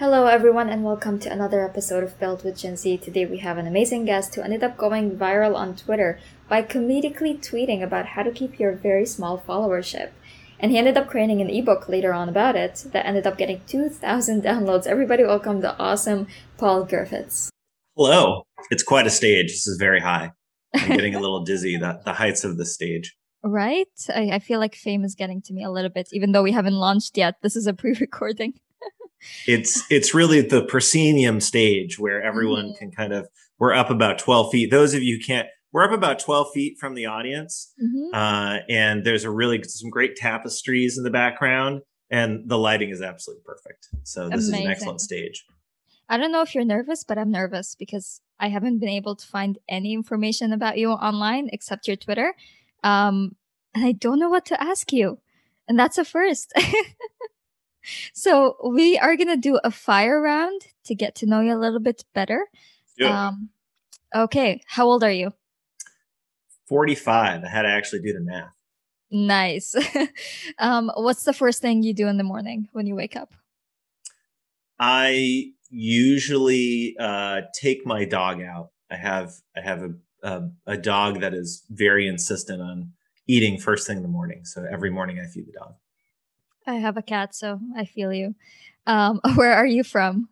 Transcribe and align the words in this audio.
Hello, 0.00 0.24
everyone, 0.28 0.70
and 0.70 0.82
welcome 0.82 1.18
to 1.18 1.30
another 1.30 1.62
episode 1.62 2.02
of 2.02 2.18
Build 2.18 2.42
with 2.42 2.56
Gen 2.56 2.74
Z. 2.74 2.96
Today, 2.96 3.26
we 3.26 3.36
have 3.40 3.58
an 3.58 3.66
amazing 3.66 4.06
guest 4.06 4.34
who 4.34 4.40
ended 4.40 4.64
up 4.64 4.78
going 4.78 5.18
viral 5.18 5.54
on 5.54 5.76
Twitter 5.76 6.18
by 6.48 6.62
comedically 6.62 7.36
tweeting 7.38 7.82
about 7.82 8.06
how 8.06 8.22
to 8.22 8.30
keep 8.30 8.58
your 8.58 8.72
very 8.72 9.04
small 9.04 9.36
followership. 9.38 10.08
And 10.58 10.72
he 10.72 10.78
ended 10.78 10.96
up 10.96 11.10
creating 11.10 11.42
an 11.42 11.50
ebook 11.50 11.86
later 11.86 12.14
on 12.14 12.30
about 12.30 12.56
it 12.56 12.86
that 12.92 13.04
ended 13.04 13.26
up 13.26 13.36
getting 13.36 13.60
2,000 13.66 14.42
downloads. 14.42 14.86
Everybody, 14.86 15.22
welcome 15.22 15.60
the 15.60 15.76
awesome 15.76 16.28
Paul 16.56 16.84
Griffiths. 16.84 17.50
Hello. 17.94 18.44
It's 18.70 18.82
quite 18.82 19.06
a 19.06 19.10
stage. 19.10 19.48
This 19.48 19.66
is 19.66 19.76
very 19.76 20.00
high. 20.00 20.32
I'm 20.74 20.88
getting 20.96 21.14
a 21.14 21.20
little 21.20 21.44
dizzy, 21.44 21.76
the, 21.76 22.00
the 22.06 22.14
heights 22.14 22.42
of 22.42 22.56
the 22.56 22.64
stage. 22.64 23.14
Right? 23.44 23.86
I, 24.08 24.30
I 24.32 24.38
feel 24.38 24.60
like 24.60 24.74
fame 24.76 25.04
is 25.04 25.14
getting 25.14 25.42
to 25.42 25.52
me 25.52 25.62
a 25.62 25.70
little 25.70 25.90
bit, 25.90 26.08
even 26.12 26.32
though 26.32 26.42
we 26.42 26.52
haven't 26.52 26.72
launched 26.72 27.18
yet. 27.18 27.34
This 27.42 27.54
is 27.54 27.66
a 27.66 27.74
pre 27.74 27.94
recording 28.00 28.54
it's 29.46 29.82
it's 29.90 30.14
really 30.14 30.40
the 30.40 30.64
proscenium 30.64 31.40
stage 31.40 31.98
where 31.98 32.22
everyone 32.22 32.66
mm-hmm. 32.66 32.78
can 32.78 32.90
kind 32.90 33.12
of 33.12 33.28
we're 33.58 33.74
up 33.74 33.90
about 33.90 34.18
12 34.18 34.52
feet 34.52 34.70
those 34.70 34.94
of 34.94 35.02
you 35.02 35.16
who 35.16 35.22
can't 35.22 35.48
we're 35.72 35.84
up 35.84 35.92
about 35.92 36.18
12 36.18 36.48
feet 36.52 36.78
from 36.78 36.94
the 36.94 37.06
audience 37.06 37.72
mm-hmm. 37.82 38.14
uh, 38.14 38.58
and 38.68 39.04
there's 39.04 39.24
a 39.24 39.30
really 39.30 39.62
some 39.64 39.90
great 39.90 40.16
tapestries 40.16 40.98
in 40.98 41.04
the 41.04 41.10
background 41.10 41.82
and 42.10 42.48
the 42.48 42.58
lighting 42.58 42.90
is 42.90 43.02
absolutely 43.02 43.42
perfect 43.44 43.88
so 44.02 44.28
this 44.28 44.48
Amazing. 44.48 44.54
is 44.54 44.60
an 44.60 44.70
excellent 44.70 45.00
stage 45.00 45.44
i 46.08 46.16
don't 46.16 46.32
know 46.32 46.42
if 46.42 46.54
you're 46.54 46.64
nervous 46.64 47.04
but 47.04 47.18
i'm 47.18 47.30
nervous 47.30 47.74
because 47.74 48.20
i 48.38 48.48
haven't 48.48 48.78
been 48.78 48.88
able 48.88 49.16
to 49.16 49.26
find 49.26 49.58
any 49.68 49.92
information 49.92 50.52
about 50.52 50.78
you 50.78 50.90
online 50.90 51.48
except 51.52 51.86
your 51.86 51.96
twitter 51.96 52.34
um, 52.82 53.36
and 53.74 53.84
i 53.84 53.92
don't 53.92 54.18
know 54.18 54.30
what 54.30 54.46
to 54.46 54.60
ask 54.62 54.92
you 54.92 55.18
and 55.68 55.78
that's 55.78 55.98
a 55.98 56.04
first 56.04 56.52
so 58.12 58.56
we 58.64 58.98
are 58.98 59.16
gonna 59.16 59.36
do 59.36 59.58
a 59.62 59.70
fire 59.70 60.20
round 60.20 60.62
to 60.84 60.94
get 60.94 61.14
to 61.16 61.26
know 61.26 61.40
you 61.40 61.54
a 61.54 61.58
little 61.58 61.80
bit 61.80 62.04
better. 62.14 62.46
Yeah. 62.98 63.28
Um, 63.28 63.50
okay, 64.14 64.62
how 64.66 64.86
old 64.86 65.04
are 65.04 65.10
you? 65.10 65.32
Forty-five. 66.68 67.44
I 67.44 67.48
had 67.48 67.62
to 67.62 67.68
actually 67.68 68.02
do 68.02 68.12
the 68.12 68.20
math. 68.20 68.52
Nice. 69.10 69.74
um, 70.58 70.90
what's 70.94 71.24
the 71.24 71.32
first 71.32 71.60
thing 71.60 71.82
you 71.82 71.92
do 71.92 72.06
in 72.06 72.16
the 72.16 72.24
morning 72.24 72.68
when 72.72 72.86
you 72.86 72.94
wake 72.94 73.16
up? 73.16 73.34
I 74.78 75.52
usually 75.68 76.96
uh, 76.98 77.42
take 77.54 77.84
my 77.84 78.04
dog 78.04 78.40
out. 78.40 78.70
I 78.90 78.96
have 78.96 79.32
I 79.56 79.60
have 79.60 79.82
a, 79.82 79.90
a 80.22 80.48
a 80.66 80.76
dog 80.76 81.20
that 81.20 81.34
is 81.34 81.64
very 81.70 82.06
insistent 82.06 82.62
on 82.62 82.92
eating 83.26 83.58
first 83.58 83.86
thing 83.86 83.98
in 83.98 84.02
the 84.02 84.08
morning. 84.08 84.44
So 84.44 84.64
every 84.70 84.90
morning 84.90 85.20
I 85.20 85.26
feed 85.26 85.46
the 85.46 85.52
dog. 85.52 85.74
I 86.66 86.74
have 86.74 86.96
a 86.96 87.02
cat, 87.02 87.34
so 87.34 87.60
I 87.76 87.84
feel 87.84 88.12
you. 88.12 88.34
Um, 88.86 89.20
where 89.34 89.54
are 89.54 89.66
you 89.66 89.84
from? 89.84 90.28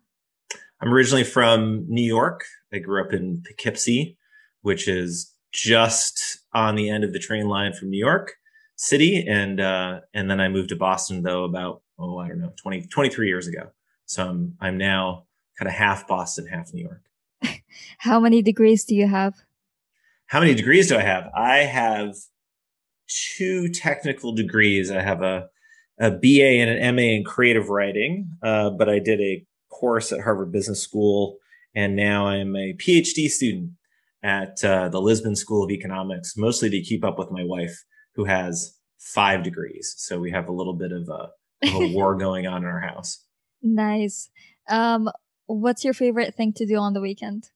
I'm 0.81 0.93
originally 0.93 1.23
from 1.23 1.85
New 1.89 2.03
York. 2.03 2.45
I 2.73 2.79
grew 2.79 3.03
up 3.03 3.13
in 3.13 3.43
Poughkeepsie, 3.45 4.17
which 4.61 4.87
is 4.87 5.33
just 5.51 6.39
on 6.53 6.75
the 6.75 6.89
end 6.89 7.03
of 7.03 7.13
the 7.13 7.19
train 7.19 7.47
line 7.47 7.73
from 7.73 7.89
New 7.89 7.97
York 7.97 8.35
City, 8.75 9.25
and 9.27 9.59
uh, 9.59 10.01
and 10.13 10.29
then 10.29 10.39
I 10.39 10.47
moved 10.47 10.69
to 10.69 10.75
Boston 10.75 11.23
though 11.23 11.43
about 11.43 11.81
oh 11.97 12.17
I 12.17 12.27
don't 12.27 12.39
know 12.39 12.53
20, 12.55 12.83
23 12.83 13.27
years 13.27 13.47
ago. 13.47 13.71
So 14.05 14.27
I'm 14.27 14.55
I'm 14.61 14.77
now 14.77 15.25
kind 15.57 15.67
of 15.67 15.75
half 15.75 16.07
Boston, 16.07 16.47
half 16.47 16.73
New 16.73 16.83
York. 16.83 17.03
How 17.97 18.19
many 18.19 18.41
degrees 18.41 18.85
do 18.85 18.95
you 18.95 19.07
have? 19.07 19.35
How 20.27 20.39
many 20.39 20.53
degrees 20.53 20.87
do 20.87 20.97
I 20.97 21.01
have? 21.01 21.29
I 21.35 21.57
have 21.57 22.15
two 23.07 23.67
technical 23.69 24.31
degrees. 24.31 24.91
I 24.91 25.01
have 25.01 25.23
a 25.23 25.49
a 25.99 26.11
BA 26.11 26.59
and 26.61 26.69
an 26.69 26.95
MA 26.95 27.01
in 27.01 27.23
creative 27.23 27.69
writing, 27.69 28.29
uh, 28.41 28.69
but 28.69 28.89
I 28.89 28.99
did 28.99 29.19
a 29.19 29.45
course 29.69 30.11
at 30.11 30.21
Harvard 30.21 30.51
Business 30.51 30.81
School, 30.81 31.37
and 31.75 31.95
now 31.95 32.27
I'm 32.27 32.55
a 32.55 32.73
PhD 32.73 33.29
student 33.29 33.71
at 34.23 34.63
uh, 34.63 34.89
the 34.89 35.01
Lisbon 35.01 35.35
School 35.35 35.63
of 35.63 35.71
Economics, 35.71 36.35
mostly 36.37 36.69
to 36.69 36.81
keep 36.81 37.03
up 37.03 37.19
with 37.19 37.31
my 37.31 37.43
wife, 37.43 37.83
who 38.15 38.25
has 38.25 38.77
five 38.97 39.43
degrees. 39.43 39.93
So 39.97 40.19
we 40.19 40.31
have 40.31 40.49
a 40.49 40.53
little 40.53 40.73
bit 40.73 40.91
of 40.91 41.09
a, 41.09 41.29
of 41.67 41.81
a 41.81 41.93
war 41.93 42.15
going 42.19 42.47
on 42.47 42.63
in 42.63 42.69
our 42.69 42.81
house. 42.81 43.25
Nice. 43.61 44.29
Um, 44.69 45.09
what's 45.45 45.83
your 45.83 45.93
favorite 45.93 46.35
thing 46.35 46.53
to 46.53 46.65
do 46.65 46.77
on 46.77 46.93
the 46.93 47.01
weekend? 47.01 47.49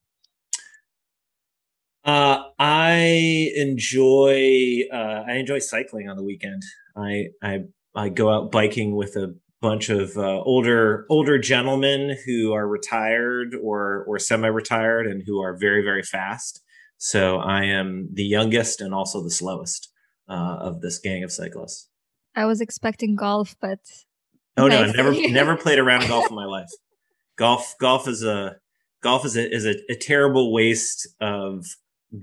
Uh, 2.04 2.42
I 2.58 3.52
enjoy 3.56 4.80
uh, 4.92 5.24
I 5.26 5.36
enjoy 5.36 5.58
cycling 5.58 6.08
on 6.10 6.18
the 6.18 6.22
weekend. 6.22 6.62
I 6.94 7.28
I 7.42 7.60
I 7.94 8.08
go 8.08 8.30
out 8.30 8.50
biking 8.50 8.96
with 8.96 9.16
a 9.16 9.34
bunch 9.60 9.88
of 9.88 10.16
uh, 10.18 10.42
older 10.42 11.06
older 11.08 11.38
gentlemen 11.38 12.16
who 12.26 12.52
are 12.52 12.68
retired 12.68 13.54
or 13.62 14.04
or 14.06 14.18
semi-retired 14.18 15.06
and 15.06 15.22
who 15.26 15.40
are 15.40 15.56
very 15.56 15.82
very 15.82 16.02
fast. 16.02 16.62
So 16.98 17.38
I 17.38 17.64
am 17.64 18.08
the 18.12 18.24
youngest 18.24 18.80
and 18.80 18.94
also 18.94 19.22
the 19.22 19.30
slowest 19.30 19.90
uh, 20.28 20.56
of 20.60 20.80
this 20.80 20.98
gang 20.98 21.24
of 21.24 21.32
cyclists. 21.32 21.88
I 22.36 22.46
was 22.46 22.60
expecting 22.60 23.14
golf, 23.14 23.56
but 23.60 23.80
oh 24.56 24.68
no, 24.68 24.82
I 24.82 24.92
never 24.92 25.12
never 25.30 25.56
played 25.56 25.78
a 25.78 25.82
round 25.82 26.02
of 26.02 26.08
golf 26.08 26.28
in 26.28 26.36
my 26.36 26.46
life. 26.46 26.70
Golf 27.36 27.74
golf 27.80 28.06
is 28.08 28.22
a 28.22 28.56
golf 29.02 29.24
is 29.24 29.36
a 29.36 29.50
is 29.50 29.64
a, 29.64 29.76
a 29.88 29.94
terrible 29.94 30.52
waste 30.52 31.08
of 31.20 31.64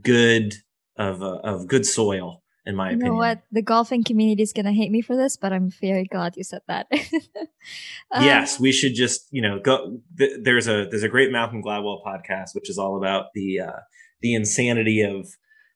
good 0.02 0.56
of 0.98 1.24
uh, 1.24 1.40
of 1.44 1.68
good 1.68 1.86
soil 1.86 2.44
in 2.66 2.76
my 2.76 2.90
you 2.90 2.96
opinion. 2.96 3.14
know 3.14 3.18
what? 3.18 3.42
The 3.52 3.62
golfing 3.62 4.04
community 4.04 4.44
is 4.44 4.54
going 4.54 4.66
to 4.66 4.72
hate 4.72 4.92
me 4.92 5.02
for 5.02 5.16
this, 5.16 5.38
but 5.38 5.52
I'm 5.52 5.70
very 5.82 6.06
glad 6.06 6.38
you 6.38 6.44
said 6.44 6.62
that. 6.68 6.88
um, 8.12 8.24
yes, 8.24 8.60
we 8.60 8.72
should 8.72 8.94
just, 8.94 9.28
you 9.32 9.42
know, 9.42 9.60
go. 9.60 10.00
Th- 10.18 10.40
there's 10.42 10.68
a 10.68 10.88
there's 10.90 11.04
a 11.04 11.10
great 11.10 11.32
Malcolm 11.32 11.64
Gladwell 11.64 12.04
podcast 12.06 12.54
which 12.54 12.70
is 12.70 12.78
all 12.78 12.98
about 12.98 13.28
the 13.34 13.62
uh, 13.62 13.80
the 14.22 14.36
insanity 14.36 15.02
of 15.02 15.28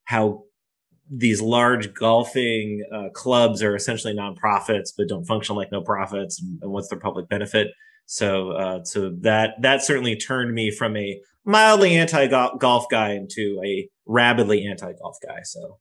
how 0.06 0.44
these 1.10 1.42
large 1.42 1.94
golfing 1.94 2.84
uh, 2.94 3.10
clubs 3.14 3.62
are 3.62 3.76
essentially 3.76 4.14
nonprofits 4.14 4.90
but 4.98 5.08
don't 5.08 5.26
function 5.26 5.56
like 5.56 5.72
no 5.72 5.82
profits 5.82 6.42
and, 6.42 6.60
and 6.64 6.72
what's 6.72 6.90
their 6.90 7.00
public 7.00 7.30
benefit 7.30 7.68
so 8.06 8.52
uh, 8.52 8.84
so 8.84 9.12
that 9.22 9.52
that 9.62 9.84
certainly 9.84 10.16
turned 10.16 10.54
me 10.54 10.72
from 10.72 10.98
a 10.98 11.20
mildly 11.46 11.96
anti 11.96 12.28
golf 12.28 12.86
guy 12.90 13.12
into 13.12 13.60
a 13.64 13.88
rabidly 14.08 14.66
anti 14.66 14.94
golf 14.94 15.18
guy 15.26 15.42
so 15.44 15.78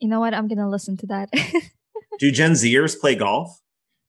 you 0.00 0.08
know 0.08 0.20
what? 0.20 0.34
I'm 0.34 0.48
gonna 0.48 0.68
listen 0.68 0.96
to 0.98 1.06
that. 1.06 1.30
Do 2.18 2.30
Gen 2.30 2.52
Zers 2.52 2.98
play 2.98 3.14
golf? 3.14 3.60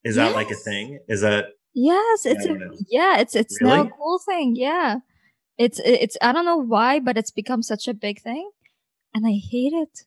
Is 0.03 0.16
yes. 0.16 0.29
that 0.29 0.35
like 0.35 0.50
a 0.51 0.55
thing? 0.55 1.00
Is 1.07 1.22
that? 1.22 1.45
Yes, 1.73 2.25
it's 2.25 2.45
a, 2.45 2.57
yeah, 2.89 3.19
it's 3.19 3.35
it's 3.35 3.61
really? 3.61 3.75
now 3.75 3.83
a 3.83 3.89
cool 3.89 4.19
thing. 4.19 4.55
Yeah, 4.55 4.97
it's 5.57 5.79
it's 5.83 6.17
I 6.22 6.31
don't 6.31 6.45
know 6.45 6.57
why, 6.57 7.00
but 7.00 7.17
it's 7.17 7.31
become 7.31 7.61
such 7.61 7.88
a 7.88 7.94
big 7.94 8.22
thing, 8.22 8.50
and 9.13 9.27
I 9.27 9.31
hate 9.31 9.73
it 9.73 10.05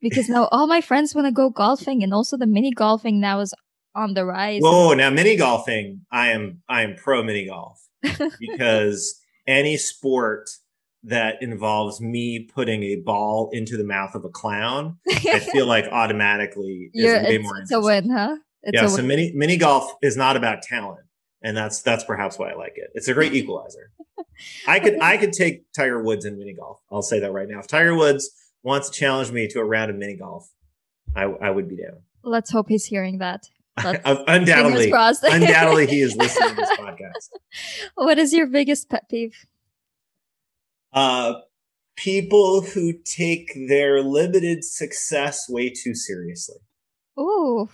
because 0.00 0.28
now 0.28 0.48
all 0.52 0.66
my 0.66 0.80
friends 0.80 1.14
want 1.14 1.26
to 1.26 1.32
go 1.32 1.50
golfing, 1.50 2.02
and 2.02 2.14
also 2.14 2.36
the 2.36 2.46
mini 2.46 2.70
golfing 2.70 3.20
now 3.20 3.40
is 3.40 3.54
on 3.94 4.14
the 4.14 4.24
rise. 4.24 4.62
Whoa! 4.62 4.94
Now 4.94 5.10
mini 5.10 5.36
golfing, 5.36 6.06
I 6.10 6.28
am 6.28 6.62
I 6.68 6.82
am 6.82 6.96
pro 6.96 7.22
mini 7.22 7.46
golf 7.46 7.86
because 8.40 9.20
any 9.46 9.76
sport 9.76 10.50
that 11.04 11.42
involves 11.42 12.00
me 12.00 12.40
putting 12.40 12.82
a 12.82 12.96
ball 12.96 13.50
into 13.52 13.76
the 13.76 13.84
mouth 13.84 14.14
of 14.14 14.24
a 14.24 14.28
clown, 14.28 14.98
I 15.08 15.38
feel 15.38 15.66
like 15.66 15.86
automatically 15.86 16.90
is 16.94 17.04
You're, 17.04 17.22
way 17.22 17.38
more. 17.38 17.58
It's 17.58 17.72
a 17.72 17.80
win, 17.80 18.10
huh? 18.10 18.36
It's 18.62 18.80
yeah. 18.80 18.88
so 18.88 18.96
win. 18.96 19.06
mini 19.06 19.32
mini 19.34 19.56
golf 19.56 19.94
is 20.02 20.16
not 20.16 20.36
about 20.36 20.62
talent, 20.62 21.06
and 21.42 21.56
that's 21.56 21.82
that's 21.82 22.04
perhaps 22.04 22.38
why 22.38 22.50
I 22.50 22.54
like 22.54 22.74
it. 22.76 22.90
It's 22.94 23.08
a 23.08 23.14
great 23.14 23.34
equalizer. 23.34 23.90
I 24.66 24.80
could 24.80 25.00
I 25.00 25.18
could 25.18 25.32
take 25.32 25.70
Tiger 25.72 26.02
Woods 26.02 26.24
in 26.24 26.38
mini 26.38 26.54
golf. 26.54 26.80
I'll 26.90 27.02
say 27.02 27.20
that 27.20 27.32
right 27.32 27.48
now. 27.48 27.60
If 27.60 27.66
Tiger 27.66 27.94
Woods 27.94 28.30
wants 28.62 28.88
to 28.88 28.98
challenge 28.98 29.30
me 29.30 29.46
to 29.48 29.60
a 29.60 29.64
round 29.64 29.90
of 29.90 29.96
mini 29.96 30.16
golf, 30.16 30.50
I 31.14 31.24
I 31.24 31.50
would 31.50 31.68
be 31.68 31.76
down. 31.76 31.98
Let's 32.22 32.50
hope 32.50 32.68
he's 32.68 32.86
hearing 32.86 33.18
that. 33.18 33.48
undoubtedly, 33.76 34.92
undoubtedly, 34.92 35.86
he 35.88 36.00
is 36.00 36.14
listening 36.14 36.50
to 36.50 36.54
this 36.54 36.70
podcast. 36.78 37.30
What 37.96 38.18
is 38.18 38.32
your 38.32 38.46
biggest 38.46 38.88
pet 38.88 39.08
peeve? 39.10 39.34
Uh, 40.94 41.34
people 41.96 42.62
who 42.62 42.92
take 43.04 43.52
their 43.68 44.00
limited 44.00 44.64
success 44.64 45.46
way 45.48 45.68
too 45.68 45.94
seriously. 45.94 46.56
Oh, 47.16 47.68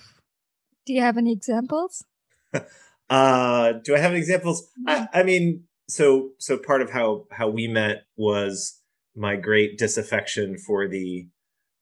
do 0.86 0.92
you 0.94 1.00
have 1.02 1.16
any 1.16 1.32
examples? 1.32 2.04
uh, 3.10 3.72
do 3.84 3.94
I 3.94 3.98
have 3.98 4.14
examples? 4.14 4.68
I, 4.86 4.96
mm. 4.96 5.08
I 5.12 5.22
mean, 5.22 5.64
so 5.88 6.30
so 6.38 6.56
part 6.56 6.82
of 6.82 6.90
how 6.90 7.26
how 7.30 7.48
we 7.48 7.68
met 7.68 8.04
was 8.16 8.80
my 9.16 9.36
great 9.36 9.78
disaffection 9.78 10.56
for 10.56 10.88
the 10.88 11.28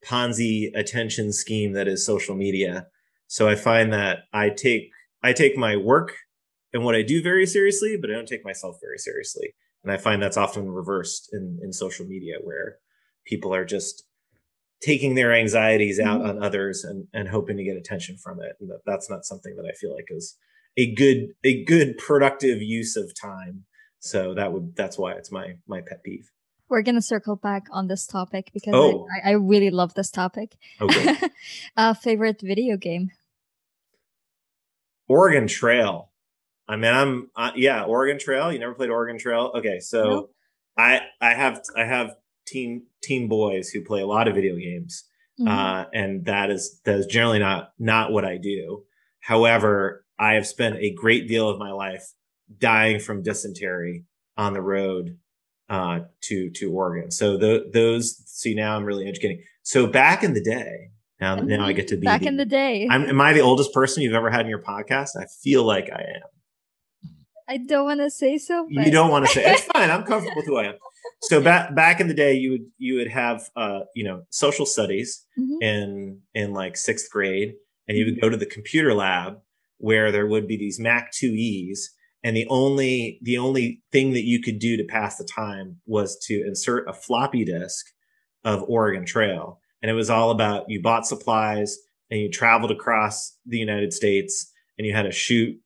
Ponzi 0.05 0.71
attention 0.75 1.33
scheme 1.33 1.73
that 1.73 1.89
is 1.89 2.05
social 2.05 2.35
media. 2.35 2.87
So 3.27 3.49
I 3.49 3.55
find 3.55 3.93
that 3.93 4.21
I 4.33 4.51
take 4.51 4.91
I 5.23 5.33
take 5.33 5.57
my 5.57 5.77
work 5.77 6.17
and 6.73 6.85
what 6.85 6.95
I 6.95 7.03
do 7.03 7.23
very 7.23 7.47
seriously, 7.47 7.97
but 8.01 8.11
I 8.11 8.15
don't 8.15 8.29
take 8.29 8.45
myself 8.45 8.77
very 8.81 8.99
seriously. 8.99 9.55
And 9.89 9.95
I 9.95 10.03
find 10.03 10.23
that's 10.23 10.37
often 10.37 10.71
reversed 10.71 11.31
in, 11.33 11.59
in 11.63 11.73
social 11.73 12.05
media 12.05 12.35
where 12.45 12.77
people 13.25 13.55
are 13.55 13.65
just 13.65 14.05
taking 14.83 15.15
their 15.15 15.33
anxieties 15.33 15.99
out 15.99 16.21
mm-hmm. 16.21 16.29
on 16.29 16.45
others 16.45 16.85
and, 16.85 17.07
and 17.15 17.27
hoping 17.27 17.57
to 17.57 17.65
get 17.65 17.79
attention 17.79 18.19
from 18.19 18.39
it. 18.39 18.53
And 18.61 18.69
that, 18.69 18.81
that's 18.85 19.09
not 19.09 19.25
something 19.25 19.57
that 19.57 19.65
I 19.65 19.73
feel 19.73 19.95
like 19.95 20.09
is 20.11 20.37
a 20.77 20.95
good 20.95 21.29
a 21.43 21.65
good 21.65 21.97
productive 21.97 22.61
use 22.61 22.97
of 22.97 23.19
time. 23.19 23.65
So 24.01 24.35
that 24.35 24.53
would 24.53 24.77
that's 24.77 24.99
why 24.99 25.13
it's 25.13 25.33
my 25.33 25.55
my 25.67 25.81
pet 25.81 26.05
peeve. 26.05 26.31
We're 26.69 26.83
gonna 26.83 27.01
circle 27.01 27.37
back 27.37 27.67
on 27.71 27.89
this 27.89 28.07
topic 28.07 28.51
because 28.53 28.75
oh. 28.77 29.07
I, 29.25 29.31
I 29.31 29.33
really 29.37 29.71
love 29.71 29.95
this 29.95 30.11
topic. 30.11 30.59
Okay. 30.83 31.17
uh, 31.79 31.95
favorite 31.95 32.43
video 32.43 32.77
game? 32.77 33.11
Oregon 35.09 35.47
Trail. 35.47 36.11
I 36.69 36.77
mean, 36.77 36.93
I'm 36.93 37.31
uh, 37.35 37.53
yeah, 37.57 37.85
Oregon 37.85 38.19
Trail. 38.19 38.53
You 38.53 38.59
never 38.59 38.75
played 38.75 38.91
Oregon 38.91 39.19
Trail? 39.19 39.53
Okay, 39.57 39.81
so 39.81 40.05
nope. 40.05 40.35
I 40.77 41.01
I 41.21 41.35
have 41.35 41.63
I 41.77 41.85
have 41.85 42.15
teen 42.47 42.87
teen 43.03 43.29
boys 43.29 43.71
who 43.71 43.83
play 43.83 44.01
a 44.01 44.07
lot 44.07 44.29
of 44.29 44.35
video 44.35 44.57
games, 44.57 45.05
mm-hmm. 45.41 45.49
uh, 45.49 45.85
and 45.95 46.27
that 46.27 46.51
is 46.51 46.81
that 46.85 46.99
is 46.99 47.07
generally 47.07 47.39
not 47.39 47.73
not 47.79 48.13
what 48.13 48.25
I 48.25 48.37
do. 48.37 48.85
However, 49.21 50.05
I 50.19 50.35
have 50.35 50.47
spent 50.47 50.77
a 50.77 50.93
great 50.93 51.27
deal 51.29 51.49
of 51.49 51.59
my 51.59 51.73
life 51.73 52.13
dying 52.59 53.01
from 53.01 53.23
dysentery 53.23 54.05
on 54.37 54.53
the 54.53 54.63
road 54.63 55.19
uh, 55.69 56.01
to 56.23 56.51
to 56.51 56.73
Oregon. 56.73 57.11
So 57.11 57.37
the, 57.37 57.71
those 57.73 58.23
see 58.27 58.55
now 58.55 58.77
I'm 58.77 58.85
really 58.85 59.09
educating. 59.09 59.43
So 59.63 59.87
back 59.87 60.23
in 60.23 60.35
the 60.35 60.43
day, 60.43 60.91
now, 61.21 61.37
mm-hmm. 61.37 61.47
now 61.47 61.67
I 61.67 61.73
get 61.73 61.89
to 61.89 61.97
be 61.97 62.05
back 62.05 62.21
the, 62.21 62.29
in 62.29 62.37
the 62.37 62.45
day. 62.45 62.89
I'm, 62.91 63.05
am 63.05 63.21
I 63.21 63.33
the 63.33 63.41
oldest 63.41 63.73
person 63.73 64.03
you've 64.03 64.15
ever 64.15 64.31
had 64.31 64.43
in 64.43 64.49
your 64.49 64.63
podcast? 64.63 65.11
I 65.19 65.27
feel 65.43 65.65
like 65.65 65.91
I 65.91 66.01
am. 66.01 66.29
I 67.49 67.59
don't 67.59 67.85
want 67.85 68.01
to 68.01 68.11
say 68.11 68.39
so. 68.39 68.69
But... 68.75 68.87
You 68.87 68.93
don't 68.93 69.11
want 69.11 69.27
to 69.27 69.33
say 69.33 69.45
it's 69.45 69.63
fine. 69.75 69.91
I'm 69.91 70.05
comfortable 70.05 70.37
with 70.37 70.47
who 70.47 70.59
I 70.59 70.65
am. 70.65 70.75
So 71.23 71.41
back 71.41 71.75
back 71.75 72.01
in 72.01 72.09
the 72.09 72.15
day, 72.15 72.35
you 72.35 72.51
would 72.53 72.67
you 72.79 72.97
would 72.97 73.09
have 73.09 73.49
uh, 73.57 73.81
you 73.95 74.05
know 74.05 74.23
social 74.31 74.67
studies 74.67 75.25
mm-hmm. 75.39 75.63
in 75.63 76.21
in 76.35 76.53
like 76.53 76.77
sixth 76.77 77.11
grade, 77.11 77.55
and 77.87 77.97
you 77.97 78.05
would 78.05 78.15
mm-hmm. 78.15 78.27
go 78.27 78.31
to 78.31 78.37
the 78.37 78.47
computer 78.47 78.95
lab 78.95 79.39
where 79.79 80.11
there 80.11 80.27
would 80.27 80.49
be 80.49 80.57
these 80.57 80.81
Mac 80.81 81.13
2Es, 81.13 81.79
and 82.25 82.37
the 82.37 82.47
only 82.49 83.19
the 83.23 83.39
only 83.39 83.83
thing 83.93 84.13
that 84.13 84.25
you 84.25 84.43
could 84.43 84.59
do 84.59 84.77
to 84.77 84.85
pass 84.85 85.17
the 85.17 85.25
time 85.25 85.81
was 85.87 86.19
to 86.27 86.45
insert 86.47 86.89
a 86.89 86.93
floppy 86.93 87.45
disk 87.45 87.87
of 88.45 88.65
Oregon 88.69 89.05
Trail 89.05 89.61
and 89.83 89.91
it 89.91 89.95
was 89.95 90.11
all 90.11 90.31
about 90.31 90.69
you 90.69 90.83
bought 90.83 91.07
supplies 91.07 91.79
and 92.11 92.21
you 92.21 92.31
traveled 92.31 92.71
across 92.71 93.37
the 93.47 93.59
United 93.59 93.93
States 93.93 94.53
and 94.77 94.87
you 94.87 94.95
had 94.95 95.03
to 95.03 95.13
shoot, 95.13 95.59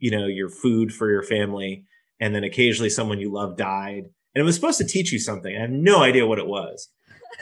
you 0.00 0.10
know, 0.10 0.26
your 0.26 0.48
food 0.48 0.92
for 0.92 1.10
your 1.10 1.22
family. 1.22 1.84
And 2.18 2.34
then 2.34 2.44
occasionally 2.44 2.90
someone 2.90 3.20
you 3.20 3.32
love 3.32 3.56
died. 3.56 4.04
And 4.34 4.42
it 4.42 4.44
was 4.44 4.54
supposed 4.54 4.78
to 4.78 4.86
teach 4.86 5.12
you 5.12 5.18
something. 5.18 5.56
I 5.56 5.60
have 5.60 5.70
no 5.70 6.02
idea 6.02 6.26
what 6.26 6.38
it 6.38 6.46
was. 6.46 6.88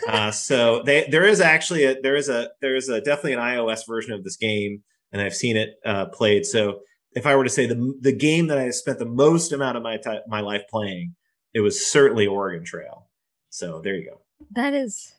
Uh, 0.07 0.31
so 0.31 0.83
they, 0.85 1.09
there 1.11 1.25
is 1.25 1.41
actually 1.41 1.85
a, 1.85 2.01
there 2.01 2.15
is 2.15 2.29
a, 2.29 2.51
there 2.61 2.77
is 2.77 2.89
a 2.89 3.01
definitely 3.01 3.33
an 3.33 3.41
iOS 3.41 3.81
version 3.87 4.13
of 4.13 4.23
this 4.23 4.37
game 4.37 4.83
and 5.13 5.23
I've 5.23 5.35
seen 5.35 5.57
it 5.57 5.77
uh, 5.85 6.07
played. 6.07 6.47
So 6.47 6.81
if 7.13 7.27
I 7.27 7.37
were 7.37 7.45
to 7.45 7.51
say 7.51 7.67
the, 7.67 7.95
the 8.01 8.13
game 8.13 8.49
that 8.49 8.59
I 8.59 8.71
spent 8.71 8.99
the 8.99 9.07
most 9.07 9.53
amount 9.53 9.77
of 9.77 9.83
my 9.83 9.97
time, 9.97 10.21
my 10.27 10.41
life 10.41 10.63
playing, 10.71 11.15
it 11.55 11.61
was 11.61 11.85
certainly 11.85 12.27
Oregon 12.27 12.65
Trail. 12.65 13.09
So 13.51 13.81
there 13.83 13.95
you 13.95 14.11
go. 14.11 14.21
That 14.51 14.75
is 14.75 15.15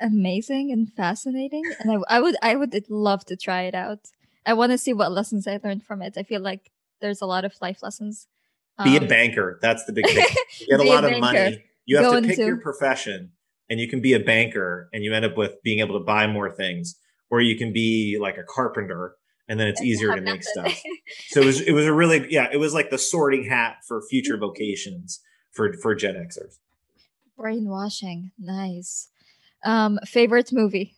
amazing 0.00 0.72
and 0.72 0.92
fascinating, 0.92 1.62
and 1.80 1.90
I, 1.92 2.16
I 2.16 2.20
would 2.20 2.36
I 2.42 2.56
would 2.56 2.74
love 2.90 3.24
to 3.26 3.36
try 3.36 3.62
it 3.62 3.74
out. 3.74 4.00
I 4.46 4.54
want 4.54 4.72
to 4.72 4.78
see 4.78 4.92
what 4.92 5.12
lessons 5.12 5.46
I 5.46 5.58
learned 5.62 5.84
from 5.84 6.02
it. 6.02 6.14
I 6.16 6.22
feel 6.22 6.40
like 6.40 6.70
there's 7.00 7.20
a 7.20 7.26
lot 7.26 7.44
of 7.44 7.54
life 7.60 7.82
lessons. 7.82 8.26
Um, 8.78 8.84
Be 8.84 8.96
a 8.96 9.00
um, 9.00 9.06
banker. 9.06 9.58
That's 9.62 9.84
the 9.84 9.92
big 9.92 10.06
thing. 10.06 10.26
You 10.60 10.66
get 10.68 10.80
a 10.80 10.88
lot 10.88 11.04
of 11.04 11.18
money. 11.18 11.64
You 11.86 11.98
have 11.98 12.12
to 12.12 12.20
pick 12.22 12.38
into... 12.38 12.46
your 12.46 12.56
profession, 12.58 13.32
and 13.68 13.78
you 13.78 13.88
can 13.88 14.00
be 14.00 14.14
a 14.14 14.20
banker, 14.20 14.88
and 14.92 15.02
you 15.02 15.12
end 15.12 15.24
up 15.24 15.36
with 15.36 15.62
being 15.62 15.80
able 15.80 15.98
to 15.98 16.04
buy 16.04 16.26
more 16.26 16.50
things, 16.50 16.96
or 17.30 17.40
you 17.40 17.56
can 17.56 17.72
be 17.72 18.18
like 18.20 18.38
a 18.38 18.42
carpenter, 18.42 19.16
and 19.48 19.60
then 19.60 19.68
it's 19.68 19.82
easier 19.82 20.14
to 20.14 20.20
make 20.20 20.42
stuff. 20.42 20.80
so 21.28 21.40
it 21.40 21.44
was 21.44 21.60
it 21.60 21.72
was 21.72 21.86
a 21.86 21.92
really 21.92 22.26
yeah 22.30 22.48
it 22.52 22.56
was 22.56 22.72
like 22.72 22.90
the 22.90 22.98
sorting 22.98 23.44
hat 23.44 23.76
for 23.86 24.00
future 24.08 24.36
vocations 24.38 25.20
for 25.52 25.74
for 25.82 25.94
Gen 25.94 26.14
Xers. 26.14 26.58
Brainwashing, 27.36 28.30
nice. 28.38 29.08
Um, 29.64 29.98
favorite 30.06 30.52
movie? 30.52 30.96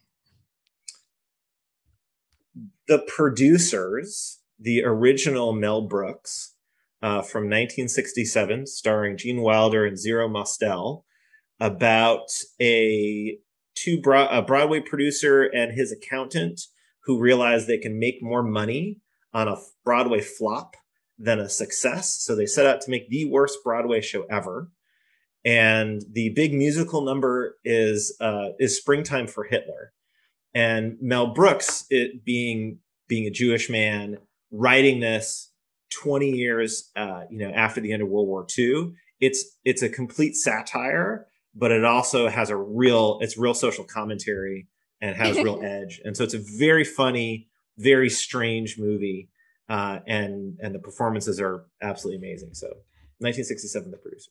The 2.88 3.05
producers, 3.06 4.41
the 4.58 4.85
original 4.85 5.53
Mel 5.53 5.82
Brooks 5.82 6.55
uh, 7.03 7.23
from 7.23 7.44
1967, 7.44 8.67
starring 8.67 9.17
Gene 9.17 9.43
Wilder 9.43 9.85
and 9.85 9.99
Zero 9.99 10.29
Mostel, 10.29 11.05
about 11.61 12.31
a 12.61 13.38
two 13.75 14.00
bro- 14.00 14.29
a 14.29 14.43
Broadway 14.43 14.81
producer 14.81 15.43
and 15.43 15.73
his 15.73 15.93
accountant 15.93 16.61
who 17.05 17.20
realize 17.20 17.67
they 17.67 17.79
can 17.79 17.99
make 17.99 18.23
more 18.23 18.43
money 18.43 19.00
on 19.32 19.49
a 19.49 19.56
Broadway 19.85 20.20
flop 20.20 20.76
than 21.19 21.38
a 21.38 21.49
success. 21.49 22.17
So 22.20 22.35
they 22.35 22.47
set 22.47 22.67
out 22.67 22.81
to 22.82 22.91
make 22.91 23.09
the 23.09 23.26
worst 23.26 23.59
Broadway 23.64 24.00
show 24.00 24.25
ever 24.31 24.70
and 25.47 26.02
the 26.11 26.31
big 26.31 26.52
musical 26.52 27.02
number 27.02 27.56
is 27.64 28.14
uh, 28.20 28.49
is 28.59 28.76
"Springtime 28.76 29.29
for 29.29 29.44
Hitler," 29.44 29.93
and 30.56 30.97
Mel 31.03 31.35
Brooks, 31.35 31.85
it 31.91 32.25
being 32.25 32.79
being 33.08 33.26
a 33.26 33.31
Jewish 33.31 33.69
man 33.69 34.17
writing 34.50 35.00
this 35.00 35.53
20 35.91 36.31
years, 36.31 36.91
uh, 36.97 37.25
you 37.31 37.38
know, 37.38 37.50
after 37.50 37.82
the 37.82 37.93
end 37.93 38.00
of 38.00 38.08
World 38.08 38.26
War 38.26 38.47
II, 38.58 38.94
it's 39.20 39.44
it's 39.67 39.82
a 39.82 39.91
complete 39.91 40.35
satire, 40.35 41.26
but 41.55 41.73
it 41.73 41.85
also 41.85 42.29
has 42.29 42.49
a 42.49 42.56
real 42.56 43.19
it's 43.20 43.37
real 43.37 43.53
social 43.53 43.85
commentary 43.85 44.67
and 45.03 45.14
has 45.14 45.37
real 45.44 45.61
edge, 45.62 46.00
and 46.03 46.17
so 46.17 46.25
it's 46.25 46.32
a 46.32 46.43
very 46.59 46.85
funny, 46.85 47.49
very 47.76 48.09
strange 48.09 48.79
movie, 48.79 49.29
uh, 49.69 49.99
and 50.06 50.56
and 50.62 50.75
the 50.75 50.79
performances 50.79 51.38
are 51.38 51.67
absolutely 51.82 52.17
amazing. 52.26 52.55
So, 52.55 52.69
1967, 53.19 53.91
the 53.91 53.99
producers. 53.99 54.31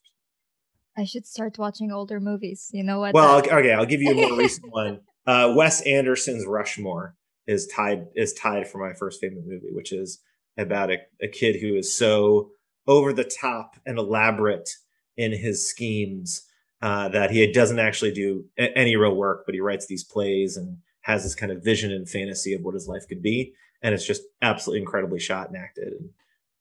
I 0.98 1.04
should 1.04 1.28
start 1.28 1.60
watching 1.60 1.92
older 1.92 2.20
movies. 2.20 2.72
You 2.74 2.84
know 2.84 3.00
what? 3.00 3.14
Well, 3.14 3.38
okay, 3.38 3.74
I'll 3.74 3.86
give 3.86 4.02
you 4.02 4.10
a 4.10 4.16
more 4.16 4.38
recent 4.40 4.72
one. 4.72 5.02
Uh, 5.26 5.54
Wes 5.56 5.82
Anderson's 5.82 6.46
Rushmore 6.46 7.16
is 7.48 7.68
tied 7.68 8.08
is 8.16 8.34
tied 8.34 8.68
for 8.68 8.78
my 8.78 8.94
first 8.94 9.22
favorite 9.22 9.46
movie, 9.46 9.72
which 9.72 9.92
is 9.92 10.20
about 10.58 10.92
a, 10.92 10.98
a 11.22 11.28
kid 11.28 11.60
who 11.60 11.76
is 11.76 11.96
so 11.96 12.52
over 12.88 13.14
the 13.14 13.24
top 13.24 13.76
and 13.86 13.98
elaborate 13.98 14.70
in 15.18 15.32
his 15.32 15.68
schemes 15.68 16.44
uh, 16.82 17.10
that 17.10 17.32
he 17.32 17.52
doesn't 17.52 17.80
actually 17.80 18.12
do 18.12 18.46
any 18.58 18.96
real 18.96 19.16
work, 19.16 19.44
but 19.46 19.56
he 19.56 19.62
writes 19.62 19.88
these 19.88 20.04
plays 20.04 20.58
and 20.58 20.78
has 21.02 21.24
this 21.24 21.36
kind 21.36 21.52
of 21.52 21.64
vision 21.64 21.92
and 21.92 22.10
fantasy 22.10 22.54
of 22.54 22.62
what 22.62 22.74
his 22.74 22.88
life 22.88 23.08
could 23.08 23.22
be, 23.22 23.54
and 23.82 23.94
it's 23.94 24.06
just 24.06 24.24
absolutely 24.42 24.82
incredibly 24.82 25.20
shot 25.20 25.48
and 25.48 25.58
acted. 25.58 25.94
And, 25.94 26.10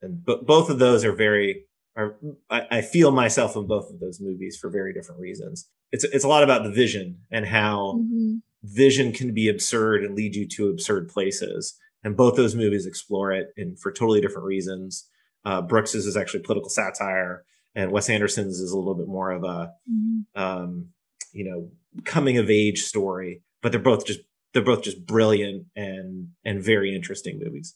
and 0.02 0.24
b- 0.24 0.40
both 0.42 0.70
of 0.70 0.78
those 0.78 1.04
are 1.04 1.12
very 1.12 1.64
are 1.96 2.16
I, 2.50 2.66
I, 2.70 2.82
feel 2.82 3.10
myself 3.12 3.56
in 3.56 3.66
both 3.66 3.90
of 3.90 4.00
those 4.00 4.20
movies 4.20 4.56
for 4.56 4.68
very 4.68 4.92
different 4.92 5.20
reasons. 5.20 5.68
It's 5.92 6.04
it's 6.04 6.24
a 6.24 6.28
lot 6.28 6.42
about 6.42 6.64
the 6.64 6.70
vision 6.70 7.20
and 7.30 7.46
how 7.46 7.94
mm-hmm. 7.98 8.38
Vision 8.64 9.12
can 9.12 9.34
be 9.34 9.48
absurd 9.48 10.02
and 10.02 10.14
lead 10.14 10.34
you 10.34 10.48
to 10.48 10.68
absurd 10.68 11.08
places. 11.08 11.78
And 12.02 12.16
both 12.16 12.36
those 12.36 12.54
movies 12.54 12.86
explore 12.86 13.32
it 13.32 13.48
and 13.56 13.78
for 13.78 13.92
totally 13.92 14.20
different 14.20 14.46
reasons. 14.46 15.08
Uh, 15.44 15.60
Brooks's 15.60 16.06
is 16.06 16.16
actually 16.16 16.40
political 16.40 16.70
satire, 16.70 17.44
and 17.74 17.92
Wes 17.92 18.08
Anderson's 18.08 18.58
is 18.60 18.72
a 18.72 18.78
little 18.78 18.94
bit 18.94 19.08
more 19.08 19.30
of 19.30 19.44
a 19.44 19.72
mm-hmm. 19.90 20.42
um, 20.42 20.88
you 21.32 21.44
know 21.44 21.70
coming 22.04 22.38
of 22.38 22.50
age 22.50 22.82
story. 22.82 23.42
But 23.60 23.72
they're 23.72 23.80
both 23.80 24.06
just 24.06 24.20
they're 24.52 24.62
both 24.62 24.82
just 24.82 25.06
brilliant 25.06 25.66
and 25.76 26.28
and 26.44 26.62
very 26.62 26.94
interesting 26.94 27.38
movies. 27.42 27.74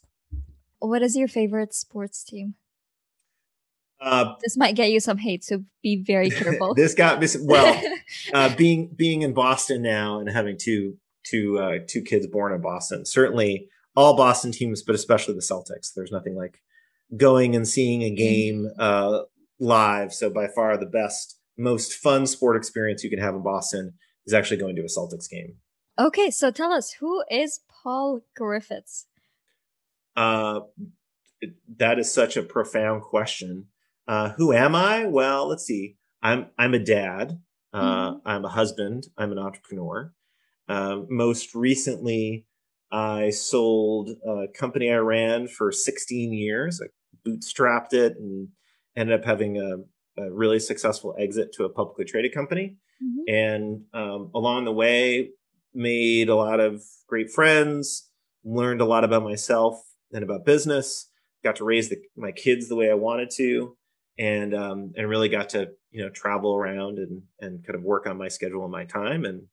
What 0.78 1.02
is 1.02 1.16
your 1.16 1.28
favorite 1.28 1.74
sports 1.74 2.24
team? 2.24 2.54
Uh, 4.00 4.34
this 4.42 4.56
might 4.56 4.76
get 4.76 4.90
you 4.90 5.00
some 5.00 5.18
hate, 5.18 5.42
so 5.42 5.64
be 5.82 6.02
very 6.02 6.30
careful. 6.30 6.74
this 6.76 6.94
got 6.94 7.20
this 7.20 7.36
well, 7.40 7.82
uh, 8.34 8.54
being 8.56 8.88
being 8.94 9.22
in 9.22 9.34
Boston 9.34 9.82
now 9.82 10.20
and 10.20 10.30
having 10.30 10.56
two 10.56 10.96
two 11.24 11.58
uh, 11.58 11.78
two 11.86 12.02
kids 12.02 12.26
born 12.26 12.52
in 12.52 12.60
Boston. 12.60 13.04
Certainly, 13.04 13.68
all 13.96 14.16
Boston 14.16 14.52
teams, 14.52 14.82
but 14.82 14.94
especially 14.94 15.34
the 15.34 15.40
Celtics. 15.40 15.92
There's 15.94 16.12
nothing 16.12 16.36
like 16.36 16.60
going 17.16 17.56
and 17.56 17.66
seeing 17.66 18.02
a 18.02 18.10
game 18.10 18.70
mm-hmm. 18.70 18.80
uh, 18.80 19.22
live. 19.58 20.12
So 20.12 20.30
by 20.30 20.46
far 20.46 20.76
the 20.76 20.86
best, 20.86 21.38
most 21.56 21.94
fun 21.94 22.26
sport 22.26 22.56
experience 22.56 23.02
you 23.02 23.10
can 23.10 23.18
have 23.18 23.34
in 23.34 23.42
Boston 23.42 23.94
is 24.26 24.34
actually 24.34 24.58
going 24.58 24.76
to 24.76 24.82
a 24.82 24.86
Celtics 24.86 25.28
game. 25.28 25.56
Okay, 25.98 26.30
so 26.30 26.50
tell 26.50 26.72
us 26.72 26.92
who 27.00 27.24
is 27.28 27.60
Paul 27.68 28.20
Griffiths? 28.36 29.06
Uh, 30.14 30.60
that 31.76 31.98
is 31.98 32.12
such 32.12 32.36
a 32.36 32.42
profound 32.42 33.02
question. 33.02 33.66
Uh, 34.08 34.30
who 34.30 34.52
am 34.52 34.74
I? 34.74 35.04
Well, 35.04 35.46
let's 35.46 35.64
see. 35.64 35.96
I'm 36.22 36.46
I'm 36.58 36.74
a 36.74 36.78
dad. 36.78 37.40
Uh, 37.72 38.12
mm-hmm. 38.12 38.28
I'm 38.28 38.44
a 38.44 38.48
husband. 38.48 39.04
I'm 39.18 39.30
an 39.30 39.38
entrepreneur. 39.38 40.12
Um, 40.68 41.06
most 41.10 41.54
recently, 41.54 42.46
I 42.90 43.30
sold 43.30 44.10
a 44.26 44.46
company 44.58 44.90
I 44.90 44.96
ran 44.96 45.46
for 45.46 45.70
16 45.70 46.32
years. 46.32 46.80
I 46.82 46.86
bootstrapped 47.28 47.92
it 47.92 48.16
and 48.18 48.48
ended 48.96 49.20
up 49.20 49.26
having 49.26 49.58
a, 49.58 50.20
a 50.20 50.32
really 50.32 50.58
successful 50.58 51.14
exit 51.18 51.52
to 51.54 51.64
a 51.64 51.68
publicly 51.68 52.06
traded 52.06 52.34
company. 52.34 52.76
Mm-hmm. 53.02 53.34
And 53.34 53.82
um, 53.92 54.30
along 54.34 54.64
the 54.64 54.72
way, 54.72 55.30
made 55.74 56.28
a 56.28 56.34
lot 56.34 56.60
of 56.60 56.82
great 57.06 57.30
friends, 57.30 58.10
learned 58.44 58.80
a 58.80 58.86
lot 58.86 59.04
about 59.04 59.22
myself 59.22 59.80
and 60.12 60.24
about 60.24 60.46
business. 60.46 61.10
got 61.44 61.56
to 61.56 61.64
raise 61.64 61.90
the, 61.90 61.96
my 62.16 62.32
kids 62.32 62.68
the 62.68 62.76
way 62.76 62.90
I 62.90 62.94
wanted 62.94 63.30
to, 63.36 63.76
and 64.18 64.54
um, 64.54 64.92
and 64.96 65.08
really 65.08 65.28
got 65.28 65.50
to 65.50 65.70
you 65.90 66.02
know 66.02 66.10
travel 66.10 66.54
around 66.54 66.98
and 66.98 67.22
and 67.40 67.64
kind 67.64 67.76
of 67.76 67.82
work 67.82 68.06
on 68.06 68.18
my 68.18 68.28
schedule 68.28 68.64
and 68.64 68.72
my 68.72 68.84
time, 68.84 69.24
and 69.24 69.44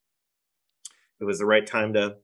it 1.19 1.25
was 1.25 1.39
the 1.39 1.45
right 1.45 1.65
time 1.65 1.93
to 1.93 2.17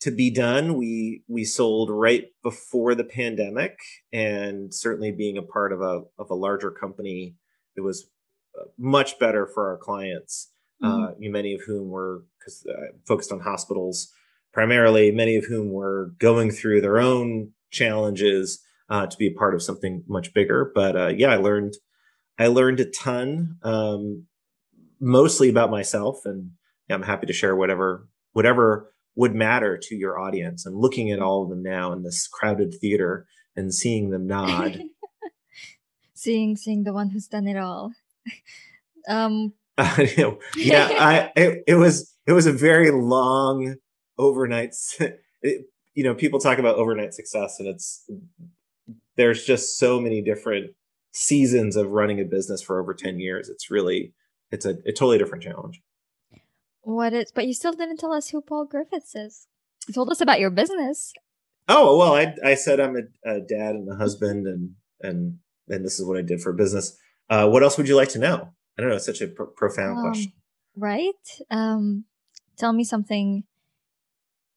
to 0.00 0.10
be 0.10 0.30
done. 0.30 0.76
We 0.76 1.22
we 1.28 1.44
sold 1.44 1.90
right 1.90 2.26
before 2.42 2.94
the 2.94 3.04
pandemic, 3.04 3.78
and 4.12 4.72
certainly 4.72 5.12
being 5.12 5.38
a 5.38 5.42
part 5.42 5.72
of 5.72 5.80
a 5.80 6.02
of 6.18 6.30
a 6.30 6.34
larger 6.34 6.70
company, 6.70 7.36
it 7.76 7.80
was 7.80 8.08
uh, 8.58 8.64
much 8.76 9.18
better 9.18 9.46
for 9.46 9.68
our 9.68 9.78
clients. 9.78 10.50
Mm-hmm. 10.82 11.24
Uh, 11.24 11.30
many 11.30 11.54
of 11.54 11.62
whom 11.66 11.90
were 11.90 12.24
because 12.38 12.64
uh, 12.68 12.92
focused 13.06 13.32
on 13.32 13.40
hospitals 13.40 14.12
primarily, 14.52 15.10
many 15.10 15.36
of 15.36 15.44
whom 15.46 15.72
were 15.72 16.12
going 16.18 16.50
through 16.50 16.80
their 16.80 16.98
own 16.98 17.52
challenges 17.70 18.60
uh, 18.88 19.06
to 19.06 19.16
be 19.16 19.26
a 19.26 19.32
part 19.32 19.54
of 19.54 19.62
something 19.62 20.04
much 20.06 20.32
bigger. 20.34 20.70
But 20.74 20.96
uh, 20.96 21.08
yeah, 21.08 21.30
I 21.30 21.36
learned 21.36 21.74
I 22.38 22.46
learned 22.46 22.80
a 22.80 22.84
ton, 22.84 23.58
um, 23.62 24.26
mostly 25.00 25.48
about 25.48 25.70
myself, 25.70 26.20
and 26.24 26.52
yeah, 26.88 26.96
I'm 26.96 27.02
happy 27.02 27.26
to 27.26 27.32
share 27.32 27.56
whatever 27.56 28.08
whatever 28.32 28.92
would 29.14 29.34
matter 29.34 29.76
to 29.76 29.96
your 29.96 30.18
audience. 30.18 30.64
I'm 30.64 30.78
looking 30.78 31.10
at 31.10 31.20
all 31.20 31.42
of 31.42 31.50
them 31.50 31.62
now 31.62 31.92
in 31.92 32.04
this 32.04 32.28
crowded 32.28 32.74
theater 32.80 33.26
and 33.56 33.74
seeing 33.74 34.10
them 34.10 34.26
nod. 34.26 34.80
seeing 36.14 36.56
seeing 36.56 36.84
the 36.84 36.92
one 36.92 37.10
who's 37.10 37.26
done 37.26 37.48
it 37.48 37.56
all. 37.56 37.92
um 39.08 39.52
yeah, 40.56 40.88
I 40.98 41.32
it, 41.36 41.64
it 41.66 41.74
was 41.74 42.14
it 42.26 42.32
was 42.32 42.46
a 42.46 42.52
very 42.52 42.90
long 42.90 43.76
overnight 44.18 44.74
it, 45.42 45.66
you 45.94 46.04
know, 46.04 46.14
people 46.14 46.38
talk 46.38 46.58
about 46.58 46.76
overnight 46.76 47.14
success 47.14 47.58
and 47.58 47.68
it's 47.68 48.08
there's 49.18 49.44
just 49.44 49.76
so 49.76 50.00
many 50.00 50.22
different 50.22 50.70
seasons 51.10 51.76
of 51.76 51.90
running 51.90 52.20
a 52.20 52.24
business 52.24 52.62
for 52.62 52.80
over 52.80 52.94
10 52.94 53.20
years. 53.20 53.50
It's 53.50 53.70
really 53.70 54.14
it's 54.50 54.64
a, 54.64 54.78
a 54.86 54.92
totally 54.92 55.18
different 55.18 55.44
challenge. 55.44 55.82
What 56.80 57.12
is? 57.12 57.30
But 57.30 57.46
you 57.46 57.52
still 57.52 57.72
didn't 57.74 57.98
tell 57.98 58.14
us 58.14 58.30
who 58.30 58.40
Paul 58.40 58.64
Griffiths 58.64 59.14
is. 59.14 59.46
You 59.86 59.92
told 59.92 60.10
us 60.10 60.22
about 60.22 60.40
your 60.40 60.48
business. 60.48 61.12
Oh 61.68 61.98
well, 61.98 62.14
I 62.14 62.34
I 62.42 62.54
said 62.54 62.80
I'm 62.80 62.96
a, 62.96 63.30
a 63.30 63.40
dad 63.40 63.74
and 63.74 63.92
a 63.92 63.96
husband, 63.96 64.46
and 64.46 64.74
and 65.02 65.38
and 65.68 65.84
this 65.84 66.00
is 66.00 66.06
what 66.06 66.16
I 66.16 66.22
did 66.22 66.40
for 66.40 66.54
business. 66.54 66.96
Uh, 67.28 67.46
what 67.46 67.62
else 67.62 67.76
would 67.76 67.88
you 67.88 67.96
like 67.96 68.08
to 68.10 68.18
know? 68.18 68.54
I 68.78 68.80
don't 68.80 68.88
know. 68.88 68.96
It's 68.96 69.04
such 69.04 69.20
a 69.20 69.28
profound 69.28 69.98
um, 69.98 70.04
question. 70.04 70.32
Right. 70.76 71.12
Um, 71.50 72.04
tell 72.56 72.72
me 72.72 72.84
something 72.84 73.44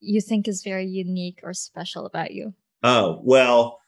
you 0.00 0.22
think 0.22 0.48
is 0.48 0.62
very 0.62 0.86
unique 0.86 1.40
or 1.42 1.52
special 1.52 2.06
about 2.06 2.30
you. 2.30 2.54
Oh 2.82 3.20
well, 3.24 3.81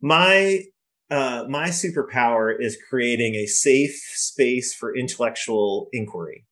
my 0.00 0.62
uh, 1.10 1.44
my 1.48 1.68
superpower 1.68 2.54
is 2.56 2.78
creating 2.88 3.34
a 3.34 3.46
safe 3.46 4.00
space 4.14 4.72
for 4.72 4.96
intellectual 4.96 5.88
inquiry. 5.92 6.46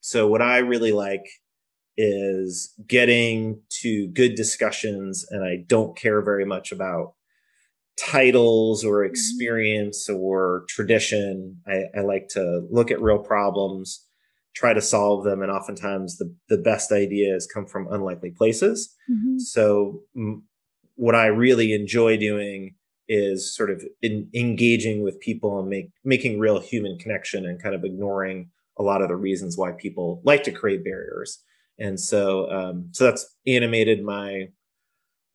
So 0.00 0.28
what 0.28 0.40
I 0.40 0.58
really 0.58 0.92
like 0.92 1.24
is 1.96 2.72
getting 2.86 3.60
to 3.82 4.06
good 4.08 4.36
discussions 4.36 5.26
and 5.30 5.44
I 5.44 5.64
don't 5.66 5.96
care 5.96 6.22
very 6.22 6.44
much 6.44 6.70
about 6.70 7.14
titles 7.96 8.84
or 8.84 8.98
mm-hmm. 8.98 9.10
experience 9.10 10.08
or 10.08 10.64
tradition. 10.68 11.60
I, 11.66 11.84
I, 11.96 12.00
like 12.00 12.28
to 12.30 12.66
look 12.70 12.90
at 12.90 13.00
real 13.00 13.18
problems, 13.18 14.04
try 14.54 14.74
to 14.74 14.80
solve 14.80 15.24
them, 15.24 15.42
and 15.42 15.50
oftentimes 15.50 16.18
the, 16.18 16.34
the 16.48 16.58
best 16.58 16.90
ideas 16.90 17.48
come 17.52 17.66
from 17.66 17.92
unlikely 17.92 18.30
places. 18.30 18.94
Mm-hmm. 19.10 19.38
So, 19.38 20.00
m- 20.16 20.44
what 20.96 21.14
I 21.14 21.26
really 21.26 21.72
enjoy 21.72 22.16
doing 22.16 22.74
is 23.08 23.54
sort 23.54 23.70
of 23.70 23.82
in, 24.02 24.28
engaging 24.34 25.02
with 25.02 25.20
people 25.20 25.58
and 25.58 25.68
make, 25.68 25.90
making 26.04 26.38
real 26.38 26.60
human 26.60 26.98
connection 26.98 27.46
and 27.46 27.62
kind 27.62 27.74
of 27.74 27.84
ignoring 27.84 28.50
a 28.78 28.82
lot 28.82 29.02
of 29.02 29.08
the 29.08 29.16
reasons 29.16 29.56
why 29.56 29.72
people 29.72 30.20
like 30.24 30.42
to 30.44 30.52
create 30.52 30.84
barriers. 30.84 31.40
And 31.78 31.98
so, 31.98 32.50
um, 32.50 32.88
so 32.92 33.04
that's 33.04 33.36
animated 33.46 34.02
my 34.02 34.48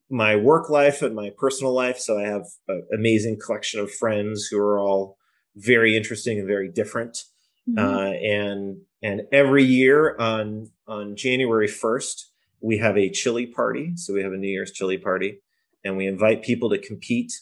my 0.09 0.35
work 0.35 0.69
life 0.69 1.01
and 1.01 1.15
my 1.15 1.31
personal 1.37 1.73
life. 1.73 1.99
So 1.99 2.17
I 2.17 2.23
have 2.23 2.45
an 2.67 2.87
amazing 2.93 3.37
collection 3.43 3.79
of 3.79 3.91
friends 3.91 4.47
who 4.47 4.57
are 4.57 4.79
all 4.79 5.17
very 5.55 5.95
interesting 5.95 6.39
and 6.39 6.47
very 6.47 6.69
different. 6.69 7.25
Mm-hmm. 7.69 7.77
Uh, 7.77 8.11
and 8.13 8.77
and 9.01 9.21
every 9.31 9.63
year 9.63 10.17
on 10.17 10.71
on 10.87 11.15
January 11.15 11.67
first, 11.67 12.31
we 12.61 12.77
have 12.79 12.97
a 12.97 13.09
chili 13.09 13.45
party. 13.45 13.93
So 13.95 14.13
we 14.13 14.23
have 14.23 14.33
a 14.33 14.37
New 14.37 14.49
Year's 14.49 14.71
chili 14.71 14.97
party, 14.97 15.41
and 15.83 15.95
we 15.95 16.07
invite 16.07 16.43
people 16.43 16.69
to 16.71 16.77
compete. 16.77 17.33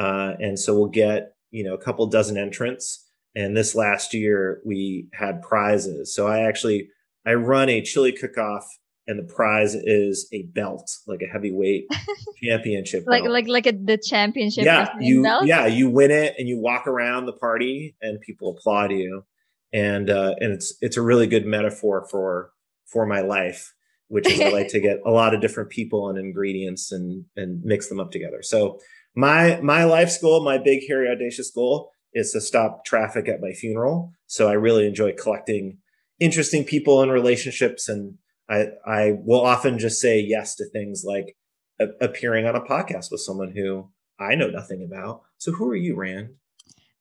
Uh, 0.00 0.34
and 0.40 0.58
so 0.58 0.78
we'll 0.78 0.88
get 0.88 1.34
you 1.50 1.64
know 1.64 1.74
a 1.74 1.78
couple 1.78 2.06
dozen 2.06 2.38
entrants 2.38 3.10
and 3.34 3.56
this 3.56 3.74
last 3.74 4.12
year 4.14 4.60
we 4.64 5.08
had 5.12 5.42
prizes. 5.42 6.14
So 6.14 6.26
I 6.26 6.40
actually 6.40 6.88
I 7.26 7.34
run 7.34 7.68
a 7.68 7.82
chili 7.82 8.12
cook-off 8.12 8.66
and 9.06 9.18
the 9.18 9.32
prize 9.32 9.74
is 9.74 10.28
a 10.32 10.42
belt, 10.54 10.90
like 11.06 11.20
a 11.22 11.26
heavyweight 11.26 11.86
championship. 12.42 13.04
like 13.06 13.22
belt. 13.22 13.32
like 13.32 13.48
like 13.48 13.66
a, 13.66 13.72
the 13.72 13.98
championship. 13.98 14.64
Yeah, 14.64 14.90
you 15.00 15.22
belt? 15.22 15.46
yeah 15.46 15.66
you 15.66 15.90
win 15.90 16.10
it 16.10 16.34
and 16.38 16.48
you 16.48 16.58
walk 16.58 16.86
around 16.86 17.26
the 17.26 17.32
party 17.32 17.96
and 18.00 18.20
people 18.20 18.56
applaud 18.56 18.92
you, 18.92 19.24
and 19.72 20.10
uh, 20.10 20.34
and 20.38 20.52
it's 20.52 20.74
it's 20.80 20.96
a 20.96 21.02
really 21.02 21.26
good 21.26 21.46
metaphor 21.46 22.06
for 22.10 22.50
for 22.86 23.06
my 23.06 23.20
life, 23.20 23.72
which 24.08 24.28
is 24.28 24.40
I 24.40 24.48
like 24.48 24.68
to 24.68 24.80
get 24.88 24.98
a 25.06 25.10
lot 25.10 25.34
of 25.34 25.40
different 25.40 25.70
people 25.70 26.08
and 26.08 26.18
ingredients 26.18 26.90
and 26.92 27.24
and 27.36 27.62
mix 27.64 27.88
them 27.88 28.00
up 28.00 28.10
together. 28.10 28.42
So 28.42 28.80
my 29.14 29.60
my 29.60 29.84
life's 29.84 30.18
goal, 30.18 30.44
my 30.44 30.58
big 30.58 30.86
hairy 30.86 31.08
audacious 31.08 31.50
goal 31.50 31.90
is 32.12 32.32
to 32.32 32.40
stop 32.40 32.84
traffic 32.84 33.28
at 33.28 33.40
my 33.40 33.52
funeral. 33.52 34.12
So 34.26 34.48
I 34.48 34.54
really 34.54 34.86
enjoy 34.86 35.12
collecting 35.12 35.78
interesting 36.18 36.64
people 36.64 37.02
and 37.02 37.10
relationships. 37.10 37.88
And 37.88 38.18
I, 38.48 38.68
I 38.86 39.12
will 39.24 39.40
often 39.40 39.78
just 39.78 40.00
say 40.00 40.20
yes 40.20 40.54
to 40.56 40.68
things 40.68 41.04
like 41.04 41.36
a- 41.80 42.04
appearing 42.04 42.46
on 42.46 42.56
a 42.56 42.60
podcast 42.60 43.10
with 43.10 43.20
someone 43.20 43.52
who 43.54 43.90
I 44.18 44.34
know 44.34 44.48
nothing 44.48 44.82
about. 44.82 45.22
So 45.38 45.52
who 45.52 45.68
are 45.70 45.76
you, 45.76 45.96
Rand? 45.96 46.30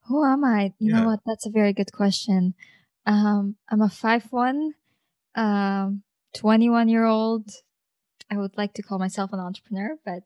Who 0.08 0.24
am 0.24 0.44
I? 0.44 0.74
You 0.80 0.92
yeah. 0.92 1.02
know 1.02 1.08
what? 1.08 1.20
That's 1.26 1.46
a 1.46 1.52
very 1.52 1.74
good 1.74 1.92
question. 1.92 2.56
Um, 3.06 3.56
I'm 3.70 3.82
a 3.82 3.90
five 3.90 4.26
one, 4.32 4.74
um, 5.36 6.04
21 6.36 6.88
year 6.90 7.06
old. 7.06 7.50
I 8.32 8.38
would 8.38 8.58
like 8.58 8.74
to 8.76 8.84
call 8.84 9.00
myself 9.00 9.34
an 9.34 9.40
entrepreneur, 9.40 9.98
but 10.06 10.24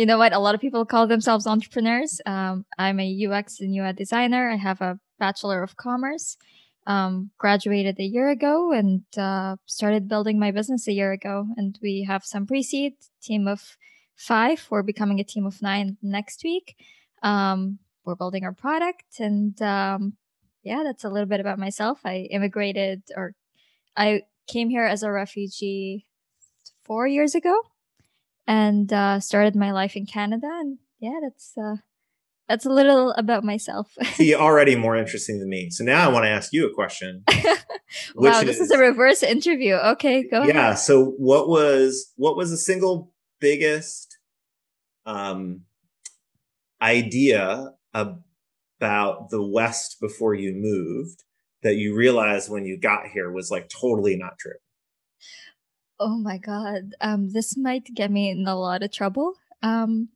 you 0.00 0.06
know 0.06 0.16
what? 0.16 0.32
A 0.32 0.38
lot 0.38 0.54
of 0.54 0.62
people 0.62 0.86
call 0.86 1.06
themselves 1.06 1.46
entrepreneurs. 1.46 2.22
Um, 2.24 2.64
I'm 2.78 2.98
a 2.98 3.26
UX 3.26 3.60
and 3.60 3.76
UI 3.76 3.92
designer. 3.92 4.50
I 4.50 4.56
have 4.56 4.80
a 4.80 4.98
Bachelor 5.18 5.62
of 5.62 5.76
Commerce. 5.76 6.38
Um, 6.86 7.32
graduated 7.36 8.00
a 8.00 8.04
year 8.04 8.30
ago 8.30 8.72
and 8.72 9.02
uh, 9.18 9.56
started 9.66 10.08
building 10.08 10.38
my 10.38 10.52
business 10.52 10.88
a 10.88 10.94
year 10.94 11.12
ago. 11.12 11.48
And 11.58 11.78
we 11.82 12.04
have 12.04 12.24
some 12.24 12.46
pre-seed 12.46 12.94
team 13.20 13.46
of 13.46 13.76
five. 14.16 14.66
We're 14.70 14.82
becoming 14.82 15.20
a 15.20 15.24
team 15.24 15.44
of 15.44 15.60
nine 15.60 15.98
next 16.00 16.44
week. 16.44 16.76
Um, 17.22 17.78
we're 18.06 18.14
building 18.14 18.44
our 18.44 18.54
product, 18.54 19.20
and 19.20 19.60
um, 19.60 20.14
yeah, 20.62 20.82
that's 20.82 21.04
a 21.04 21.10
little 21.10 21.28
bit 21.28 21.40
about 21.40 21.58
myself. 21.58 22.00
I 22.06 22.26
immigrated, 22.30 23.02
or 23.14 23.34
I 23.94 24.22
came 24.48 24.70
here 24.70 24.84
as 24.84 25.02
a 25.02 25.12
refugee 25.12 26.06
four 26.86 27.06
years 27.06 27.34
ago 27.34 27.60
and 28.46 28.92
uh, 28.92 29.20
started 29.20 29.56
my 29.56 29.72
life 29.72 29.96
in 29.96 30.06
Canada. 30.06 30.48
And 30.50 30.78
yeah, 30.98 31.18
that's 31.22 31.52
uh, 31.56 31.76
that's 32.50 32.66
a 32.66 32.70
little 32.70 33.12
about 33.12 33.44
myself. 33.44 33.96
See, 34.14 34.34
already 34.34 34.74
more 34.74 34.96
interesting 34.96 35.38
than 35.38 35.48
me. 35.48 35.70
So 35.70 35.84
now 35.84 36.08
I 36.08 36.12
want 36.12 36.24
to 36.24 36.30
ask 36.30 36.52
you 36.52 36.66
a 36.66 36.74
question. 36.74 37.22
wow, 38.16 38.42
this 38.42 38.56
is, 38.56 38.62
is, 38.62 38.70
a 38.72 38.78
reverse 38.78 39.22
interview. 39.22 39.74
Okay, 39.74 40.28
go 40.28 40.38
ahead. 40.38 40.54
yeah, 40.54 40.66
ahead. 40.70 40.78
so 40.78 41.14
what 41.18 41.48
was 41.48 42.12
what 42.16 42.36
was 42.36 42.50
the 42.50 42.56
single 42.56 43.12
biggest 43.40 44.18
um, 45.06 45.62
idea 46.82 47.72
about 47.94 49.30
the 49.30 49.42
West 49.42 49.98
before 50.00 50.34
you 50.34 50.52
moved 50.52 51.22
that 51.62 51.76
you 51.76 51.94
realized 51.94 52.50
when 52.50 52.64
you 52.64 52.76
got 52.76 53.06
here 53.06 53.30
was 53.30 53.52
like 53.52 53.68
totally 53.68 54.16
not 54.16 54.38
true? 54.38 54.58
Oh 56.00 56.16
my 56.16 56.38
god. 56.38 56.94
Um, 57.00 57.30
this 57.30 57.56
might 57.56 57.94
get 57.94 58.10
me 58.10 58.30
in 58.30 58.46
a 58.48 58.56
lot 58.56 58.82
of 58.82 58.90
trouble. 58.90 59.34
Um, 59.62 60.08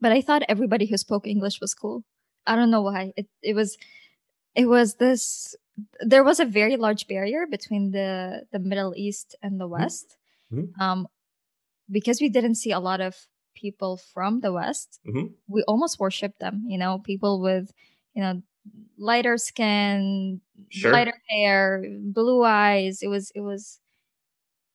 but 0.00 0.12
I 0.12 0.20
thought 0.20 0.44
everybody 0.48 0.86
who 0.86 0.96
spoke 0.96 1.26
English 1.26 1.60
was 1.60 1.74
cool. 1.74 2.04
I 2.46 2.54
don't 2.54 2.70
know 2.70 2.82
why. 2.82 3.12
It 3.16 3.26
it 3.42 3.54
was 3.54 3.76
it 4.54 4.66
was 4.66 4.94
this 4.94 5.56
there 6.00 6.22
was 6.22 6.38
a 6.38 6.44
very 6.44 6.76
large 6.76 7.08
barrier 7.08 7.46
between 7.50 7.90
the 7.90 8.46
the 8.52 8.60
Middle 8.60 8.94
East 8.96 9.34
and 9.42 9.60
the 9.60 9.64
mm-hmm. 9.64 9.82
West. 9.82 10.16
Mm-hmm. 10.52 10.80
Um, 10.80 11.08
because 11.90 12.20
we 12.20 12.28
didn't 12.28 12.54
see 12.54 12.70
a 12.70 12.80
lot 12.80 13.00
of 13.00 13.16
people 13.56 13.96
from 13.96 14.40
the 14.40 14.52
West, 14.52 15.00
mm-hmm. 15.06 15.34
we 15.48 15.62
almost 15.62 15.98
worshipped 15.98 16.38
them. 16.38 16.64
You 16.68 16.78
know, 16.78 16.98
people 16.98 17.40
with 17.40 17.72
you 18.14 18.22
know 18.22 18.42
lighter 18.98 19.36
skin, 19.38 20.40
sure. 20.68 20.92
lighter 20.92 21.18
hair, 21.28 21.84
blue 22.00 22.44
eyes. 22.44 23.02
It 23.02 23.08
was 23.08 23.32
it 23.34 23.40
was 23.40 23.80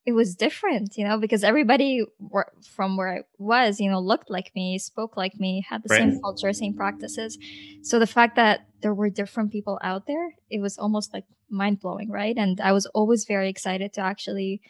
it 0.05 0.13
was 0.13 0.35
different, 0.35 0.97
you 0.97 1.07
know, 1.07 1.19
because 1.19 1.43
everybody 1.43 2.03
were, 2.19 2.51
from 2.75 2.97
where 2.97 3.13
I 3.13 3.19
was, 3.37 3.79
you 3.79 3.89
know, 3.89 3.99
looked 3.99 4.29
like 4.29 4.51
me, 4.55 4.79
spoke 4.79 5.15
like 5.15 5.39
me, 5.39 5.63
had 5.69 5.83
the 5.83 5.89
right. 5.89 5.99
same 5.99 6.21
culture, 6.21 6.51
same 6.53 6.73
practices. 6.73 7.37
So 7.83 7.99
the 7.99 8.07
fact 8.07 8.35
that 8.35 8.67
there 8.81 8.95
were 8.95 9.09
different 9.09 9.51
people 9.51 9.79
out 9.83 10.07
there, 10.07 10.35
it 10.49 10.59
was 10.59 10.77
almost 10.77 11.13
like 11.13 11.25
mind 11.49 11.81
blowing, 11.81 12.09
right? 12.09 12.35
And 12.35 12.59
I 12.59 12.71
was 12.71 12.87
always 12.87 13.25
very 13.25 13.47
excited 13.49 13.93
to 13.93 14.01
actually 14.01 14.61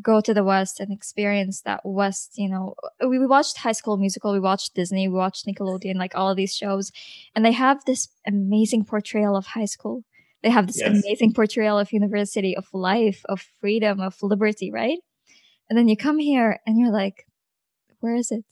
go 0.00 0.20
to 0.20 0.32
the 0.32 0.44
West 0.44 0.80
and 0.80 0.92
experience 0.92 1.60
that 1.62 1.80
West, 1.84 2.38
you 2.38 2.48
know. 2.48 2.74
Uh, 3.02 3.08
we, 3.08 3.18
we 3.18 3.26
watched 3.26 3.58
High 3.58 3.72
School 3.72 3.98
Musical, 3.98 4.32
we 4.32 4.40
watched 4.40 4.74
Disney, 4.74 5.08
we 5.08 5.14
watched 5.14 5.46
Nickelodeon, 5.46 5.96
like 5.96 6.14
all 6.14 6.30
of 6.30 6.36
these 6.36 6.54
shows, 6.54 6.90
and 7.34 7.44
they 7.44 7.52
have 7.52 7.84
this 7.84 8.08
amazing 8.26 8.84
portrayal 8.84 9.36
of 9.36 9.46
high 9.46 9.64
school 9.66 10.04
they 10.42 10.50
have 10.50 10.66
this 10.66 10.80
yes. 10.80 10.88
amazing 10.88 11.32
portrayal 11.34 11.78
of 11.78 11.92
university, 11.92 12.56
of 12.56 12.66
life, 12.72 13.22
of 13.28 13.44
freedom, 13.60 14.00
of 14.00 14.16
liberty, 14.22 14.70
right? 14.70 14.98
And 15.68 15.78
then 15.78 15.88
you 15.88 15.96
come 15.96 16.18
here 16.18 16.60
and 16.66 16.78
you're 16.78 16.92
like, 16.92 17.26
where 18.00 18.14
is 18.14 18.32
it? 18.32 18.44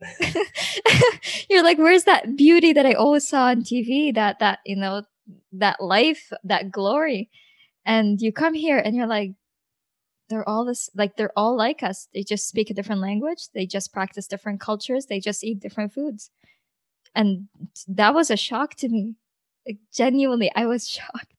you're 1.50 1.62
like, 1.62 1.78
where's 1.78 2.04
that 2.04 2.36
beauty 2.36 2.72
that 2.72 2.86
I 2.86 2.92
always 2.94 3.28
saw 3.28 3.46
on 3.46 3.62
TV? 3.62 4.14
That 4.14 4.38
that 4.40 4.60
you 4.64 4.76
know, 4.76 5.02
that 5.52 5.80
life, 5.80 6.32
that 6.44 6.70
glory. 6.70 7.30
And 7.84 8.20
you 8.20 8.32
come 8.32 8.54
here 8.54 8.78
and 8.78 8.96
you're 8.96 9.06
like, 9.06 9.32
they're 10.28 10.48
all 10.48 10.64
this 10.64 10.90
like 10.94 11.16
they're 11.16 11.32
all 11.36 11.56
like 11.56 11.82
us. 11.82 12.08
They 12.12 12.22
just 12.22 12.48
speak 12.48 12.70
a 12.70 12.74
different 12.74 13.00
language. 13.00 13.48
They 13.54 13.66
just 13.66 13.92
practice 13.92 14.26
different 14.26 14.60
cultures. 14.60 15.06
They 15.06 15.20
just 15.20 15.44
eat 15.44 15.60
different 15.60 15.92
foods. 15.92 16.30
And 17.14 17.48
that 17.88 18.14
was 18.14 18.30
a 18.30 18.36
shock 18.36 18.74
to 18.76 18.88
me. 18.88 19.14
Genuinely, 19.92 20.50
I 20.54 20.66
was 20.66 20.88
shocked. 20.88 21.32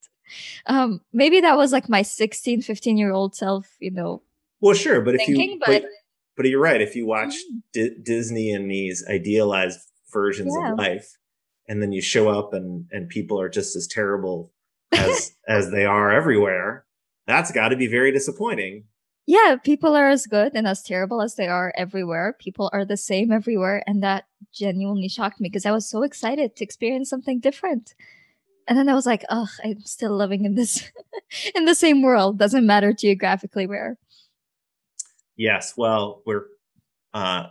Um, 0.65 1.01
maybe 1.13 1.39
that 1.41 1.57
was 1.57 1.71
like 1.71 1.87
my 1.87 2.01
16, 2.01 2.61
15 2.61 2.97
year 2.97 3.11
old 3.11 3.35
self, 3.35 3.75
you 3.79 3.91
know. 3.91 4.21
Well, 4.59 4.73
sure, 4.73 5.01
but 5.01 5.15
thinking, 5.17 5.35
if 5.35 5.49
you, 5.49 5.59
but, 5.59 5.81
but, 5.83 5.91
but 6.35 6.45
you're 6.47 6.61
right. 6.61 6.81
If 6.81 6.95
you 6.95 7.05
watch 7.05 7.33
mm-hmm. 7.33 7.57
D- 7.73 7.95
Disney 8.03 8.51
and 8.51 8.69
these 8.69 9.05
idealized 9.09 9.79
versions 10.11 10.53
yeah. 10.59 10.71
of 10.71 10.77
life, 10.77 11.17
and 11.67 11.81
then 11.81 11.91
you 11.91 12.01
show 12.01 12.29
up 12.29 12.53
and 12.53 12.85
and 12.91 13.09
people 13.09 13.39
are 13.39 13.49
just 13.49 13.75
as 13.75 13.87
terrible 13.87 14.51
as 14.91 15.35
as 15.47 15.71
they 15.71 15.85
are 15.85 16.11
everywhere, 16.11 16.85
that's 17.27 17.51
got 17.51 17.69
to 17.69 17.75
be 17.75 17.87
very 17.87 18.11
disappointing. 18.11 18.85
Yeah, 19.27 19.57
people 19.61 19.95
are 19.95 20.07
as 20.09 20.25
good 20.25 20.53
and 20.55 20.65
as 20.65 20.81
terrible 20.81 21.21
as 21.21 21.35
they 21.35 21.47
are 21.47 21.71
everywhere. 21.77 22.35
People 22.39 22.69
are 22.73 22.85
the 22.85 22.97
same 22.97 23.31
everywhere, 23.31 23.83
and 23.85 24.01
that 24.01 24.25
genuinely 24.51 25.09
shocked 25.09 25.39
me 25.39 25.49
because 25.49 25.65
I 25.65 25.71
was 25.71 25.87
so 25.87 26.01
excited 26.01 26.55
to 26.55 26.63
experience 26.63 27.09
something 27.09 27.39
different 27.39 27.93
and 28.67 28.77
then 28.77 28.89
I 28.89 28.93
was 28.93 29.05
like, 29.05 29.23
oh, 29.29 29.47
I'm 29.63 29.81
still 29.81 30.15
living 30.15 30.45
in 30.45 30.55
this 30.55 30.91
in 31.55 31.65
the 31.65 31.75
same 31.75 32.01
world. 32.01 32.37
Doesn't 32.37 32.65
matter 32.65 32.93
geographically 32.93 33.65
where. 33.65 33.97
Yes. 35.35 35.75
Well, 35.77 36.21
we're 36.25 36.45
uh 37.13 37.47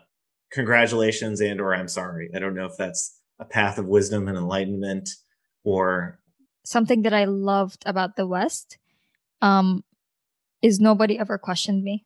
congratulations 0.50 1.40
and 1.40 1.60
or 1.60 1.74
I'm 1.74 1.88
sorry. 1.88 2.30
I 2.34 2.38
don't 2.38 2.54
know 2.54 2.66
if 2.66 2.76
that's 2.76 3.18
a 3.38 3.44
path 3.44 3.78
of 3.78 3.86
wisdom 3.86 4.28
and 4.28 4.36
enlightenment 4.36 5.10
or 5.64 6.20
something 6.64 7.02
that 7.02 7.14
I 7.14 7.24
loved 7.24 7.82
about 7.86 8.16
the 8.16 8.26
West 8.26 8.78
um 9.40 9.84
is 10.66 10.80
nobody 10.80 11.18
ever 11.18 11.38
questioned 11.38 11.84
me 11.84 12.04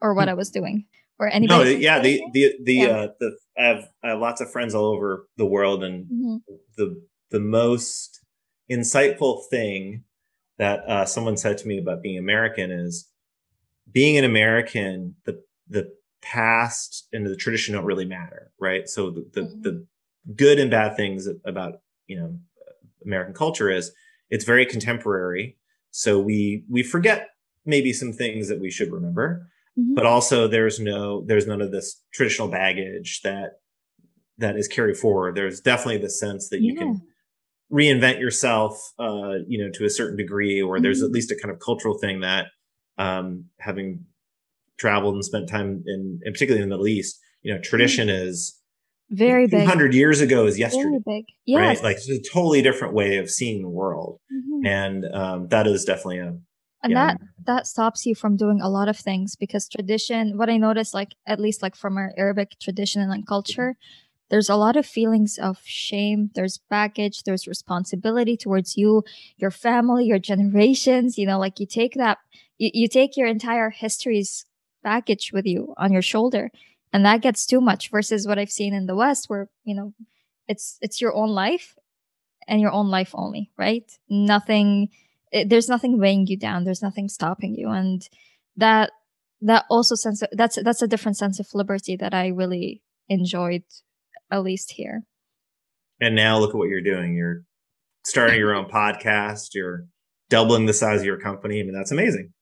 or 0.00 0.14
what 0.14 0.24
hmm. 0.24 0.30
I 0.30 0.34
was 0.34 0.50
doing 0.50 0.86
or 1.18 1.28
anybody. 1.28 1.74
No, 1.74 1.78
yeah, 1.78 2.00
the 2.00 2.22
the 2.32 2.54
the 2.62 2.74
yeah. 2.74 2.88
uh 2.88 3.08
the 3.20 3.36
I 3.56 3.62
have, 3.66 3.88
I 4.02 4.08
have 4.10 4.18
lots 4.18 4.40
of 4.40 4.50
friends 4.50 4.74
all 4.74 4.86
over 4.86 5.28
the 5.36 5.46
world 5.46 5.84
and 5.84 6.04
mm-hmm. 6.06 6.36
the 6.76 7.00
the 7.30 7.40
most 7.40 8.20
insightful 8.70 9.42
thing 9.48 10.04
that 10.58 10.80
uh, 10.88 11.04
someone 11.04 11.36
said 11.36 11.58
to 11.58 11.68
me 11.68 11.78
about 11.78 12.02
being 12.02 12.18
American 12.18 12.70
is 12.70 13.08
being 13.90 14.18
an 14.18 14.24
American, 14.24 15.14
the 15.24 15.40
the 15.68 15.92
past 16.20 17.06
and 17.12 17.26
the 17.26 17.36
tradition 17.36 17.74
don't 17.74 17.84
really 17.84 18.04
matter, 18.04 18.50
right? 18.58 18.88
So 18.88 19.10
the 19.10 19.28
the, 19.32 19.40
mm-hmm. 19.42 19.62
the 19.62 19.86
good 20.34 20.58
and 20.58 20.70
bad 20.70 20.96
things 20.96 21.28
about 21.44 21.80
you 22.08 22.18
know 22.18 22.38
American 23.04 23.34
culture 23.34 23.70
is 23.70 23.92
it's 24.30 24.44
very 24.44 24.66
contemporary. 24.66 25.56
So 25.90 26.18
we 26.18 26.64
we 26.68 26.82
forget 26.82 27.28
maybe 27.64 27.92
some 27.92 28.12
things 28.12 28.48
that 28.48 28.60
we 28.60 28.70
should 28.70 28.92
remember, 28.92 29.46
mm-hmm. 29.78 29.94
but 29.94 30.06
also 30.06 30.48
there's 30.48 30.80
no 30.80 31.24
there's 31.26 31.46
none 31.46 31.60
of 31.60 31.72
this 31.72 32.02
traditional 32.12 32.48
baggage 32.48 33.20
that 33.22 33.52
that 34.38 34.56
is 34.56 34.68
carried 34.68 34.96
forward. 34.96 35.34
There's 35.34 35.60
definitely 35.60 35.98
the 35.98 36.10
sense 36.10 36.48
that 36.48 36.60
you 36.60 36.74
can 36.74 37.00
reinvent 37.72 38.20
yourself, 38.20 38.92
uh, 38.98 39.38
you 39.46 39.62
know, 39.62 39.70
to 39.74 39.84
a 39.84 39.90
certain 39.90 40.16
degree, 40.16 40.60
or 40.60 40.80
there's 40.80 40.98
mm-hmm. 40.98 41.06
at 41.06 41.12
least 41.12 41.30
a 41.30 41.36
kind 41.36 41.52
of 41.52 41.60
cultural 41.60 41.98
thing 41.98 42.20
that, 42.20 42.46
um, 42.98 43.46
having 43.58 44.04
traveled 44.78 45.14
and 45.14 45.24
spent 45.24 45.48
time 45.48 45.82
in, 45.86 46.20
in 46.24 46.32
particularly 46.32 46.62
in 46.62 46.68
the 46.68 46.74
Middle 46.74 46.88
East, 46.88 47.18
you 47.42 47.54
know, 47.54 47.60
tradition 47.60 48.08
mm-hmm. 48.08 48.28
is 48.28 48.58
very 49.10 49.46
big. 49.46 49.66
Hundred 49.66 49.94
years 49.94 50.20
ago 50.20 50.46
is 50.46 50.58
yesterday. 50.58 50.98
Very 51.04 51.20
big. 51.20 51.24
Yes. 51.46 51.58
Right? 51.58 51.82
Like 51.82 51.96
it's 51.96 52.08
a 52.08 52.20
totally 52.32 52.62
different 52.62 52.94
way 52.94 53.18
of 53.18 53.30
seeing 53.30 53.62
the 53.62 53.68
world, 53.68 54.20
mm-hmm. 54.32 54.66
and 54.66 55.04
um, 55.14 55.48
that 55.48 55.66
is 55.66 55.84
definitely 55.84 56.18
a. 56.18 56.36
And 56.84 56.92
yeah, 56.92 57.06
that 57.06 57.20
that 57.46 57.66
stops 57.66 58.06
you 58.06 58.14
from 58.14 58.36
doing 58.36 58.60
a 58.60 58.68
lot 58.68 58.88
of 58.88 58.96
things 58.96 59.36
because 59.36 59.68
tradition. 59.68 60.38
What 60.38 60.50
I 60.50 60.58
noticed, 60.58 60.94
like 60.94 61.14
at 61.26 61.40
least 61.40 61.62
like 61.62 61.74
from 61.76 61.96
our 61.96 62.12
Arabic 62.16 62.52
tradition 62.60 63.02
and 63.02 63.26
culture, 63.26 63.76
there's 64.30 64.48
a 64.48 64.56
lot 64.56 64.76
of 64.76 64.86
feelings 64.86 65.38
of 65.38 65.58
shame 65.64 66.30
there's 66.34 66.58
baggage 66.70 67.22
there's 67.22 67.46
responsibility 67.46 68.36
towards 68.36 68.76
you 68.76 69.02
your 69.36 69.50
family 69.50 70.06
your 70.06 70.18
generations 70.18 71.18
you 71.18 71.26
know 71.26 71.38
like 71.38 71.60
you 71.60 71.66
take 71.66 71.94
that 71.94 72.18
you, 72.58 72.70
you 72.74 72.88
take 72.88 73.16
your 73.16 73.28
entire 73.28 73.70
history's 73.70 74.46
baggage 74.82 75.30
with 75.32 75.46
you 75.46 75.74
on 75.76 75.92
your 75.92 76.02
shoulder 76.02 76.50
and 76.92 77.04
that 77.04 77.22
gets 77.22 77.46
too 77.46 77.60
much 77.60 77.90
versus 77.90 78.26
what 78.26 78.38
i've 78.38 78.50
seen 78.50 78.74
in 78.74 78.86
the 78.86 78.96
west 78.96 79.28
where 79.28 79.48
you 79.64 79.74
know 79.74 79.92
it's 80.48 80.78
it's 80.80 81.00
your 81.00 81.14
own 81.14 81.30
life 81.30 81.76
and 82.48 82.60
your 82.60 82.72
own 82.72 82.88
life 82.88 83.12
only 83.14 83.50
right 83.56 83.98
nothing 84.08 84.88
it, 85.34 85.48
there's 85.48 85.68
nothing 85.68 85.98
weighing 85.98 86.26
you 86.26 86.38
down 86.38 86.64
there's 86.64 86.82
nothing 86.82 87.08
stopping 87.08 87.54
you 87.54 87.68
and 87.68 88.08
that 88.56 88.90
that 89.40 89.64
also 89.68 89.94
sense 89.94 90.22
of, 90.22 90.28
that's 90.32 90.58
that's 90.62 90.82
a 90.82 90.88
different 90.88 91.16
sense 91.16 91.38
of 91.38 91.46
liberty 91.52 91.96
that 91.96 92.14
i 92.14 92.28
really 92.28 92.82
enjoyed 93.08 93.62
at 94.30 94.42
least 94.42 94.72
here. 94.72 95.02
And 96.00 96.14
now 96.14 96.38
look 96.38 96.50
at 96.50 96.56
what 96.56 96.68
you're 96.68 96.80
doing. 96.80 97.14
You're 97.14 97.44
starting 98.04 98.38
your 98.38 98.54
own 98.54 98.66
podcast. 98.66 99.54
You're 99.54 99.86
doubling 100.28 100.66
the 100.66 100.72
size 100.72 101.00
of 101.00 101.06
your 101.06 101.20
company. 101.20 101.60
I 101.60 101.62
mean, 101.62 101.74
that's 101.74 101.92
amazing. 101.92 102.32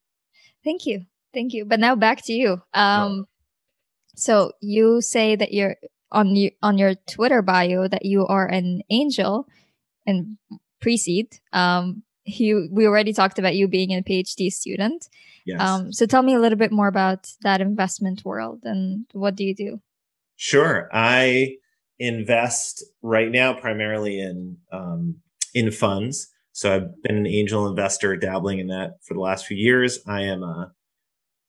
Thank 0.65 0.87
you. 0.87 1.03
Thank 1.35 1.53
you. 1.53 1.65
But 1.65 1.81
now 1.81 1.95
back 1.95 2.25
to 2.25 2.33
you. 2.33 2.63
Um, 2.73 3.25
oh. 3.25 3.25
so 4.17 4.53
you 4.61 5.01
say 5.01 5.37
that 5.37 5.53
you're 5.53 5.77
on 6.11 6.35
you 6.35 6.51
on 6.63 6.79
your 6.79 6.95
Twitter 6.95 7.43
bio 7.43 7.89
that 7.89 8.05
you 8.05 8.27
are 8.27 8.47
an 8.47 8.83
angel 8.91 9.47
and 10.07 10.37
pre-seed. 10.81 11.39
Um, 11.53 12.03
you 12.25 12.69
we 12.71 12.87
already 12.87 13.13
talked 13.13 13.39
about 13.39 13.55
you 13.55 13.69
being 13.69 13.91
a 13.91 14.03
PhD 14.03 14.53
student. 14.53 15.09
Yes. 15.45 15.61
Um, 15.61 15.93
so 15.93 16.07
tell 16.07 16.23
me 16.23 16.35
a 16.35 16.41
little 16.41 16.59
bit 16.59 16.73
more 16.73 16.89
about 16.89 17.31
that 17.43 17.61
investment 17.61 18.25
world 18.25 18.61
and 18.65 19.07
what 19.13 19.35
do 19.35 19.45
you 19.45 19.55
do? 19.55 19.81
Sure. 20.37 20.89
I 20.93 21.57
invest 21.99 22.85
right 23.03 23.31
now 23.31 23.55
primarily 23.55 24.21
in 24.21 24.59
um, 24.73 25.17
in 25.55 25.71
funds. 25.71 26.29
So 26.53 26.75
I've 26.75 27.03
been 27.03 27.17
an 27.17 27.27
angel 27.27 27.67
investor, 27.67 28.17
dabbling 28.17 28.59
in 28.59 28.67
that 28.69 28.99
for 29.03 29.15
the 29.15 29.21
last 29.21 29.47
few 29.47 29.57
years. 29.57 30.01
I 30.07 30.23
am 30.23 30.43
a 30.43 30.73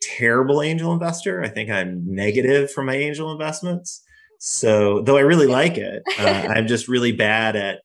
terrible 0.01 0.61
angel 0.61 0.93
investor. 0.93 1.43
I 1.43 1.49
think 1.49 1.69
I'm 1.69 2.03
negative 2.05 2.71
for 2.71 2.83
my 2.83 2.95
angel 2.95 3.31
investments. 3.31 4.01
So 4.39 5.01
though 5.01 5.17
I 5.17 5.21
really 5.21 5.47
like 5.61 5.77
it, 5.77 6.03
uh, 6.19 6.47
I'm 6.49 6.67
just 6.67 6.87
really 6.87 7.11
bad 7.11 7.55
at 7.55 7.81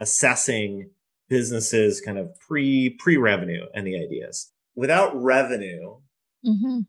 assessing 0.00 0.90
businesses 1.32 2.02
kind 2.02 2.18
of 2.18 2.38
pre 2.38 2.90
pre 2.90 3.16
revenue 3.16 3.64
and 3.74 3.86
the 3.86 3.96
ideas. 3.98 4.52
Without 4.74 5.10
revenue, 5.14 5.96
mm-hmm. 6.46 6.80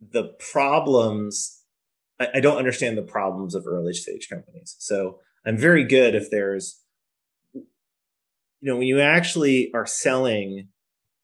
the 0.00 0.34
problems 0.50 1.62
I, 2.18 2.28
I 2.34 2.40
don't 2.40 2.56
understand 2.56 2.96
the 2.96 3.02
problems 3.02 3.54
of 3.54 3.66
early 3.66 3.92
stage 3.92 4.28
companies. 4.30 4.76
So 4.78 5.18
I'm 5.44 5.58
very 5.58 5.84
good 5.84 6.14
if 6.14 6.30
there's, 6.30 6.80
you 7.52 7.62
know, 8.62 8.76
when 8.78 8.86
you 8.86 8.98
actually 8.98 9.70
are 9.74 9.86
selling 9.86 10.68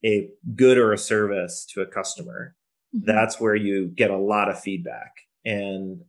a 0.05 0.29
good 0.55 0.77
or 0.77 0.93
a 0.93 0.99
service 0.99 1.67
to 1.73 1.81
a 1.81 1.87
customer, 1.87 2.55
mm-hmm. 2.95 3.07
that's 3.07 3.41
where 3.41 3.57
you 3.57 3.89
get 3.89 4.11
a 4.11 4.19
lot 4.19 4.51
of 4.51 4.61
feedback. 4.61 5.13
And 5.43 6.03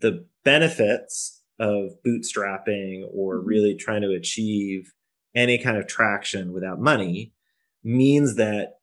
the 0.00 0.24
benefits 0.44 1.42
of 1.58 1.90
bootstrapping 2.06 3.02
or 3.12 3.36
mm-hmm. 3.36 3.46
really 3.46 3.74
trying 3.74 4.00
to 4.00 4.14
achieve 4.14 4.94
any 5.34 5.58
kind 5.58 5.76
of 5.76 5.86
traction 5.86 6.52
without 6.52 6.80
money 6.80 7.32
means 7.82 8.36
that 8.36 8.78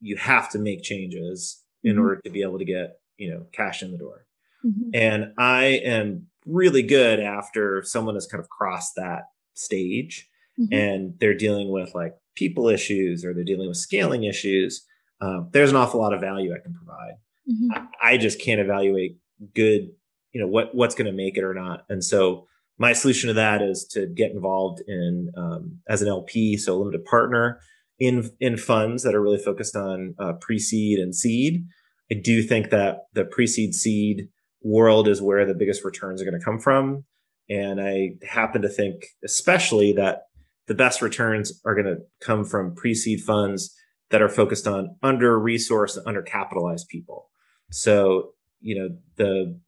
you 0.00 0.16
have 0.16 0.50
to 0.50 0.58
make 0.58 0.82
changes 0.82 1.62
in 1.82 1.92
mm-hmm. 1.92 2.02
order 2.02 2.20
to 2.24 2.30
be 2.30 2.42
able 2.42 2.58
to 2.58 2.64
get, 2.64 2.98
you 3.16 3.30
know, 3.30 3.46
cash 3.52 3.82
in 3.82 3.92
the 3.92 3.98
door. 3.98 4.26
Mm-hmm. 4.64 4.90
And 4.94 5.32
I 5.38 5.64
am 5.84 6.26
really 6.46 6.82
good 6.82 7.20
after 7.20 7.82
someone 7.82 8.14
has 8.14 8.26
kind 8.26 8.42
of 8.42 8.48
crossed 8.48 8.94
that 8.96 9.24
stage 9.54 10.28
mm-hmm. 10.58 10.72
and 10.72 11.14
they're 11.18 11.36
dealing 11.36 11.70
with 11.70 11.94
like 11.94 12.14
people 12.34 12.68
issues 12.68 13.24
or 13.24 13.32
they're 13.32 13.44
dealing 13.44 13.68
with 13.68 13.76
scaling 13.76 14.24
issues. 14.24 14.84
um, 15.20 15.48
there's 15.52 15.70
an 15.70 15.76
awful 15.76 16.00
lot 16.00 16.12
of 16.12 16.20
value 16.20 16.54
I 16.54 16.58
can 16.58 16.74
provide. 16.74 17.14
Mm-hmm. 17.48 17.72
I, 17.72 18.14
I, 18.14 18.16
just 18.18 18.40
can't 18.40 18.60
evaluate 18.60 19.18
good, 19.54 19.90
you 20.32 20.40
know, 20.40 20.46
what 20.46 20.74
what's 20.74 20.94
going 20.94 21.06
to 21.06 21.12
make 21.12 21.36
it 21.36 21.44
or 21.44 21.54
not. 21.54 21.84
And 21.88 22.02
so 22.02 22.46
my 22.78 22.92
solution 22.92 23.28
to 23.28 23.34
that 23.34 23.62
is 23.62 23.86
to 23.92 24.06
get 24.06 24.32
involved 24.32 24.82
in 24.86 25.30
um, 25.36 25.78
as 25.88 26.02
an 26.02 26.08
LP, 26.08 26.56
so 26.56 26.74
a 26.74 26.78
limited 26.78 27.04
partner 27.04 27.60
in 27.98 28.30
in 28.40 28.56
funds 28.56 29.02
that 29.04 29.14
are 29.14 29.22
really 29.22 29.38
focused 29.38 29.76
on 29.76 30.14
uh, 30.18 30.32
pre-seed 30.40 30.98
and 30.98 31.14
seed. 31.14 31.64
I 32.10 32.16
do 32.22 32.42
think 32.42 32.70
that 32.70 33.04
the 33.12 33.24
pre-seed 33.24 33.74
seed 33.74 34.28
world 34.62 35.08
is 35.08 35.22
where 35.22 35.46
the 35.46 35.54
biggest 35.54 35.84
returns 35.84 36.20
are 36.20 36.24
going 36.24 36.38
to 36.38 36.44
come 36.44 36.58
from, 36.58 37.04
and 37.48 37.80
I 37.80 38.14
happen 38.26 38.62
to 38.62 38.68
think 38.68 39.04
especially 39.24 39.92
that 39.92 40.22
the 40.66 40.74
best 40.74 41.02
returns 41.02 41.60
are 41.64 41.74
going 41.74 41.86
to 41.86 41.98
come 42.20 42.44
from 42.44 42.74
pre-seed 42.74 43.20
funds 43.20 43.74
that 44.10 44.22
are 44.22 44.28
focused 44.28 44.66
on 44.66 44.96
under 45.02 45.38
resourced 45.38 45.98
under 46.06 46.22
capitalized 46.22 46.88
people. 46.88 47.30
So, 47.70 48.32
you 48.60 48.78
know, 48.78 48.88
the 49.16 49.58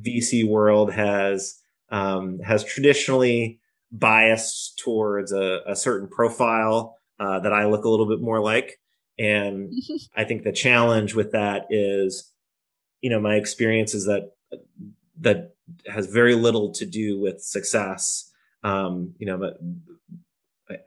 VC 0.00 0.46
world 0.46 0.92
has 0.92 1.59
um, 1.90 2.38
has 2.40 2.64
traditionally 2.64 3.60
biased 3.92 4.78
towards 4.78 5.32
a, 5.32 5.60
a 5.66 5.74
certain 5.74 6.08
profile 6.08 6.96
uh, 7.18 7.40
that 7.40 7.52
I 7.52 7.66
look 7.66 7.84
a 7.84 7.88
little 7.88 8.08
bit 8.08 8.20
more 8.20 8.40
like. 8.40 8.78
And 9.18 9.72
I 10.16 10.24
think 10.24 10.44
the 10.44 10.52
challenge 10.52 11.14
with 11.14 11.32
that 11.32 11.66
is, 11.70 12.32
you 13.00 13.10
know, 13.10 13.20
my 13.20 13.34
experience 13.34 13.94
is 13.94 14.06
that 14.06 14.32
that 15.20 15.54
has 15.86 16.06
very 16.06 16.34
little 16.34 16.72
to 16.72 16.86
do 16.86 17.20
with 17.20 17.42
success. 17.42 18.30
Um, 18.62 19.14
you 19.18 19.26
know, 19.26 19.38
but 19.38 19.58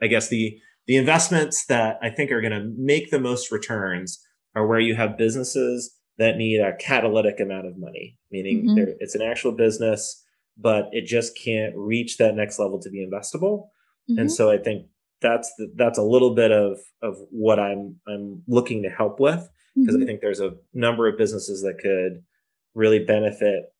I 0.01 0.07
guess 0.07 0.29
the 0.29 0.59
the 0.85 0.97
investments 0.97 1.65
that 1.67 1.97
I 2.01 2.09
think 2.09 2.31
are 2.31 2.41
going 2.41 2.51
to 2.51 2.73
make 2.77 3.09
the 3.09 3.19
most 3.19 3.51
returns 3.51 4.19
are 4.55 4.67
where 4.67 4.79
you 4.79 4.95
have 4.95 5.17
businesses 5.17 5.95
that 6.17 6.37
need 6.37 6.59
a 6.59 6.75
catalytic 6.75 7.39
amount 7.39 7.67
of 7.67 7.77
money, 7.77 8.17
meaning 8.31 8.65
mm-hmm. 8.65 8.91
it's 8.99 9.15
an 9.15 9.21
actual 9.21 9.53
business, 9.53 10.22
but 10.57 10.89
it 10.91 11.05
just 11.05 11.37
can't 11.37 11.73
reach 11.75 12.17
that 12.17 12.35
next 12.35 12.59
level 12.59 12.79
to 12.81 12.89
be 12.89 13.05
investable. 13.05 13.67
Mm-hmm. 14.09 14.19
And 14.19 14.31
so 14.31 14.51
I 14.51 14.57
think 14.57 14.87
that's 15.21 15.51
the, 15.57 15.71
that's 15.75 15.97
a 15.97 16.03
little 16.03 16.35
bit 16.35 16.51
of 16.51 16.79
of 17.01 17.17
what 17.31 17.59
I'm 17.59 17.95
I'm 18.07 18.43
looking 18.47 18.83
to 18.83 18.89
help 18.89 19.19
with 19.19 19.49
because 19.75 19.95
mm-hmm. 19.95 20.03
I 20.03 20.05
think 20.05 20.21
there's 20.21 20.41
a 20.41 20.55
number 20.73 21.07
of 21.07 21.17
businesses 21.17 21.61
that 21.61 21.79
could 21.79 22.23
really 22.73 22.99
benefit 22.99 23.73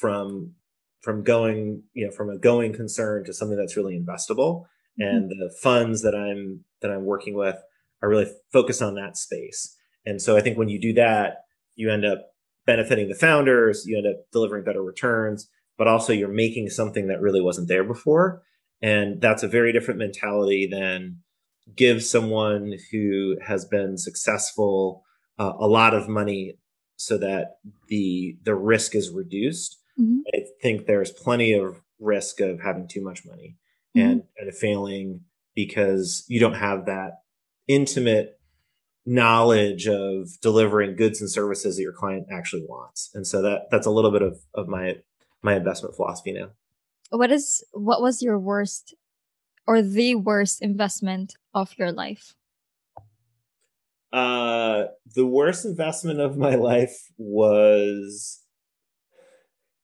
from 0.00 0.52
from 1.00 1.22
going 1.22 1.82
you 1.94 2.06
know 2.06 2.12
from 2.12 2.30
a 2.30 2.38
going 2.38 2.72
concern 2.72 3.24
to 3.24 3.32
something 3.32 3.56
that's 3.56 3.76
really 3.76 3.98
investable 3.98 4.66
Mm-hmm. 5.00 5.14
and 5.14 5.30
the 5.30 5.54
funds 5.62 6.00
that 6.02 6.14
i'm 6.14 6.64
that 6.80 6.90
i'm 6.90 7.04
working 7.04 7.34
with 7.34 7.56
are 8.00 8.08
really 8.08 8.32
focused 8.50 8.80
on 8.80 8.94
that 8.94 9.18
space 9.18 9.76
and 10.06 10.22
so 10.22 10.38
i 10.38 10.40
think 10.40 10.56
when 10.56 10.70
you 10.70 10.80
do 10.80 10.94
that 10.94 11.42
you 11.74 11.90
end 11.90 12.06
up 12.06 12.30
benefiting 12.64 13.06
the 13.06 13.14
founders 13.14 13.84
you 13.86 13.98
end 13.98 14.06
up 14.06 14.22
delivering 14.32 14.64
better 14.64 14.82
returns 14.82 15.50
but 15.78 15.88
also 15.88 16.12
you're 16.12 16.28
making 16.28 16.68
something 16.68 17.08
that 17.08 17.20
really 17.20 17.40
wasn't 17.40 17.68
there 17.68 17.84
before 17.84 18.42
and 18.82 19.20
that's 19.20 19.42
a 19.42 19.48
very 19.48 19.72
different 19.72 19.98
mentality 19.98 20.68
than 20.70 21.18
give 21.74 22.04
someone 22.04 22.74
who 22.92 23.36
has 23.44 23.64
been 23.64 23.96
successful 23.96 25.02
uh, 25.38 25.52
a 25.58 25.66
lot 25.66 25.94
of 25.94 26.08
money 26.08 26.54
so 26.96 27.18
that 27.18 27.56
the 27.88 28.36
the 28.44 28.54
risk 28.54 28.94
is 28.94 29.10
reduced 29.10 29.78
mm-hmm. 29.98 30.20
i 30.34 30.40
think 30.62 30.86
there's 30.86 31.10
plenty 31.10 31.52
of 31.52 31.80
risk 31.98 32.40
of 32.40 32.60
having 32.60 32.86
too 32.88 33.02
much 33.02 33.24
money 33.24 33.56
mm-hmm. 33.96 34.08
and, 34.08 34.22
and 34.38 34.54
failing 34.54 35.20
because 35.54 36.24
you 36.28 36.38
don't 36.38 36.54
have 36.54 36.86
that 36.86 37.12
intimate 37.66 38.38
knowledge 39.06 39.86
of 39.86 40.28
delivering 40.42 40.96
goods 40.96 41.20
and 41.20 41.30
services 41.30 41.76
that 41.76 41.82
your 41.82 41.92
client 41.92 42.26
actually 42.30 42.64
wants. 42.68 43.10
And 43.14 43.26
so 43.26 43.40
that 43.42 43.62
that's 43.70 43.86
a 43.86 43.90
little 43.90 44.10
bit 44.10 44.22
of, 44.22 44.38
of 44.54 44.66
my 44.66 44.96
my 45.42 45.56
investment 45.56 45.94
philosophy 45.94 46.32
now. 46.32 46.50
What 47.10 47.30
is 47.30 47.64
what 47.72 48.02
was 48.02 48.22
your 48.22 48.38
worst 48.38 48.94
or 49.66 49.82
the 49.82 50.14
worst 50.14 50.62
investment 50.62 51.34
of 51.54 51.74
your 51.78 51.92
life? 51.92 52.34
Uh 54.12 54.84
the 55.14 55.26
worst 55.26 55.64
investment 55.64 56.20
of 56.20 56.36
my 56.36 56.54
life 56.54 57.10
was 57.16 58.42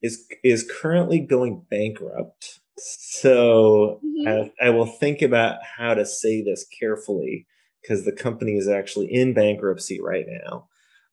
is 0.03 0.27
is 0.43 0.69
currently 0.71 1.21
going 1.21 1.65
bankrupt. 1.71 2.61
So 2.79 4.01
mm-hmm. 4.05 4.51
I, 4.61 4.67
I, 4.67 4.71
will 4.71 4.87
think 4.87 5.21
about 5.21 5.59
how 5.77 5.95
to 5.95 6.07
say 6.07 6.43
this 6.43 6.67
carefully 6.81 7.47
because 7.81 8.05
the 8.05 8.13
company 8.13 8.53
is 8.53 8.67
actually 8.67 9.13
in 9.13 9.35
bankruptcy 9.35 10.01
right 10.01 10.25
now. 10.27 10.69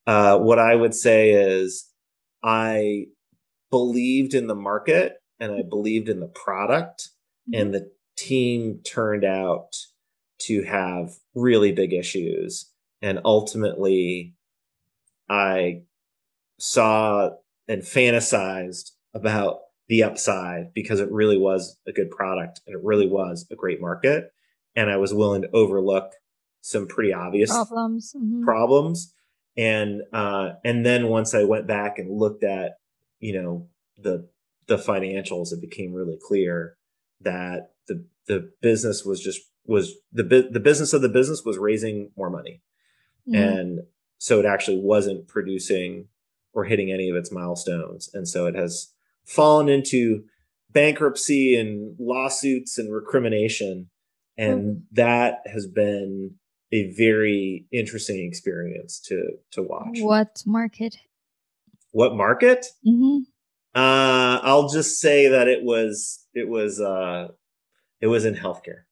Uh, 0.08 0.40
what 0.40 0.58
I 0.58 0.74
would 0.74 0.96
say 0.96 1.32
is 1.32 1.92
I 2.44 3.08
believed 3.72 4.34
in 4.34 4.48
the 4.48 4.56
market 4.56 5.18
and 5.40 5.54
I 5.54 5.62
believed 5.68 6.10
in 6.10 6.20
the 6.20 6.28
product, 6.28 7.10
mm-hmm. 7.50 7.62
and 7.62 7.74
the 7.74 7.92
team 8.18 8.82
turned 8.84 9.24
out 9.24 9.76
to 10.42 10.64
have 10.64 11.12
really 11.34 11.72
big 11.72 11.94
issues. 11.94 12.70
And 13.02 13.20
ultimately, 13.24 14.36
I 15.30 15.84
saw 16.60 17.30
and 17.68 17.84
fantasized 17.84 18.92
about 19.14 19.60
the 19.88 20.04
upside 20.04 20.74
because 20.74 21.00
it 21.00 21.12
really 21.12 21.38
was 21.38 21.78
a 21.88 21.92
good 21.92 22.12
product 22.12 22.62
and 22.68 22.76
it 22.76 22.84
really 22.84 23.08
was 23.08 23.48
a 23.52 23.56
great 23.56 23.80
market. 23.80 24.32
And 24.76 24.90
I 24.90 24.98
was 24.98 25.14
willing 25.14 25.42
to 25.44 25.52
overlook 25.52 26.12
some 26.62 26.88
pretty 26.88 27.14
obvious 27.14 27.50
problems. 27.50 28.14
Mm-hmm. 28.16 28.44
Problems. 28.44 29.14
And 29.58 30.02
uh, 30.14 30.52
and 30.64 30.86
then 30.86 31.08
once 31.08 31.34
I 31.34 31.44
went 31.44 31.68
back 31.68 31.98
and 31.98 32.20
looked 32.20 32.44
at, 32.44 32.79
you 33.20 33.40
know, 33.40 33.68
the 33.98 34.30
the 34.68 34.78
financials, 34.78 35.52
it 35.52 35.62
became 35.62 35.94
really 35.94 36.18
clear 36.22 36.76
that 37.22 37.72
the 37.88 38.06
the 38.28 38.52
business 38.62 39.04
was 39.04 39.22
just 39.22 39.42
was 39.66 39.96
the 40.12 40.24
the 40.24 40.60
business 40.60 40.94
of 40.94 41.02
the 41.02 41.10
business 41.10 41.44
was 41.44 41.58
raising 41.58 42.12
more 42.18 42.30
money. 42.30 42.62
Mm-hmm. 43.28 43.36
And 43.36 43.80
so 44.18 44.40
it 44.40 44.46
actually 44.46 44.80
wasn't 44.80 45.28
producing 45.28 46.08
or 46.54 46.66
hitting 46.66 46.92
any 46.92 47.10
of 47.10 47.16
its 47.16 47.32
milestones. 47.32 48.10
And 48.14 48.28
so 48.28 48.48
it 48.48 48.56
has 48.56 48.92
fallen 49.26 49.70
into 49.70 50.24
bankruptcy 50.72 51.56
and 51.56 51.96
lawsuits 52.00 52.78
and 52.78 52.94
recrimination. 52.94 53.90
And 54.38 54.62
mm-hmm. 54.64 54.80
that 54.94 55.40
has 55.46 55.68
been 55.68 56.36
a 56.72 56.92
very 56.94 57.66
interesting 57.72 58.26
experience 58.28 59.00
to 59.02 59.38
to 59.52 59.64
watch. 59.64 60.00
What 60.00 60.44
market? 60.46 60.98
What 61.92 62.16
market? 62.16 62.66
Mm-hmm. 62.88 63.20
Uh, 63.76 64.40
I'll 64.42 64.70
just 64.70 65.00
say 65.00 65.30
that 65.30 65.48
it 65.48 65.64
was 65.64 66.26
it 66.34 66.48
was 66.48 66.80
uh, 66.80 67.30
it 68.02 68.08
was 68.08 68.26
in 68.26 68.36
healthcare, 68.36 68.84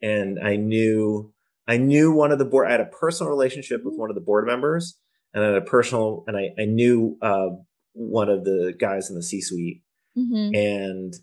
and 0.00 0.38
I 0.38 0.56
knew 0.56 1.32
I 1.66 1.76
knew 1.76 2.12
one 2.12 2.32
of 2.32 2.38
the 2.38 2.44
board. 2.44 2.68
I 2.68 2.72
had 2.72 2.80
a 2.80 2.86
personal 2.86 3.30
relationship 3.30 3.82
with 3.84 3.94
one 3.96 4.10
of 4.10 4.14
the 4.14 4.22
board 4.22 4.46
members, 4.46 4.98
and 5.34 5.44
I 5.44 5.48
had 5.48 5.56
a 5.56 5.62
personal, 5.62 6.24
and 6.26 6.36
I 6.36 6.50
I 6.60 6.64
knew 6.64 7.18
uh, 7.22 7.48
one 7.94 8.28
of 8.28 8.44
the 8.44 8.74
guys 8.78 9.10
in 9.10 9.16
the 9.16 9.22
C 9.22 9.40
suite. 9.40 9.82
Mm-hmm. 10.16 10.54
And, 10.54 11.14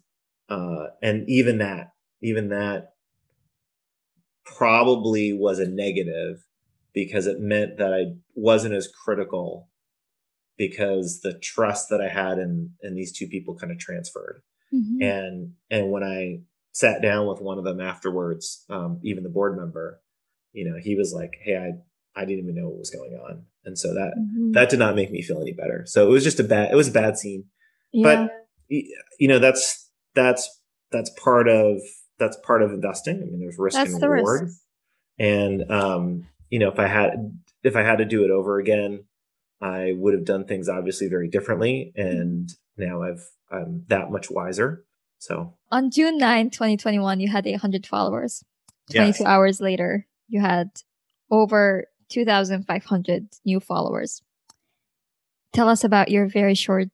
uh, 0.50 0.88
and 1.02 1.30
even 1.30 1.60
that, 1.60 1.92
even 2.22 2.50
that 2.50 2.94
probably 4.46 5.34
was 5.34 5.60
a 5.60 5.70
negative 5.70 6.44
because 6.94 7.28
it 7.28 7.40
meant 7.40 7.78
that 7.78 7.94
I 7.94 8.16
wasn't 8.36 8.74
as 8.74 8.88
critical 8.88 9.70
because 10.60 11.22
the 11.24 11.34
trust 11.34 11.90
that 11.90 12.02
I 12.02 12.10
had 12.10 12.38
in, 12.38 12.72
in 12.84 12.94
these 12.94 13.18
two 13.18 13.26
people 13.26 13.56
kind 13.56 13.72
of 13.72 13.80
transferred. 13.80 14.44
Mm-hmm. 14.72 15.02
And, 15.02 15.54
and 15.72 15.90
when 15.90 16.04
I 16.04 16.42
sat 16.74 17.02
down 17.02 17.26
with 17.26 17.42
one 17.42 17.58
of 17.58 17.64
them 17.64 17.82
afterwards, 17.82 18.66
um, 18.70 19.00
even 19.04 19.24
the 19.24 19.30
board 19.30 19.58
member, 19.58 20.02
you 20.52 20.70
know, 20.70 20.78
he 20.80 20.96
was 20.96 21.14
like, 21.14 21.32
Hey, 21.42 21.58
I, 21.58 22.20
I 22.20 22.26
didn't 22.26 22.44
even 22.44 22.56
know 22.56 22.70
what 22.70 22.78
was 22.78 22.92
going 22.92 23.14
on. 23.14 23.46
And 23.66 23.78
so 23.78 23.94
that 23.94 24.14
mm-hmm. 24.18 24.52
that 24.52 24.70
did 24.70 24.80
not 24.80 24.96
make 24.96 25.12
me 25.12 25.22
feel 25.22 25.42
any 25.42 25.54
better. 25.54 25.84
So 25.86 26.08
it 26.08 26.10
was 26.10 26.24
just 26.24 26.40
a 26.40 26.44
bad 26.44 26.72
it 26.72 26.76
was 26.76 26.88
a 26.88 26.92
bad 26.92 27.18
scene. 27.18 27.46
Yeah. 27.92 28.04
But 28.04 28.32
you 28.68 29.28
know, 29.28 29.40
that's 29.40 29.90
that's 30.16 30.50
that's 30.92 31.10
part 31.12 31.48
of 31.48 31.82
that's 32.18 32.38
part 32.46 32.62
of 32.62 32.72
investing. 32.72 33.18
I 33.18 33.26
mean, 33.26 33.40
there's 33.40 33.58
risk 33.58 33.78
that's 33.78 33.94
and 33.94 34.02
the 34.02 34.10
reward. 34.10 34.44
Risk. 34.44 34.60
And 35.20 35.72
um, 35.72 36.28
you 36.50 36.60
know, 36.60 36.70
if 36.70 36.80
I 36.80 36.88
had 36.88 37.38
if 37.64 37.76
I 37.76 37.82
had 37.82 37.98
to 37.98 38.06
do 38.06 38.24
it 38.24 38.32
over 38.32 38.60
again, 38.60 39.06
I 39.62 39.94
would 39.96 40.14
have 40.14 40.26
done 40.26 40.46
things 40.46 40.70
obviously 40.70 41.08
very 41.08 41.28
differently. 41.28 41.92
And 41.96 42.50
now 42.78 43.04
I've 43.04 43.28
I'm 43.52 43.84
that 43.88 44.12
much 44.12 44.30
wiser. 44.30 44.86
So 45.20 45.56
on 45.72 45.92
June 45.92 46.18
9, 46.18 46.50
2021, 46.50 47.20
you 47.20 47.28
had 47.28 47.46
800 47.46 47.86
followers. 47.86 48.44
22 48.92 49.18
yes. 49.20 49.28
hours 49.28 49.62
later, 49.62 50.08
you 50.28 50.42
had 50.42 50.70
over 51.30 51.86
2,500 52.10 53.28
new 53.46 53.60
followers. 53.60 54.22
Tell 55.54 55.70
us 55.70 55.84
about 55.84 56.10
your 56.10 56.28
very 56.28 56.56
short, 56.56 56.90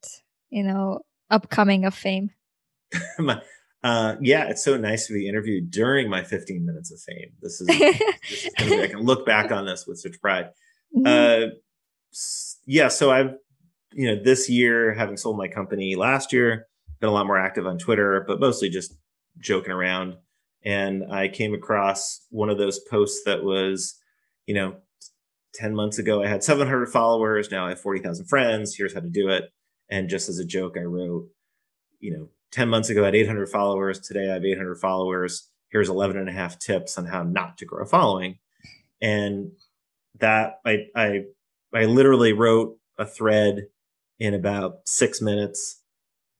you 0.50 0.64
know, 0.64 1.00
upcoming 1.30 1.86
of 1.86 1.94
fame. 1.94 2.32
my, 3.20 3.42
Uh, 3.86 4.16
yeah, 4.20 4.50
it's 4.50 4.64
so 4.64 4.78
nice 4.78 5.06
to 5.06 5.14
be 5.14 5.30
interviewed 5.30 5.70
during 5.70 6.10
my 6.10 6.24
15 6.24 6.66
minutes 6.66 6.92
of 6.92 7.00
fame. 7.02 7.30
This 7.40 7.62
is, 7.62 7.68
this 7.68 8.46
is 8.46 8.54
be, 8.56 8.82
I 8.82 8.88
can 8.88 9.02
look 9.02 9.28
back 9.28 9.52
on 9.52 9.68
this 9.68 9.86
with 9.86 10.00
such 10.00 10.20
pride. 10.20 10.50
Mm-hmm. 10.98 11.06
Uh, 11.06 11.54
yeah, 12.66 12.88
so 12.88 13.12
I've, 13.12 13.36
you 13.94 14.08
know, 14.08 14.22
this 14.22 14.50
year 14.50 14.94
having 14.94 15.18
sold 15.18 15.38
my 15.38 15.48
company 15.48 15.96
last 15.96 16.34
year, 16.34 16.68
been 17.00 17.10
a 17.10 17.14
lot 17.14 17.28
more 17.28 17.38
active 17.38 17.68
on 17.68 17.78
Twitter, 17.78 18.24
but 18.28 18.40
mostly 18.40 18.70
just 18.70 18.94
joking 19.40 19.72
around. 19.72 20.16
And 20.64 21.12
I 21.12 21.28
came 21.28 21.54
across 21.54 22.26
one 22.30 22.50
of 22.50 22.58
those 22.58 22.80
posts 22.80 23.22
that 23.26 23.44
was, 23.44 23.96
you 24.48 24.56
know, 24.56 24.78
10 25.54 25.76
months 25.76 26.00
ago, 26.00 26.22
I 26.22 26.28
had 26.28 26.44
700 26.44 26.88
followers. 26.88 27.52
Now 27.52 27.66
I 27.66 27.70
have 27.70 27.80
40,000 27.80 28.26
friends. 28.26 28.76
Here's 28.76 28.94
how 28.94 29.00
to 29.00 29.10
do 29.10 29.30
it. 29.30 29.52
And 29.90 30.10
just 30.10 30.28
as 30.28 30.40
a 30.40 30.46
joke, 30.46 30.76
I 30.78 30.84
wrote, 30.84 31.30
you 32.00 32.12
know, 32.12 32.30
10 32.52 32.70
months 32.70 32.90
ago 32.90 33.04
I 33.04 33.06
had 33.06 33.16
800 33.16 33.48
followers. 33.50 34.00
Today 34.00 34.30
I 34.30 34.34
have 34.34 34.46
800 34.46 34.76
followers. 34.76 35.50
Here's 35.70 35.90
11 35.90 36.18
and 36.18 36.30
a 36.30 36.34
half 36.34 36.60
tips 36.60 36.98
on 36.98 37.06
how 37.06 37.24
not 37.24 37.58
to 37.60 37.66
grow 37.66 37.84
a 37.84 37.88
following. 37.88 38.40
And 39.02 39.52
that 40.20 40.60
I, 40.66 40.88
I, 40.96 41.24
I 41.76 41.86
literally 41.86 42.34
wrote 42.34 42.78
a 42.98 43.06
thread 43.06 43.68
in 44.20 44.34
about 44.34 44.80
six 44.86 45.22
minutes. 45.22 45.82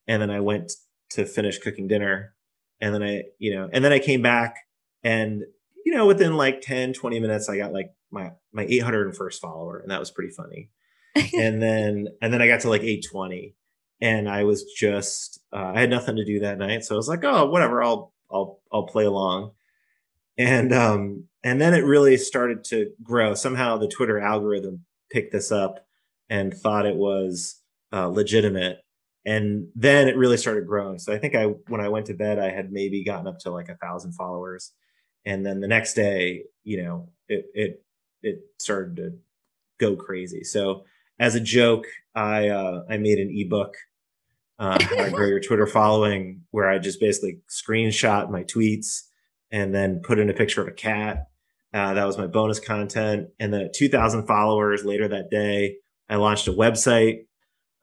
And 0.08 0.22
then 0.22 0.30
I 0.30 0.40
went 0.40 0.72
to 1.12 1.26
finish 1.26 1.60
cooking 1.60 1.88
dinner. 1.88 2.34
And 2.82 2.94
then 2.94 3.04
I, 3.04 3.24
you 3.40 3.56
know, 3.56 3.70
and 3.72 3.84
then 3.84 3.92
I 3.92 4.00
came 4.00 4.22
back 4.22 4.56
and, 5.04 5.44
you 5.86 5.94
know, 5.94 6.08
within 6.08 6.36
like 6.36 6.62
10, 6.62 6.94
20 6.94 7.20
minutes, 7.20 7.50
I 7.50 7.58
got 7.58 7.74
like 7.74 7.92
my 8.12 8.32
my 8.52 8.66
801st 8.66 9.40
follower, 9.40 9.78
and 9.78 9.92
that 9.92 10.00
was 10.00 10.10
pretty 10.10 10.32
funny. 10.32 10.72
and 11.16 11.62
then 11.62 12.08
and 12.22 12.34
then 12.34 12.42
I 12.42 12.48
got 12.48 12.62
to 12.62 12.70
like 12.70 12.82
820, 12.82 13.56
and 14.02 14.28
I 14.28 14.44
was 14.44 14.64
just 14.64 15.40
uh, 15.54 15.74
I 15.76 15.82
had 15.82 15.90
nothing 15.90 16.16
to 16.16 16.26
do 16.26 16.40
that 16.40 16.58
night, 16.58 16.84
so 16.84 16.96
I 16.96 16.98
was 16.98 17.08
like, 17.08 17.24
oh, 17.24 17.46
whatever, 17.46 17.84
I'll 17.84 18.14
I'll 18.32 18.60
I'll 18.72 18.88
play 18.88 19.06
along. 19.06 19.52
And 20.38 20.74
um 20.74 21.26
and 21.44 21.62
then 21.62 21.74
it 21.74 21.86
really 21.86 22.18
started 22.18 22.64
to 22.66 22.92
grow. 23.04 23.36
Somehow 23.36 23.78
the 23.78 23.88
Twitter 23.88 24.20
algorithm 24.20 24.86
picked 25.16 25.32
this 25.32 25.52
up 25.52 25.86
and 26.30 26.54
thought 26.54 26.86
it 26.86 26.96
was 26.96 27.62
uh, 27.94 28.08
legitimate 28.08 28.80
and 29.26 29.68
then 29.76 30.08
it 30.08 30.18
really 30.18 30.38
started 30.38 30.68
growing 30.68 31.00
so 31.00 31.14
i 31.14 31.18
think 31.18 31.36
i 31.36 31.46
when 31.68 31.82
i 31.82 31.90
went 31.90 32.06
to 32.06 32.14
bed 32.14 32.38
i 32.40 32.50
had 32.50 32.72
maybe 32.72 33.04
gotten 33.04 33.28
up 33.28 33.40
to 33.40 33.50
like 33.50 33.70
a 33.70 33.78
thousand 33.78 34.12
followers 34.14 34.74
and 35.26 35.46
then 35.46 35.60
the 35.60 35.68
next 35.68 35.94
day 35.94 36.44
you 36.64 36.84
know 36.84 37.10
it 37.30 37.46
it 37.54 37.86
it 38.26 38.40
started 38.60 38.96
to 38.98 39.14
go 39.80 39.96
crazy. 39.96 40.44
So 40.44 40.86
as 41.20 41.36
a 41.36 41.40
joke, 41.40 41.86
I 42.14 42.50
uh, 42.50 42.84
I 42.90 42.98
made 42.98 43.20
an 43.20 43.32
ebook, 43.34 43.76
uh, 44.60 44.78
how 44.82 45.06
to 45.06 45.12
grow 45.12 45.28
your 45.28 45.40
Twitter 45.40 45.68
following, 45.68 46.42
where 46.52 46.70
I 46.70 46.78
just 46.80 47.00
basically 47.00 47.40
screenshot 47.50 48.30
my 48.30 48.44
tweets 48.44 49.04
and 49.52 49.74
then 49.74 50.02
put 50.04 50.20
in 50.20 50.30
a 50.30 50.34
picture 50.34 50.62
of 50.62 50.68
a 50.68 50.72
cat. 50.72 51.28
Uh, 51.76 51.94
that 51.94 52.06
was 52.06 52.18
my 52.18 52.26
bonus 52.26 52.62
content. 52.62 53.28
And 53.38 53.54
then 53.54 53.70
2,000 53.76 54.28
followers 54.28 54.86
later 54.86 55.10
that 55.10 55.30
day, 55.30 55.76
I 56.08 56.16
launched 56.16 56.48
a 56.48 56.54
website. 56.54 57.26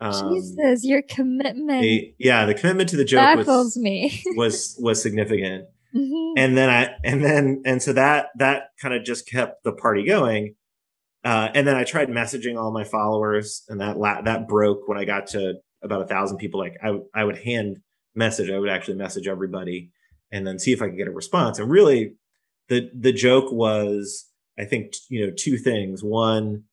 Um, 0.00 0.32
Jesus, 0.32 0.82
your 0.82 1.02
commitment. 1.02 2.14
Yeah, 2.18 2.46
the 2.46 2.54
commitment 2.54 2.88
to 2.88 2.96
the 2.96 3.04
joke 3.04 3.20
baffles 3.20 3.46
was, 3.46 3.76
me. 3.76 4.22
was 4.36 4.76
was 4.80 5.02
significant. 5.02 5.66
Mm-hmm. 5.94 6.38
And 6.38 6.56
then 6.56 6.70
I, 6.70 6.94
and 7.04 7.22
then, 7.22 7.62
and 7.66 7.82
so 7.82 7.92
that, 7.92 8.28
that 8.38 8.68
kind 8.80 8.94
of 8.94 9.04
just 9.04 9.28
kept 9.28 9.62
the 9.62 9.72
party 9.72 10.06
going. 10.06 10.54
Uh, 11.22 11.50
and 11.54 11.68
then 11.68 11.76
I 11.76 11.84
tried 11.84 12.08
messaging 12.08 12.58
all 12.58 12.72
my 12.72 12.84
followers 12.84 13.62
and 13.68 13.78
that, 13.82 13.98
la- 13.98 14.22
that 14.22 14.48
broke 14.48 14.88
when 14.88 14.96
I 14.96 15.04
got 15.04 15.26
to 15.28 15.56
about 15.82 16.00
a 16.00 16.06
thousand 16.06 16.38
people. 16.38 16.58
Like 16.58 16.78
I, 16.82 16.98
I 17.14 17.24
would 17.24 17.36
hand 17.36 17.80
message, 18.14 18.48
I 18.50 18.58
would 18.58 18.70
actually 18.70 18.96
message 18.96 19.28
everybody 19.28 19.90
and 20.32 20.46
then 20.46 20.58
see 20.58 20.72
if 20.72 20.80
I 20.80 20.88
could 20.88 20.96
get 20.96 21.08
a 21.08 21.12
response. 21.12 21.58
And 21.58 21.70
really 21.70 22.14
the, 22.68 22.90
the 22.94 23.12
joke 23.12 23.52
was, 23.52 24.28
I 24.58 24.64
think, 24.64 24.94
you 25.08 25.26
know, 25.26 25.32
two 25.36 25.56
things. 25.56 26.02
One, 26.02 26.64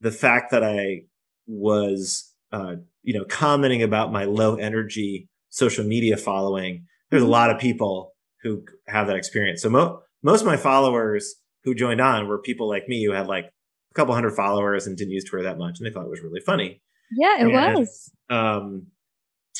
the 0.00 0.10
fact 0.10 0.50
that 0.50 0.64
I 0.64 1.02
was, 1.46 2.32
uh, 2.52 2.76
you 3.02 3.14
know, 3.14 3.24
commenting 3.24 3.82
about 3.82 4.12
my 4.12 4.24
low 4.24 4.56
energy 4.56 5.28
social 5.56 5.84
media 5.84 6.16
following. 6.16 6.84
There's 7.10 7.22
a 7.22 7.24
mm-hmm. 7.24 7.32
lot 7.32 7.50
of 7.50 7.58
people 7.58 8.12
who 8.42 8.62
have 8.86 9.06
that 9.06 9.16
experience. 9.16 9.62
So 9.62 9.70
mo- 9.70 10.00
most 10.22 10.42
of 10.42 10.46
my 10.46 10.56
followers 10.56 11.34
who 11.64 11.74
joined 11.74 12.00
on 12.00 12.28
were 12.28 12.38
people 12.38 12.68
like 12.68 12.88
me 12.88 13.04
who 13.04 13.12
had 13.12 13.26
like 13.26 13.46
a 13.46 13.94
couple 13.94 14.14
hundred 14.14 14.34
followers 14.34 14.86
and 14.86 14.96
didn't 14.96 15.12
use 15.12 15.24
Twitter 15.24 15.44
that 15.44 15.58
much, 15.58 15.78
and 15.78 15.86
they 15.86 15.90
thought 15.90 16.04
it 16.04 16.10
was 16.10 16.20
really 16.20 16.40
funny. 16.40 16.82
Yeah, 17.16 17.38
it 17.38 17.52
and, 17.52 17.78
was. 17.78 18.12
Um, 18.28 18.88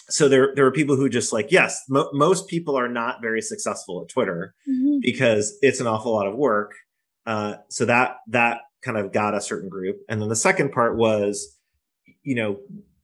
so 0.09 0.29
there 0.29 0.53
there 0.55 0.65
were 0.65 0.73
people 0.73 0.97
who 0.97 1.09
just 1.09 1.33
like 1.33 1.51
yes, 1.51 1.85
mo- 1.89 2.11
most 2.13 2.49
people 2.49 2.77
are 2.77 2.89
not 2.89 3.21
very 3.21 3.43
successful 3.43 4.03
at 4.03 4.09
Twitter 4.09 4.55
mm-hmm. 4.69 4.99
because 5.01 5.57
it's 5.63 5.81
an 5.81 5.87
awful 5.87 6.13
lot 6.13 6.27
of 6.27 6.37
work. 6.37 6.75
Uh, 7.27 7.57
so 7.69 7.85
that 7.85 8.17
that 8.29 8.61
kind 8.83 8.97
of 8.97 9.13
got 9.13 9.35
a 9.35 9.41
certain 9.41 9.69
group, 9.69 9.97
and 10.09 10.21
then 10.21 10.29
the 10.29 10.37
second 10.37 10.73
part 10.73 10.97
was, 10.97 11.57
you 12.23 12.35
know, 12.35 12.59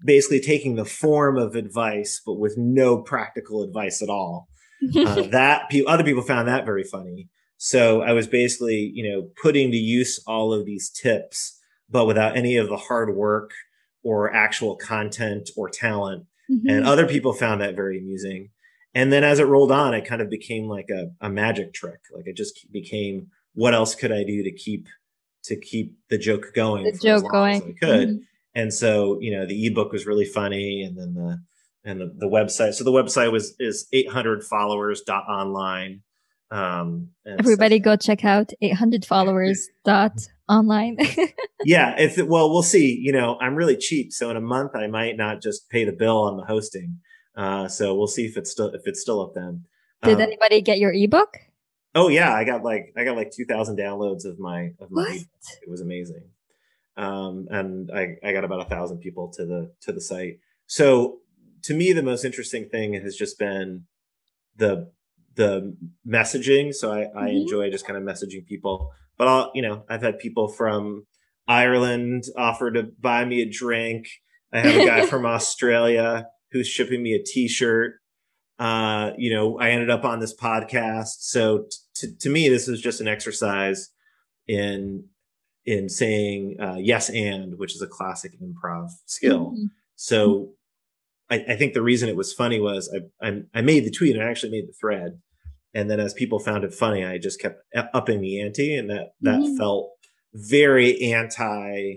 basically 0.05 0.41
taking 0.41 0.77
the 0.77 0.85
form 0.85 1.39
of 1.39 1.55
advice 1.55 2.21
but 2.25 2.35
with 2.35 2.57
no 2.57 2.99
practical 2.99 3.63
advice 3.63 4.03
at 4.03 4.09
all 4.09 4.49
uh, 4.97 5.23
that 5.23 5.69
pe- 5.71 5.85
other 5.85 6.05
people 6.05 6.23
found 6.23 6.49
that 6.49 6.65
very 6.65 6.85
funny. 6.85 7.29
So 7.57 8.03
I 8.03 8.13
was 8.13 8.27
basically, 8.27 8.91
you 8.93 9.09
know, 9.09 9.29
putting 9.41 9.71
to 9.71 9.77
use 9.77 10.21
all 10.27 10.53
of 10.53 10.67
these 10.67 10.91
tips, 10.91 11.61
but 11.89 12.07
without 12.07 12.37
any 12.37 12.57
of 12.57 12.69
the 12.69 12.77
hard 12.77 13.15
work 13.15 13.53
or 14.03 14.35
actual 14.35 14.75
content 14.75 15.51
or 15.57 15.69
talent. 15.69 16.27
Mm-hmm. 16.53 16.69
And 16.69 16.87
other 16.87 17.07
people 17.07 17.33
found 17.33 17.61
that 17.61 17.75
very 17.77 17.99
amusing. 17.99 18.51
And 18.95 19.13
then 19.13 19.25
as 19.25 19.39
it 19.39 19.47
rolled 19.47 19.73
on, 19.73 19.95
it 19.95 20.05
kind 20.05 20.21
of 20.21 20.29
became 20.29 20.69
like 20.69 20.89
a, 20.91 21.11
a 21.25 21.31
magic 21.31 21.73
trick. 21.73 22.01
Like 22.15 22.27
it 22.27 22.37
just 22.37 22.71
became, 22.71 23.29
what 23.55 23.75
else 23.75 23.95
could 23.95 24.13
I 24.13 24.25
do 24.25 24.43
to 24.43 24.53
keep 24.53 24.89
to 25.45 25.57
keep 25.57 25.97
the 26.09 26.19
joke 26.19 26.53
going? 26.55 26.85
The 26.85 26.99
joke 26.99 27.31
going. 27.31 27.63
I 27.63 27.85
could. 27.85 28.09
Mm-hmm. 28.09 28.23
And 28.55 28.73
so, 28.73 29.19
you 29.21 29.35
know, 29.37 29.47
the 29.47 29.67
ebook 29.67 29.93
was 29.93 30.07
really 30.07 30.27
funny, 30.27 30.83
and 30.83 30.99
then 30.99 31.15
the 31.15 31.43
and 31.85 32.01
the, 32.01 32.13
the 32.17 32.27
website. 32.27 32.75
So 32.75 32.85
the 32.85 32.93
website 32.93 33.33
was 33.33 33.55
is 33.59 33.89
800 33.93 34.45
followers 34.45 35.03
dot 35.03 35.25
online. 35.29 36.03
Um, 36.53 37.09
Everybody 37.27 37.79
go 37.79 37.97
check 37.97 38.27
out 38.27 38.53
800 38.61 39.07
followers 39.07 39.69
dot 39.87 40.13
online. 40.51 40.99
yeah, 41.65 41.99
if 41.99 42.19
it, 42.19 42.29
well, 42.29 42.53
we'll 42.53 42.63
see. 42.63 42.95
You 43.01 43.13
know, 43.13 43.39
I'm 43.41 43.55
really 43.55 43.77
cheap, 43.77 44.13
so 44.13 44.29
in 44.31 44.37
a 44.37 44.41
month 44.41 44.77
I 44.77 44.87
might 44.87 45.17
not 45.17 45.41
just 45.41 45.71
pay 45.71 45.85
the 45.85 45.93
bill 45.93 46.19
on 46.25 46.37
the 46.37 46.45
hosting. 46.45 46.99
Uh, 47.35 47.69
so 47.69 47.95
we'll 47.95 48.07
see 48.07 48.27
if 48.27 48.37
it's 48.37 48.51
still 48.51 48.69
if 48.75 48.83
it's 48.85 49.01
still 49.01 49.23
up 49.23 49.33
then. 49.35 49.65
Did 50.03 50.17
um, 50.17 50.21
anybody 50.21 50.61
get 50.61 50.79
your 50.79 50.93
ebook? 50.93 51.39
Oh 51.95 52.09
yeah, 52.09 52.35
I 52.35 52.45
got 52.45 52.63
like 52.63 52.93
I 52.99 53.05
got 53.05 53.17
like 53.17 53.31
2,000 53.31 53.79
downloads 53.79 54.27
of 54.27 54.39
my 54.39 54.73
of 54.79 54.91
my. 54.91 55.21
It 55.63 55.71
was 55.71 55.81
amazing, 55.81 56.25
um, 56.99 57.47
and 57.51 57.91
I 57.91 58.17
I 58.23 58.33
got 58.35 58.45
about 58.45 58.67
a 58.67 58.69
thousand 58.69 58.99
people 58.99 59.33
to 59.37 59.47
the 59.47 59.73
to 59.83 59.93
the 59.93 60.03
site. 60.03 60.41
So 60.67 61.21
to 61.63 61.73
me, 61.73 61.95
the 61.95 62.03
most 62.03 62.27
interesting 62.27 62.69
thing 62.69 62.93
has 62.93 63.17
just 63.17 63.39
been 63.39 63.85
the 64.57 64.91
the 65.35 65.77
messaging. 66.07 66.75
So 66.75 66.93
I, 66.93 67.01
mm-hmm. 67.01 67.19
I 67.19 67.29
enjoy 67.29 67.71
just 67.71 67.87
kind 67.87 67.97
of 67.97 68.03
messaging 68.03 68.47
people. 68.47 68.93
But 69.17 69.29
I'll, 69.29 69.51
you 69.55 69.63
know, 69.63 69.85
I've 69.89 70.03
had 70.03 70.19
people 70.19 70.49
from 70.49 71.07
Ireland 71.47 72.25
offer 72.37 72.71
to 72.71 72.85
buy 73.01 73.25
me 73.25 73.43
a 73.43 73.49
drink. 73.49 74.09
I 74.53 74.61
have 74.61 74.81
a 74.81 74.87
guy 74.87 75.07
from 75.13 75.27
Australia 75.27 76.27
who's 76.51 76.69
shipping 76.69 77.03
me 77.03 77.15
a 77.15 77.23
T-shirt. 77.23 77.95
Uh, 78.59 79.13
you 79.17 79.35
know, 79.35 79.59
I 79.59 79.71
ended 79.71 79.91
up 79.91 80.05
on 80.05 80.21
this 80.21 80.35
podcast. 80.35 81.21
So 81.21 81.67
t- 81.95 82.15
to 82.21 82.31
me, 82.31 82.49
this 82.49 82.69
is 82.69 82.81
just 82.81 83.01
an 83.01 83.09
exercise 83.09 83.91
in 84.47 85.05
in 85.65 85.89
saying 85.89 86.57
uh, 86.61 86.77
yes 86.79 87.09
and, 87.09 87.57
which 87.57 87.75
is 87.75 87.83
a 87.83 87.87
classic 87.87 88.33
improv 88.41 88.91
skill. 89.07 89.53
Mm-hmm. 89.53 89.67
So 89.95 90.55
I, 91.33 91.53
I, 91.53 91.57
think 91.57 91.73
the 91.73 91.83
reason 91.83 92.09
it 92.09 92.17
was 92.17 92.33
funny 92.33 92.61
was 92.61 92.95
I, 92.95 93.27
I, 93.27 93.41
I 93.55 93.61
made 93.63 93.85
the 93.85 93.91
tweet 93.91 94.15
and 94.15 94.23
I 94.23 94.29
actually 94.29 94.53
made 94.53 94.69
the 94.69 94.75
thread, 94.79 95.19
and 95.75 95.91
then 95.91 95.99
as 95.99 96.13
people 96.13 96.39
found 96.39 96.65
it 96.65 96.75
funny, 96.75 97.05
I 97.05 97.19
just 97.19 97.41
kept 97.41 97.63
upping 97.95 98.21
the 98.21 98.41
ante, 98.41 98.77
and 98.77 98.91
that 98.91 99.15
that 99.23 99.41
mm-hmm. 99.41 99.57
felt 99.57 99.91
very 100.35 101.01
anti 101.01 101.97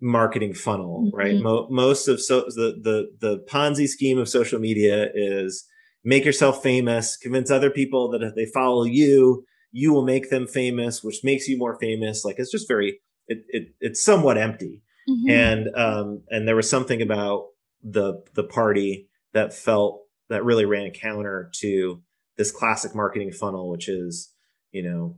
marketing 0.00 0.54
funnel, 0.54 1.04
mm-hmm. 1.06 1.16
right? 1.16 1.36
Mo- 1.36 1.68
most 1.70 2.08
of 2.08 2.20
so 2.20 2.40
the 2.42 2.78
the 2.82 3.10
the 3.20 3.44
Ponzi 3.50 3.88
scheme 3.88 4.18
of 4.18 4.28
social 4.28 4.60
media 4.60 5.08
is 5.14 5.64
make 6.04 6.24
yourself 6.24 6.62
famous, 6.62 7.16
convince 7.16 7.50
other 7.50 7.70
people 7.70 8.10
that 8.10 8.22
if 8.22 8.34
they 8.34 8.46
follow 8.46 8.84
you, 8.84 9.44
you 9.72 9.92
will 9.92 10.04
make 10.04 10.30
them 10.30 10.46
famous, 10.46 11.02
which 11.02 11.24
makes 11.24 11.48
you 11.48 11.56
more 11.58 11.78
famous. 11.80 12.24
Like 12.24 12.36
it's 12.38 12.52
just 12.52 12.68
very 12.68 13.00
it, 13.28 13.38
it 13.48 13.68
it's 13.80 14.02
somewhat 14.02 14.38
empty. 14.38 14.82
Mm-hmm. 15.08 15.30
And 15.30 15.76
um 15.76 16.22
and 16.28 16.46
there 16.46 16.56
was 16.56 16.68
something 16.68 17.00
about 17.00 17.46
the 17.88 18.22
the 18.34 18.44
party 18.44 19.08
that 19.32 19.54
felt 19.54 20.02
that 20.28 20.44
really 20.44 20.64
ran 20.64 20.90
counter 20.90 21.50
to 21.60 22.02
this 22.36 22.50
classic 22.50 22.94
marketing 22.94 23.32
funnel, 23.32 23.70
which 23.70 23.88
is 23.88 24.32
you 24.72 24.82
know 24.82 25.16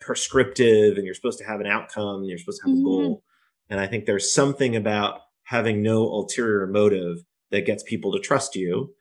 prescriptive 0.00 0.96
and 0.96 1.04
you're 1.04 1.14
supposed 1.14 1.38
to 1.38 1.44
have 1.44 1.60
an 1.60 1.66
outcome 1.66 2.20
and 2.20 2.26
you're 2.28 2.38
supposed 2.38 2.60
to 2.62 2.68
have 2.68 2.76
mm-hmm. 2.76 2.86
a 2.86 2.90
goal. 2.90 3.22
And 3.68 3.80
I 3.80 3.86
think 3.86 4.06
there's 4.06 4.32
something 4.32 4.76
about 4.76 5.20
having 5.44 5.82
no 5.82 6.02
ulterior 6.02 6.66
motive 6.66 7.18
that 7.50 7.66
gets 7.66 7.82
people 7.82 8.12
to 8.12 8.20
trust 8.20 8.54
you. 8.54 8.94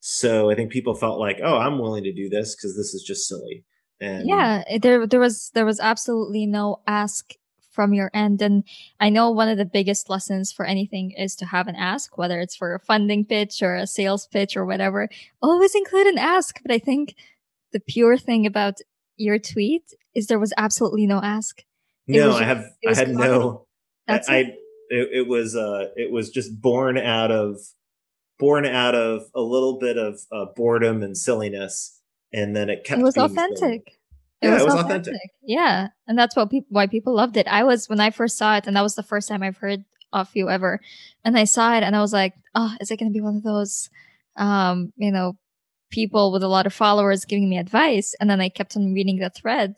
So 0.00 0.50
I 0.50 0.54
think 0.54 0.70
people 0.70 0.94
felt 0.94 1.18
like, 1.18 1.38
oh, 1.42 1.58
I'm 1.58 1.78
willing 1.78 2.04
to 2.04 2.12
do 2.12 2.28
this 2.28 2.54
because 2.54 2.76
this 2.76 2.94
is 2.94 3.02
just 3.02 3.28
silly. 3.28 3.64
And 4.00 4.28
yeah, 4.28 4.62
there 4.80 5.06
there 5.06 5.20
was 5.20 5.50
there 5.54 5.64
was 5.64 5.80
absolutely 5.80 6.46
no 6.46 6.82
ask 6.86 7.32
from 7.76 7.94
your 7.94 8.10
end. 8.12 8.42
And 8.42 8.64
I 8.98 9.10
know 9.10 9.30
one 9.30 9.48
of 9.48 9.58
the 9.58 9.64
biggest 9.64 10.10
lessons 10.10 10.50
for 10.50 10.64
anything 10.64 11.12
is 11.12 11.36
to 11.36 11.46
have 11.46 11.68
an 11.68 11.76
ask, 11.76 12.18
whether 12.18 12.40
it's 12.40 12.56
for 12.56 12.74
a 12.74 12.80
funding 12.80 13.24
pitch 13.24 13.62
or 13.62 13.76
a 13.76 13.86
sales 13.86 14.26
pitch 14.26 14.56
or 14.56 14.66
whatever. 14.66 15.08
Always 15.40 15.76
include 15.76 16.08
an 16.08 16.18
ask. 16.18 16.60
But 16.62 16.72
I 16.72 16.78
think 16.78 17.14
the 17.72 17.80
pure 17.80 18.16
thing 18.16 18.46
about 18.46 18.78
your 19.16 19.38
tweet 19.38 19.94
is 20.14 20.26
there 20.26 20.40
was 20.40 20.54
absolutely 20.56 21.06
no 21.06 21.20
ask. 21.22 21.62
It 22.08 22.18
no, 22.18 22.32
I 22.32 22.44
have 22.44 22.64
I 22.88 22.94
had 22.94 23.10
no 23.10 23.66
That's 24.06 24.28
I, 24.28 24.38
it. 24.38 24.58
it, 24.88 25.08
it 25.12 25.28
was 25.28 25.54
uh 25.54 25.90
it 25.96 26.10
was 26.10 26.30
just 26.30 26.60
born 26.60 26.96
out 26.96 27.30
of 27.30 27.58
born 28.38 28.64
out 28.64 28.94
of 28.94 29.24
a 29.34 29.40
little 29.40 29.78
bit 29.78 29.98
of 29.98 30.20
uh, 30.30 30.46
boredom 30.54 31.02
and 31.02 31.16
silliness 31.16 32.00
and 32.32 32.54
then 32.54 32.68
it 32.68 32.84
kept 32.84 33.00
it 33.00 33.04
was 33.04 33.16
authentic 33.16 33.58
silly. 33.58 33.95
It, 34.42 34.48
yeah, 34.48 34.54
was, 34.54 34.62
it 34.62 34.64
was 34.66 34.74
authentic. 34.74 35.14
authentic. 35.14 35.30
yeah 35.42 35.88
and 36.06 36.18
that's 36.18 36.36
what 36.36 36.50
people 36.50 36.68
why 36.70 36.86
people 36.86 37.14
loved 37.14 37.36
it 37.36 37.46
i 37.48 37.62
was 37.62 37.88
when 37.88 38.00
i 38.00 38.10
first 38.10 38.36
saw 38.36 38.56
it 38.56 38.66
and 38.66 38.76
that 38.76 38.82
was 38.82 38.94
the 38.94 39.02
first 39.02 39.28
time 39.28 39.42
i've 39.42 39.56
heard 39.56 39.84
of 40.12 40.28
you 40.34 40.48
ever 40.48 40.80
and 41.24 41.36
i 41.38 41.44
saw 41.44 41.76
it 41.76 41.82
and 41.82 41.96
i 41.96 42.00
was 42.00 42.12
like 42.12 42.34
oh 42.54 42.74
is 42.80 42.90
it 42.90 42.98
going 42.98 43.10
to 43.10 43.16
be 43.16 43.20
one 43.20 43.36
of 43.36 43.42
those 43.42 43.90
um 44.36 44.92
you 44.96 45.10
know 45.10 45.36
people 45.90 46.32
with 46.32 46.42
a 46.42 46.48
lot 46.48 46.66
of 46.66 46.72
followers 46.74 47.24
giving 47.24 47.48
me 47.48 47.58
advice 47.58 48.14
and 48.20 48.28
then 48.28 48.40
i 48.40 48.48
kept 48.48 48.76
on 48.76 48.92
reading 48.92 49.18
the 49.18 49.30
thread 49.30 49.76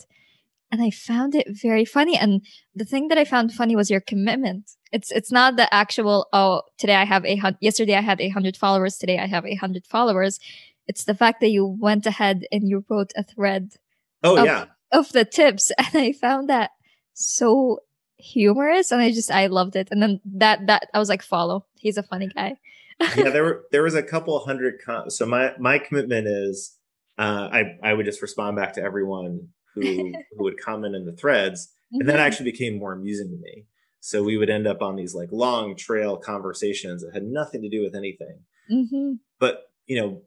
and 0.71 0.83
I 0.83 0.90
found 0.90 1.35
it 1.35 1.47
very 1.49 1.85
funny. 1.85 2.16
And 2.16 2.42
the 2.75 2.85
thing 2.85 3.09
that 3.09 3.18
I 3.18 3.25
found 3.25 3.53
funny 3.53 3.75
was 3.75 3.90
your 3.90 4.01
commitment. 4.01 4.73
It's 4.92 5.11
it's 5.11 5.33
not 5.33 5.57
the 5.57 5.73
actual 5.73 6.29
oh 6.33 6.62
today 6.79 6.94
I 6.94 7.05
have 7.05 7.25
a 7.25 7.37
hundred 7.37 7.59
yesterday 7.61 7.94
I 7.94 8.01
had 8.01 8.21
a 8.21 8.29
hundred 8.29 8.57
followers 8.57 8.97
today 8.97 9.18
I 9.18 9.27
have 9.27 9.47
a 9.47 9.55
hundred 9.55 9.87
followers. 9.87 10.40
It's 10.87 11.05
the 11.05 11.14
fact 11.14 11.40
that 11.40 11.51
you 11.51 11.66
went 11.66 12.07
ahead 12.07 12.47
and 12.51 12.68
you 12.68 12.85
wrote 12.88 13.12
a 13.16 13.23
thread. 13.23 13.75
Oh 14.22 14.37
of, 14.37 14.44
yeah, 14.44 14.64
of 14.92 15.11
the 15.12 15.24
tips, 15.24 15.70
and 15.78 15.88
I 15.94 16.12
found 16.12 16.48
that 16.48 16.70
so 17.14 17.81
humorous, 18.18 18.90
and 18.90 19.00
I 19.00 19.11
just 19.11 19.31
I 19.31 19.46
loved 19.46 19.76
it. 19.76 19.88
And 19.90 20.02
then 20.02 20.20
that 20.24 20.66
that 20.66 20.88
I 20.94 20.98
was 20.98 21.09
like, 21.09 21.22
follow. 21.22 21.66
He's 21.76 21.96
a 21.96 22.02
funny 22.02 22.28
guy. 22.28 22.57
yeah, 23.16 23.31
there 23.31 23.44
were 23.44 23.64
there 23.70 23.83
was 23.83 23.94
a 23.94 24.02
couple 24.02 24.38
hundred. 24.40 24.81
Com- 24.85 25.11
so 25.11 25.26
my 25.26 25.52
my 25.59 25.78
commitment 25.78 26.26
is 26.26 26.76
uh, 27.18 27.48
I 27.52 27.78
I 27.83 27.94
would 27.94 28.07
just 28.07 28.22
respond 28.22 28.57
back 28.57 28.74
to 28.74 28.83
everyone 28.83 29.48
who 29.74 29.83
who 30.37 30.44
would 30.44 30.61
comment 30.61 30.94
in 30.94 31.07
the 31.07 31.12
threads, 31.12 31.66
mm-hmm. 31.66 32.00
and 32.00 32.09
that 32.09 32.14
mm-hmm. 32.14 32.22
actually 32.22 32.50
became 32.50 32.78
more 32.78 32.92
amusing 32.92 33.31
to 33.31 33.37
me. 33.37 33.66
So 34.00 34.22
we 34.22 34.37
would 34.37 34.50
end 34.50 34.66
up 34.66 34.81
on 34.81 34.96
these 34.96 35.14
like 35.14 35.28
long 35.33 35.76
trail 35.76 36.16
conversations 36.16 37.02
that 37.02 37.12
had 37.14 37.24
nothing 37.24 37.62
to 37.62 37.68
do 37.68 37.83
with 37.83 37.94
anything. 37.94 38.40
Mm-hmm. 38.70 39.12
But 39.38 39.64
you 39.87 40.00
know, 40.00 40.22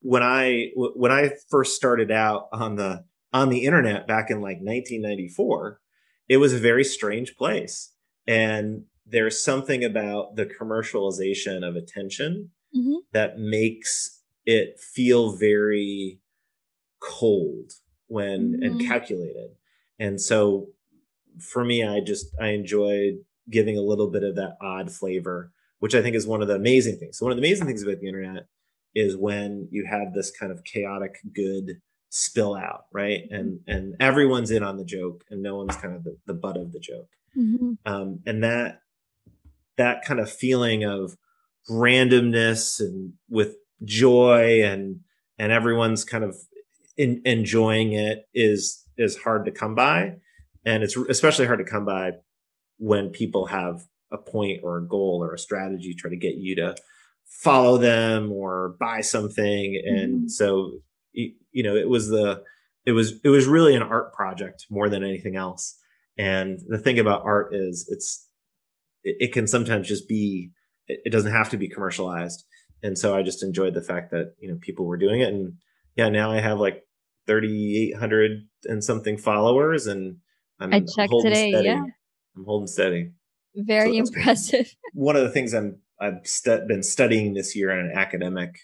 when 0.00 0.22
I 0.22 0.70
when 0.74 1.10
I 1.10 1.30
first 1.48 1.76
started 1.76 2.10
out 2.10 2.48
on 2.52 2.76
the 2.76 3.04
on 3.34 3.48
the 3.50 3.64
internet 3.64 4.06
back 4.06 4.30
in 4.30 4.36
like 4.36 4.58
1994, 4.58 5.80
it 6.28 6.38
was 6.38 6.54
a 6.54 6.58
very 6.58 6.84
strange 6.84 7.36
place, 7.36 7.92
and 8.26 8.84
there's 9.04 9.42
something 9.42 9.84
about 9.84 10.36
the 10.36 10.46
commercialization 10.46 11.66
of 11.68 11.76
attention 11.76 12.52
mm-hmm. 12.74 12.94
that 13.12 13.38
makes 13.38 14.22
it 14.46 14.80
feel 14.80 15.36
very 15.36 16.20
cold 17.00 17.72
when 18.06 18.52
mm-hmm. 18.52 18.62
and 18.62 18.80
calculated. 18.86 19.50
And 19.98 20.20
so 20.20 20.68
for 21.38 21.64
me, 21.64 21.84
I 21.84 22.00
just 22.00 22.26
I 22.40 22.48
enjoyed 22.48 23.14
giving 23.50 23.76
a 23.76 23.82
little 23.82 24.10
bit 24.10 24.22
of 24.22 24.36
that 24.36 24.56
odd 24.62 24.90
flavor, 24.90 25.52
which 25.80 25.94
I 25.94 26.02
think 26.02 26.16
is 26.16 26.26
one 26.26 26.40
of 26.40 26.48
the 26.48 26.54
amazing 26.54 26.98
things. 26.98 27.18
So 27.18 27.26
one 27.26 27.32
of 27.32 27.36
the 27.36 27.46
amazing 27.46 27.66
things 27.66 27.82
about 27.82 28.00
the 28.00 28.08
internet 28.08 28.46
is 28.94 29.16
when 29.16 29.68
you 29.70 29.84
have 29.90 30.14
this 30.14 30.30
kind 30.30 30.52
of 30.52 30.64
chaotic 30.64 31.16
good 31.34 31.80
spill 32.16 32.54
out, 32.54 32.84
right? 32.92 33.24
Mm-hmm. 33.24 33.34
And 33.34 33.60
and 33.66 33.96
everyone's 33.98 34.52
in 34.52 34.62
on 34.62 34.76
the 34.76 34.84
joke, 34.84 35.24
and 35.30 35.42
no 35.42 35.56
one's 35.56 35.76
kind 35.76 35.96
of 35.96 36.04
the, 36.04 36.16
the 36.26 36.34
butt 36.34 36.56
of 36.56 36.72
the 36.72 36.78
joke. 36.78 37.08
Mm-hmm. 37.36 37.72
Um, 37.84 38.20
and 38.24 38.44
that 38.44 38.80
that 39.76 40.04
kind 40.04 40.20
of 40.20 40.30
feeling 40.30 40.84
of 40.84 41.16
randomness 41.68 42.78
and 42.78 43.14
with 43.28 43.56
joy 43.82 44.62
and 44.62 45.00
and 45.38 45.50
everyone's 45.50 46.04
kind 46.04 46.22
of 46.22 46.36
in, 46.96 47.20
enjoying 47.24 47.92
it 47.92 48.28
is 48.32 48.84
is 48.96 49.16
hard 49.16 49.44
to 49.46 49.50
come 49.50 49.74
by, 49.74 50.14
and 50.64 50.84
it's 50.84 50.96
especially 50.96 51.46
hard 51.46 51.58
to 51.58 51.64
come 51.64 51.84
by 51.84 52.12
when 52.78 53.10
people 53.10 53.46
have 53.46 53.82
a 54.12 54.18
point 54.18 54.60
or 54.62 54.78
a 54.78 54.86
goal 54.86 55.18
or 55.20 55.34
a 55.34 55.38
strategy 55.38 55.94
try 55.94 56.10
to 56.10 56.16
get 56.16 56.36
you 56.36 56.54
to 56.54 56.76
follow 57.24 57.76
them 57.76 58.30
or 58.30 58.76
buy 58.78 59.00
something 59.00 59.82
and 59.84 60.14
mm-hmm. 60.14 60.28
so 60.28 60.74
you 61.14 61.62
know 61.62 61.76
it 61.76 61.88
was 61.88 62.08
the 62.08 62.42
it 62.84 62.92
was 62.92 63.14
it 63.24 63.28
was 63.28 63.46
really 63.46 63.74
an 63.74 63.82
art 63.82 64.12
project 64.12 64.66
more 64.70 64.88
than 64.88 65.04
anything 65.04 65.36
else 65.36 65.78
and 66.18 66.60
the 66.68 66.78
thing 66.78 66.98
about 66.98 67.22
art 67.24 67.54
is 67.54 67.86
it's 67.90 68.28
it, 69.02 69.16
it 69.20 69.32
can 69.32 69.46
sometimes 69.46 69.88
just 69.88 70.08
be 70.08 70.50
it, 70.86 71.00
it 71.06 71.10
doesn't 71.10 71.32
have 71.32 71.48
to 71.50 71.56
be 71.56 71.68
commercialized 71.68 72.44
and 72.82 72.98
so 72.98 73.16
i 73.16 73.22
just 73.22 73.42
enjoyed 73.42 73.74
the 73.74 73.82
fact 73.82 74.10
that 74.10 74.34
you 74.38 74.48
know 74.48 74.58
people 74.60 74.84
were 74.84 74.98
doing 74.98 75.20
it 75.20 75.32
and 75.32 75.54
yeah, 75.96 76.08
now 76.08 76.32
I 76.32 76.40
have 76.40 76.58
like 76.58 76.82
3,800 77.26 78.48
and 78.64 78.82
something 78.82 79.16
followers, 79.16 79.86
and 79.86 80.16
I'm 80.60 80.74
I 80.74 80.80
checked 80.80 81.12
today. 81.22 81.50
Steady. 81.50 81.68
Yeah, 81.68 81.82
I'm 82.36 82.44
holding 82.44 82.66
steady. 82.66 83.12
Very 83.54 83.92
so 83.92 83.98
impressive. 83.98 84.74
One 84.94 85.16
of 85.16 85.22
the 85.22 85.30
things 85.30 85.54
I'm 85.54 85.80
I've 86.00 86.20
stu- 86.24 86.64
been 86.66 86.82
studying 86.82 87.34
this 87.34 87.54
year 87.54 87.70
in 87.70 87.86
an 87.86 87.92
academic, 87.94 88.58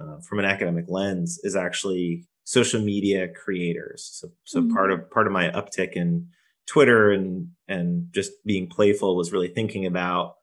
uh, 0.00 0.20
from 0.20 0.38
an 0.38 0.44
academic 0.44 0.86
lens, 0.88 1.38
is 1.42 1.56
actually 1.56 2.26
social 2.44 2.80
media 2.80 3.28
creators. 3.28 4.08
So, 4.12 4.28
so 4.44 4.60
mm-hmm. 4.60 4.74
part 4.74 4.92
of 4.92 5.10
part 5.10 5.26
of 5.26 5.32
my 5.32 5.50
uptick 5.50 5.92
in 5.92 6.28
Twitter 6.66 7.10
and 7.10 7.48
and 7.68 8.08
just 8.12 8.32
being 8.44 8.68
playful 8.68 9.16
was 9.16 9.32
really 9.32 9.48
thinking 9.48 9.86
about 9.86 10.34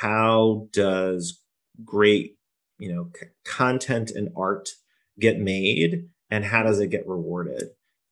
how 0.00 0.68
does 0.72 1.42
great 1.84 2.36
you 2.78 2.92
know 2.92 3.10
c- 3.18 3.26
content 3.44 4.10
and 4.10 4.30
art 4.36 4.70
get 5.18 5.38
made 5.38 6.08
and 6.30 6.44
how 6.44 6.62
does 6.62 6.80
it 6.80 6.90
get 6.90 7.06
rewarded? 7.06 7.70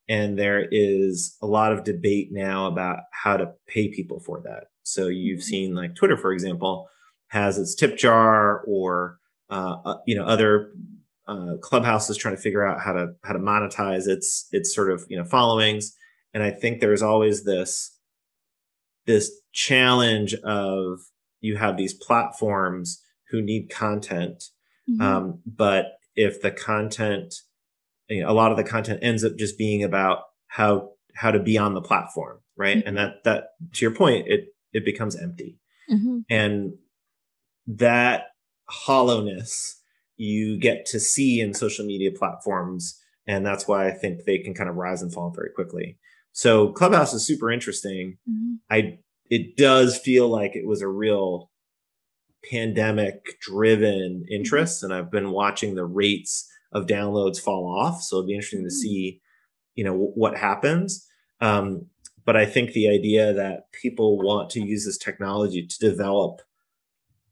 And 0.09 0.39
there 0.39 0.67
is 0.71 1.37
a 1.43 1.47
lot 1.47 1.73
of 1.73 1.85
debate 1.85 2.29
now 2.31 2.67
about 2.67 3.01
how 3.11 3.37
to 3.37 3.53
pay 3.67 3.89
people 3.89 4.21
for 4.21 4.41
that. 4.45 4.65
So 4.83 5.09
you've 5.09 5.41
mm-hmm. 5.41 5.45
seen 5.45 5.75
like 5.75 5.95
Twitter, 5.95 6.17
for 6.17 6.33
example, 6.33 6.89
has 7.29 7.59
its 7.59 7.75
tip 7.75 7.97
jar 7.99 8.63
or, 8.67 9.19
uh, 9.51 9.77
uh, 9.85 9.97
you 10.07 10.17
know, 10.17 10.25
other 10.25 10.73
uh, 11.29 11.55
Clubhouse's 11.61 12.17
trying 12.17 12.37
to 12.37 12.41
figure 12.41 12.67
out 12.67 12.81
how 12.81 12.93
to, 12.93 13.09
how 13.25 13.33
to 13.33 13.39
monetize 13.39 14.07
its, 14.07 14.47
its 14.53 14.75
sort 14.75 14.91
of, 14.91 15.05
you 15.09 15.17
know, 15.17 15.25
followings. 15.25 15.95
And 16.33 16.43
I 16.43 16.51
think 16.51 16.81
there's 16.81 17.03
always 17.03 17.45
this, 17.45 17.99
this 19.07 19.31
challenge 19.53 20.35
of 20.45 21.01
you 21.41 21.57
have 21.57 21.77
these 21.77 21.95
platforms 21.95 23.03
who 23.31 23.43
need 23.43 23.71
content. 23.71 24.45
Mm-hmm. 24.89 25.01
Um, 25.01 25.41
but 25.47 25.87
if 26.15 26.41
the 26.43 26.51
content, 26.51 27.35
you 28.09 28.23
know, 28.23 28.31
a 28.31 28.33
lot 28.33 28.51
of 28.51 28.57
the 28.57 28.65
content 28.65 29.01
ends 29.03 29.25
up 29.25 29.37
just 29.37 29.59
being 29.59 29.83
about 29.83 30.23
how 30.47 30.91
how 31.15 31.31
to 31.31 31.41
be 31.41 31.57
on 31.59 31.75
the 31.75 31.81
platform, 31.81 32.39
right? 32.57 32.77
Mm-hmm. 32.79 32.89
And 32.89 32.97
that 32.99 33.25
that 33.25 33.45
to 33.75 33.85
your 33.85 33.95
point, 33.95 34.29
it 34.29 34.49
it 34.73 34.85
becomes 34.85 35.17
empty, 35.17 35.59
mm-hmm. 35.91 36.21
and 36.29 36.75
that 37.67 38.25
hollowness 38.69 39.81
you 40.17 40.59
get 40.59 40.87
to 40.87 41.01
see 41.01 41.41
in 41.41 41.55
social 41.55 41.85
media 41.85 42.11
platforms, 42.11 42.99
and 43.27 43.45
that's 43.45 43.69
why 43.69 43.89
I 43.89 43.93
think 43.93 44.25
they 44.25 44.39
can 44.39 44.55
kind 44.55 44.71
of 44.71 44.77
rise 44.77 45.03
and 45.03 45.13
fall 45.13 45.31
very 45.31 45.51
quickly. 45.55 45.99
So 46.33 46.73
Clubhouse 46.73 47.13
is 47.15 47.27
super 47.27 47.51
interesting. 47.51 48.19
Mm-hmm. 48.29 48.55
I 48.71 48.99
it 49.29 49.57
does 49.57 49.99
feel 49.99 50.29
like 50.29 50.55
it 50.55 50.67
was 50.67 50.83
a 50.83 50.89
real 50.89 51.51
pandemic 52.51 53.39
driven 53.41 54.23
mm-hmm. 54.23 54.33
interest 54.33 54.83
and 54.83 54.95
I've 54.95 55.11
been 55.11 55.31
watching 55.31 55.75
the 55.75 55.85
rates 55.85 56.49
of 56.73 56.87
downloads 56.87 57.41
fall 57.41 57.67
off. 57.67 58.03
So 58.03 58.17
it'll 58.17 58.29
be 58.29 58.35
interesting 58.35 58.65
to 58.65 58.69
mm. 58.69 58.79
see, 58.79 59.21
you 59.75 59.85
know, 59.85 59.95
what 59.95 60.37
happens. 60.37 61.07
Um, 61.41 61.87
but 62.25 62.37
I 62.37 62.45
think 62.45 62.73
the 62.73 62.89
idea 62.89 63.33
that 63.33 63.73
people 63.73 64.19
want 64.19 64.51
to 64.51 64.61
use 64.61 64.85
this 64.85 64.99
technology 64.99 65.67
to 65.67 65.79
develop 65.79 66.41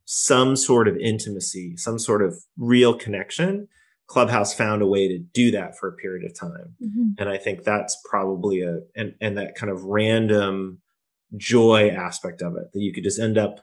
some 0.04 0.56
sort 0.56 0.88
of 0.88 0.96
intimacy, 0.96 1.76
some 1.76 1.98
sort 1.98 2.22
of 2.22 2.34
real 2.56 2.94
connection, 2.94 3.68
Clubhouse 4.06 4.52
found 4.52 4.82
a 4.82 4.86
way 4.86 5.08
to 5.08 5.18
do 5.18 5.50
that 5.50 5.78
for 5.78 5.88
a 5.88 5.92
period 5.92 6.24
of 6.30 6.38
time. 6.38 6.74
Mm-hmm. 6.82 7.08
And 7.18 7.28
I 7.28 7.38
think 7.38 7.64
that's 7.64 7.96
probably 8.08 8.60
a, 8.60 8.80
and, 8.94 9.14
and 9.20 9.38
that 9.38 9.54
kind 9.54 9.72
of 9.72 9.84
random 9.84 10.82
joy 11.36 11.88
aspect 11.88 12.42
of 12.42 12.56
it 12.56 12.72
that 12.72 12.80
you 12.80 12.92
could 12.92 13.04
just 13.04 13.18
end 13.18 13.38
up 13.38 13.60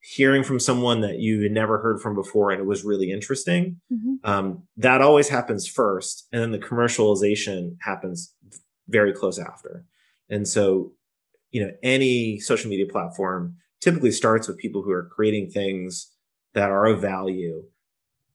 hearing 0.00 0.42
from 0.42 0.58
someone 0.58 1.00
that 1.00 1.18
you 1.18 1.42
had 1.42 1.52
never 1.52 1.78
heard 1.78 2.00
from 2.00 2.14
before 2.14 2.50
and 2.50 2.60
it 2.60 2.66
was 2.66 2.84
really 2.84 3.12
interesting 3.12 3.80
mm-hmm. 3.92 4.14
um, 4.24 4.62
that 4.76 5.00
always 5.00 5.28
happens 5.28 5.66
first 5.66 6.26
and 6.32 6.42
then 6.42 6.50
the 6.50 6.58
commercialization 6.58 7.76
happens 7.82 8.34
very 8.88 9.12
close 9.12 9.38
after 9.38 9.84
and 10.28 10.48
so 10.48 10.90
you 11.52 11.64
know 11.64 11.70
any 11.84 12.40
social 12.40 12.68
media 12.68 12.86
platform 12.86 13.54
typically 13.82 14.12
starts 14.12 14.48
with 14.48 14.58
people 14.58 14.82
who 14.82 14.92
are 14.92 15.10
creating 15.14 15.50
things 15.50 16.10
that 16.54 16.70
are 16.70 16.86
of 16.86 17.02
value 17.02 17.64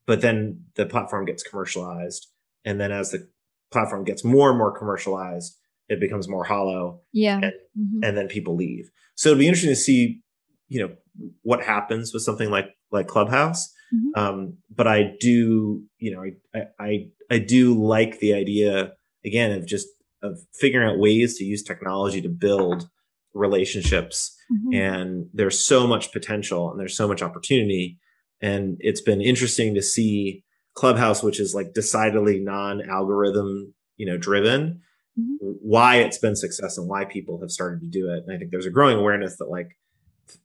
but 0.07 0.21
then 0.21 0.65
the 0.75 0.87
platform 0.87 1.25
gets 1.25 1.43
commercialized. 1.43 2.27
And 2.65 2.81
then 2.81 2.91
as 2.91 3.11
the 3.11 3.29
platform 3.71 4.05
gets 4.05 4.25
more 4.25 4.49
and 4.49 4.59
more 4.59 4.77
commercialized, 4.77 5.57
it 5.89 6.01
becomes 6.01 6.29
more 6.29 6.45
hollow. 6.45 7.01
Yeah. 7.13 7.37
And, 7.43 7.53
Mhm. 7.79 8.07
and 8.07 8.17
then 8.17 8.27
people 8.29 8.55
leave. 8.57 8.91
So 9.15 9.29
it'd 9.29 9.39
be 9.39 9.47
interesting 9.47 9.71
to 9.71 9.77
see, 9.77 10.21
you 10.69 10.81
know, 10.81 10.95
what 11.43 11.63
happens 11.63 12.13
with 12.13 12.23
something 12.23 12.51
like 12.51 12.67
like 12.91 13.07
Clubhouse. 13.07 13.73
Mhm. 13.95 14.17
Um, 14.21 14.57
but 14.75 14.87
I 14.87 15.15
do, 15.21 15.83
you 15.99 16.11
know, 16.11 16.23
I, 16.55 16.67
I 16.79 17.09
I 17.31 17.39
do 17.39 17.75
like 17.81 18.19
the 18.19 18.33
idea 18.33 18.93
again 19.25 19.51
of 19.53 19.65
just 19.67 19.87
of 20.23 20.39
figuring 20.53 20.89
out 20.89 20.99
ways 20.99 21.37
to 21.37 21.45
use 21.45 21.63
technology 21.63 22.21
to 22.21 22.29
build 22.29 22.89
relationships. 23.33 24.36
Mhm. 24.51 24.75
And 24.75 25.29
there's 25.33 25.59
so 25.59 25.87
much 25.87 26.11
potential 26.11 26.71
and 26.71 26.79
there's 26.79 26.95
so 26.95 27.07
much 27.07 27.21
opportunity. 27.21 27.97
And 28.41 28.77
it's 28.79 29.01
been 29.01 29.21
interesting 29.21 29.73
to 29.75 29.81
see 29.81 30.43
Clubhouse, 30.73 31.23
which 31.23 31.39
is 31.39 31.55
like 31.55 31.73
decidedly 31.73 32.39
non-algorithm, 32.39 33.73
you 33.97 34.05
know, 34.05 34.17
driven, 34.17 34.81
Mhm. 35.19 35.37
why 35.39 35.97
it's 35.97 36.19
been 36.19 36.35
success 36.35 36.77
and 36.77 36.87
why 36.87 37.05
people 37.05 37.39
have 37.41 37.51
started 37.51 37.81
to 37.81 37.87
do 37.87 38.09
it. 38.11 38.23
And 38.25 38.31
I 38.31 38.37
think 38.37 38.51
there's 38.51 38.67
a 38.67 38.71
growing 38.71 38.97
awareness 38.97 39.37
that 39.37 39.49
like, 39.49 39.69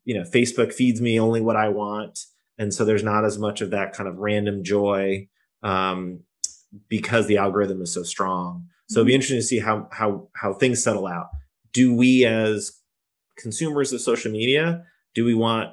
you 0.04 0.14
know, 0.14 0.22
Facebook 0.22 0.72
feeds 0.72 1.00
me 1.00 1.20
only 1.20 1.40
what 1.40 1.56
I 1.56 1.68
want. 1.68 2.18
And 2.58 2.72
so 2.72 2.84
there's 2.84 3.02
not 3.04 3.24
as 3.24 3.38
much 3.38 3.60
of 3.60 3.70
that 3.70 3.92
kind 3.92 4.08
of 4.08 4.18
random 4.18 4.64
joy 4.64 5.28
um, 5.62 6.20
because 6.88 7.26
the 7.26 7.36
algorithm 7.36 7.82
is 7.82 7.92
so 7.92 8.02
strong. 8.02 8.66
So 8.88 9.00
it'd 9.00 9.06
be 9.06 9.14
interesting 9.14 9.38
to 9.38 9.42
see 9.46 9.58
how 9.58 9.88
how 9.92 10.28
how 10.34 10.52
things 10.54 10.82
settle 10.82 11.06
out. 11.06 11.28
Do 11.72 11.94
we 11.94 12.24
as 12.26 12.72
consumers 13.42 13.92
of 13.92 14.00
social 14.00 14.30
media, 14.30 14.84
do 15.14 15.24
we 15.24 15.34
want 15.34 15.70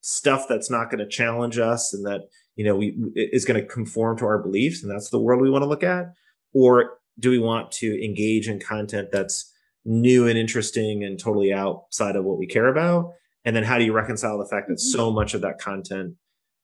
stuff 0.00 0.46
that's 0.48 0.70
not 0.70 0.90
going 0.90 1.00
to 1.00 1.08
challenge 1.08 1.58
us 1.58 1.92
and 1.92 2.06
that 2.06 2.22
you 2.56 2.64
know 2.64 2.76
we 2.76 2.96
is 3.14 3.44
going 3.44 3.60
to 3.60 3.66
conform 3.66 4.16
to 4.18 4.24
our 4.24 4.38
beliefs 4.38 4.82
and 4.82 4.90
that's 4.90 5.10
the 5.10 5.20
world 5.20 5.42
we 5.42 5.50
want 5.50 5.62
to 5.62 5.68
look 5.68 5.82
at? 5.82 6.06
Or 6.54 6.98
do 7.18 7.30
we 7.30 7.38
want 7.38 7.72
to 7.72 8.04
engage 8.04 8.48
in 8.48 8.60
content 8.60 9.08
that's 9.12 9.52
new 9.84 10.26
and 10.26 10.38
interesting 10.38 11.02
and 11.04 11.18
totally 11.18 11.52
outside 11.52 12.16
of 12.16 12.24
what 12.24 12.38
we 12.38 12.46
care 12.46 12.68
about? 12.68 13.12
And 13.44 13.54
then 13.54 13.64
how 13.64 13.78
do 13.78 13.84
you 13.84 13.92
reconcile 13.92 14.38
the 14.38 14.46
fact 14.46 14.68
that 14.68 14.74
mm-hmm. 14.74 14.96
so 14.96 15.10
much 15.10 15.34
of 15.34 15.40
that 15.42 15.58
content 15.58 16.14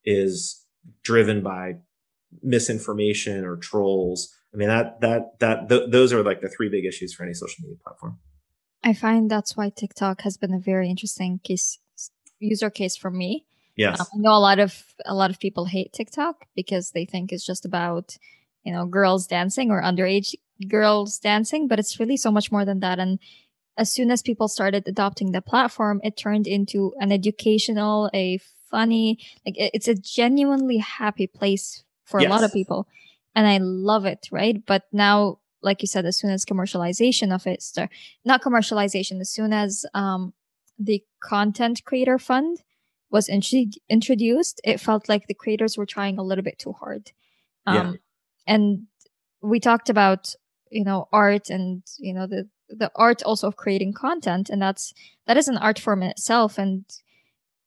is 0.04 0.64
driven 1.02 1.42
by 1.42 1.74
misinformation 2.42 3.44
or 3.44 3.56
trolls? 3.56 4.32
I 4.52 4.56
mean 4.56 4.68
that 4.68 5.00
that 5.00 5.38
that 5.40 5.68
th- 5.68 5.90
those 5.90 6.12
are 6.12 6.22
like 6.22 6.40
the 6.40 6.48
three 6.48 6.68
big 6.68 6.84
issues 6.84 7.12
for 7.12 7.24
any 7.24 7.34
social 7.34 7.62
media 7.62 7.76
platform 7.84 8.18
I 8.84 8.92
find 8.92 9.30
that's 9.30 9.56
why 9.56 9.70
TikTok 9.70 10.20
has 10.20 10.36
been 10.36 10.52
a 10.52 10.58
very 10.58 10.90
interesting 10.90 11.40
case 11.42 11.78
user 12.38 12.70
case 12.70 12.96
for 12.96 13.10
me. 13.10 13.46
yes 13.76 14.00
Um, 14.00 14.06
I 14.14 14.16
know 14.18 14.34
a 14.34 14.44
lot 14.48 14.58
of 14.58 14.84
a 15.06 15.14
lot 15.14 15.30
of 15.30 15.40
people 15.40 15.64
hate 15.64 15.92
TikTok 15.92 16.44
because 16.54 16.90
they 16.90 17.06
think 17.06 17.32
it's 17.32 17.46
just 17.46 17.64
about 17.64 18.18
you 18.62 18.72
know 18.72 18.84
girls 18.86 19.26
dancing 19.26 19.70
or 19.70 19.82
underage 19.82 20.34
girls 20.68 21.18
dancing, 21.18 21.66
but 21.66 21.78
it's 21.78 21.98
really 21.98 22.16
so 22.16 22.30
much 22.30 22.52
more 22.52 22.64
than 22.64 22.80
that. 22.80 22.98
And 22.98 23.18
as 23.76 23.90
soon 23.90 24.10
as 24.10 24.22
people 24.22 24.48
started 24.48 24.86
adopting 24.86 25.32
the 25.32 25.42
platform, 25.42 26.00
it 26.04 26.16
turned 26.16 26.46
into 26.46 26.92
an 27.00 27.10
educational, 27.10 28.10
a 28.14 28.38
funny, 28.70 29.18
like 29.44 29.56
it's 29.56 29.88
a 29.88 29.94
genuinely 29.94 30.78
happy 30.78 31.26
place 31.26 31.82
for 32.04 32.20
a 32.20 32.28
lot 32.28 32.44
of 32.44 32.52
people, 32.52 32.86
and 33.34 33.46
I 33.46 33.58
love 33.58 34.04
it. 34.04 34.28
Right, 34.30 34.62
but 34.64 34.82
now. 34.92 35.38
Like 35.64 35.82
you 35.82 35.88
said, 35.88 36.04
as 36.06 36.16
soon 36.18 36.30
as 36.30 36.44
commercialization 36.44 37.34
of 37.34 37.46
it 37.46 37.62
start, 37.62 37.90
not 38.24 38.42
commercialization, 38.42 39.20
as 39.20 39.30
soon 39.30 39.52
as 39.52 39.86
um, 39.94 40.32
the 40.78 41.02
content 41.20 41.82
creator 41.84 42.18
fund 42.18 42.58
was 43.10 43.28
intro- 43.28 43.80
introduced, 43.88 44.60
it 44.64 44.80
felt 44.80 45.08
like 45.08 45.26
the 45.26 45.34
creators 45.42 45.76
were 45.76 45.86
trying 45.86 46.18
a 46.18 46.22
little 46.22 46.44
bit 46.44 46.58
too 46.58 46.72
hard. 46.72 47.12
Um, 47.66 47.74
Yeah. 47.74 47.92
And 48.46 48.86
we 49.40 49.58
talked 49.60 49.88
about 49.90 50.34
you 50.70 50.84
know 50.84 51.08
art 51.12 51.50
and 51.50 51.82
you 51.98 52.12
know 52.14 52.26
the 52.26 52.48
the 52.68 52.90
art 52.96 53.22
also 53.22 53.46
of 53.48 53.56
creating 53.56 53.92
content, 53.94 54.50
and 54.50 54.60
that's 54.60 54.92
that 55.26 55.36
is 55.36 55.48
an 55.48 55.58
art 55.58 55.78
form 55.78 56.02
in 56.02 56.10
itself. 56.10 56.58
And 56.58 56.84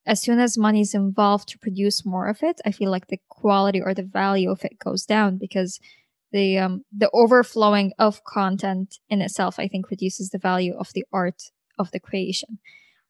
as 0.06 0.20
soon 0.22 0.38
as 0.38 0.56
money 0.58 0.80
is 0.80 0.94
involved 0.94 1.48
to 1.50 1.58
produce 1.58 2.04
more 2.04 2.28
of 2.28 2.42
it, 2.42 2.60
I 2.64 2.72
feel 2.72 2.90
like 2.90 3.06
the 3.08 3.20
quality 3.28 3.80
or 3.80 3.94
the 3.94 4.02
value 4.02 4.50
of 4.50 4.64
it 4.64 4.78
goes 4.78 5.06
down 5.06 5.38
because 5.38 5.80
the 6.32 6.58
um 6.58 6.84
the 6.96 7.10
overflowing 7.12 7.92
of 7.98 8.22
content 8.24 8.96
in 9.08 9.20
itself, 9.20 9.58
I 9.58 9.68
think, 9.68 9.90
reduces 9.90 10.30
the 10.30 10.38
value 10.38 10.74
of 10.78 10.88
the 10.94 11.04
art 11.12 11.42
of 11.78 11.90
the 11.90 12.00
creation. 12.00 12.58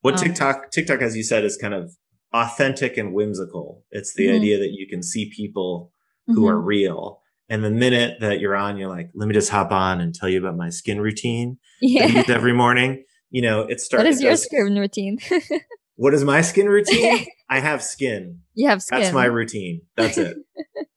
What 0.00 0.14
Um, 0.14 0.24
TikTok 0.24 0.70
TikTok, 0.70 1.02
as 1.02 1.16
you 1.16 1.22
said, 1.22 1.44
is 1.44 1.56
kind 1.56 1.74
of 1.74 1.96
authentic 2.32 2.96
and 2.96 3.12
whimsical. 3.14 3.84
It's 3.90 4.14
the 4.14 4.26
Mhm. 4.26 4.36
idea 4.36 4.58
that 4.58 4.72
you 4.72 4.86
can 4.86 5.02
see 5.02 5.30
people 5.34 5.92
who 6.26 6.42
Mhm. 6.42 6.50
are 6.50 6.60
real. 6.60 7.22
And 7.48 7.64
the 7.64 7.70
minute 7.70 8.20
that 8.20 8.38
you're 8.40 8.54
on, 8.54 8.76
you're 8.76 8.90
like, 8.90 9.10
let 9.14 9.26
me 9.26 9.32
just 9.32 9.48
hop 9.48 9.72
on 9.72 10.00
and 10.02 10.14
tell 10.14 10.28
you 10.28 10.38
about 10.38 10.56
my 10.56 10.68
skin 10.68 11.00
routine 11.00 11.58
yeah. 11.80 12.22
every 12.28 12.52
morning. 12.52 13.04
You 13.30 13.40
know, 13.42 13.62
it 13.62 13.80
starts. 13.80 14.04
What 14.04 14.12
is 14.12 14.20
your 14.22 14.36
skin 14.36 14.74
routine? 14.78 15.18
What 15.96 16.14
is 16.14 16.22
my 16.22 16.42
skin 16.42 16.68
routine? 16.68 17.26
I 17.50 17.58
have 17.58 17.82
skin. 17.82 18.42
you 18.54 18.68
have 18.68 18.80
skin. 18.82 19.00
That's 19.00 19.12
my 19.12 19.24
routine. 19.24 19.80
That's 19.96 20.16
it. 20.16 20.36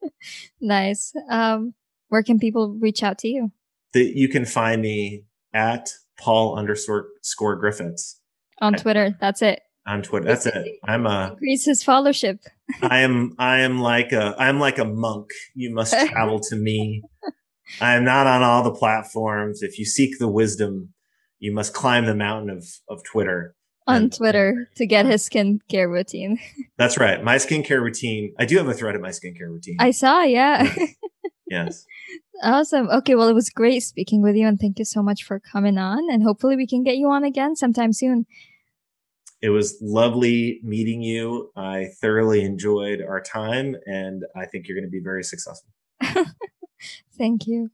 nice. 0.60 1.12
Um, 1.28 1.74
where 2.12 2.22
can 2.22 2.38
people 2.38 2.76
reach 2.78 3.02
out 3.02 3.16
to 3.18 3.28
you? 3.28 3.50
that 3.94 4.12
you 4.16 4.28
can 4.28 4.44
find 4.46 4.80
me 4.82 5.22
at 5.54 5.90
Paul 6.18 6.56
underscore 6.58 7.08
score 7.22 7.56
Griffiths 7.56 8.20
On 8.60 8.74
I- 8.74 8.78
Twitter. 8.78 9.16
That's 9.20 9.40
it. 9.42 9.60
on 9.86 10.02
Twitter. 10.02 10.26
That's 10.26 10.44
it. 10.46 10.66
I'm 10.84 11.06
a 11.06 11.30
Increase 11.32 11.64
his 11.64 11.82
followership. 11.82 12.38
I 12.82 13.00
am 13.00 13.34
I 13.38 13.60
am 13.60 13.80
like 13.80 14.12
a 14.12 14.34
I'm 14.38 14.58
like 14.60 14.78
a 14.78 14.84
monk. 14.84 15.30
You 15.54 15.74
must 15.74 15.92
travel 16.10 16.38
to 16.40 16.56
me. 16.56 17.02
I 17.80 17.94
am 17.94 18.04
not 18.04 18.26
on 18.26 18.42
all 18.42 18.62
the 18.62 18.74
platforms. 18.74 19.62
If 19.62 19.78
you 19.78 19.84
seek 19.86 20.18
the 20.18 20.28
wisdom, 20.28 20.92
you 21.38 21.52
must 21.52 21.72
climb 21.74 22.04
the 22.06 22.14
mountain 22.14 22.50
of 22.50 22.64
of 22.88 23.02
Twitter. 23.04 23.54
on 23.86 23.96
And- 23.96 24.12
uh, 24.12 24.16
Twitter 24.16 24.68
to 24.76 24.86
get 24.86 25.04
his 25.06 25.28
skincare 25.28 25.88
routine. 25.90 26.38
That's 26.78 26.96
right. 26.98 27.22
My 27.22 27.36
skincare 27.36 27.82
routine. 27.82 28.32
I 28.38 28.44
do 28.46 28.56
have 28.58 28.68
a 28.68 28.74
thread 28.74 28.94
of 28.94 29.02
my 29.02 29.10
skincare 29.10 29.48
routine. 29.50 29.76
I 29.80 29.90
saw, 29.90 30.22
yeah. 30.22 30.72
Yes. 31.46 31.86
awesome. 32.42 32.88
Okay, 32.88 33.14
well, 33.14 33.28
it 33.28 33.34
was 33.34 33.50
great 33.50 33.80
speaking 33.80 34.22
with 34.22 34.36
you, 34.36 34.46
and 34.46 34.58
thank 34.58 34.78
you 34.78 34.84
so 34.84 35.02
much 35.02 35.24
for 35.24 35.40
coming 35.40 35.78
on. 35.78 36.10
And 36.10 36.22
hopefully, 36.22 36.56
we 36.56 36.66
can 36.66 36.82
get 36.82 36.96
you 36.96 37.08
on 37.08 37.24
again 37.24 37.56
sometime 37.56 37.92
soon. 37.92 38.26
It 39.42 39.50
was 39.50 39.76
lovely 39.82 40.60
meeting 40.62 41.02
you. 41.02 41.50
I 41.56 41.88
thoroughly 42.00 42.44
enjoyed 42.44 43.02
our 43.02 43.20
time 43.20 43.74
and 43.86 44.22
I 44.36 44.46
think 44.46 44.68
you're 44.68 44.76
going 44.76 44.86
to 44.86 44.90
be 44.90 45.02
very 45.02 45.24
successful. 45.24 45.68
Thank 47.18 47.48
you. 47.48 47.72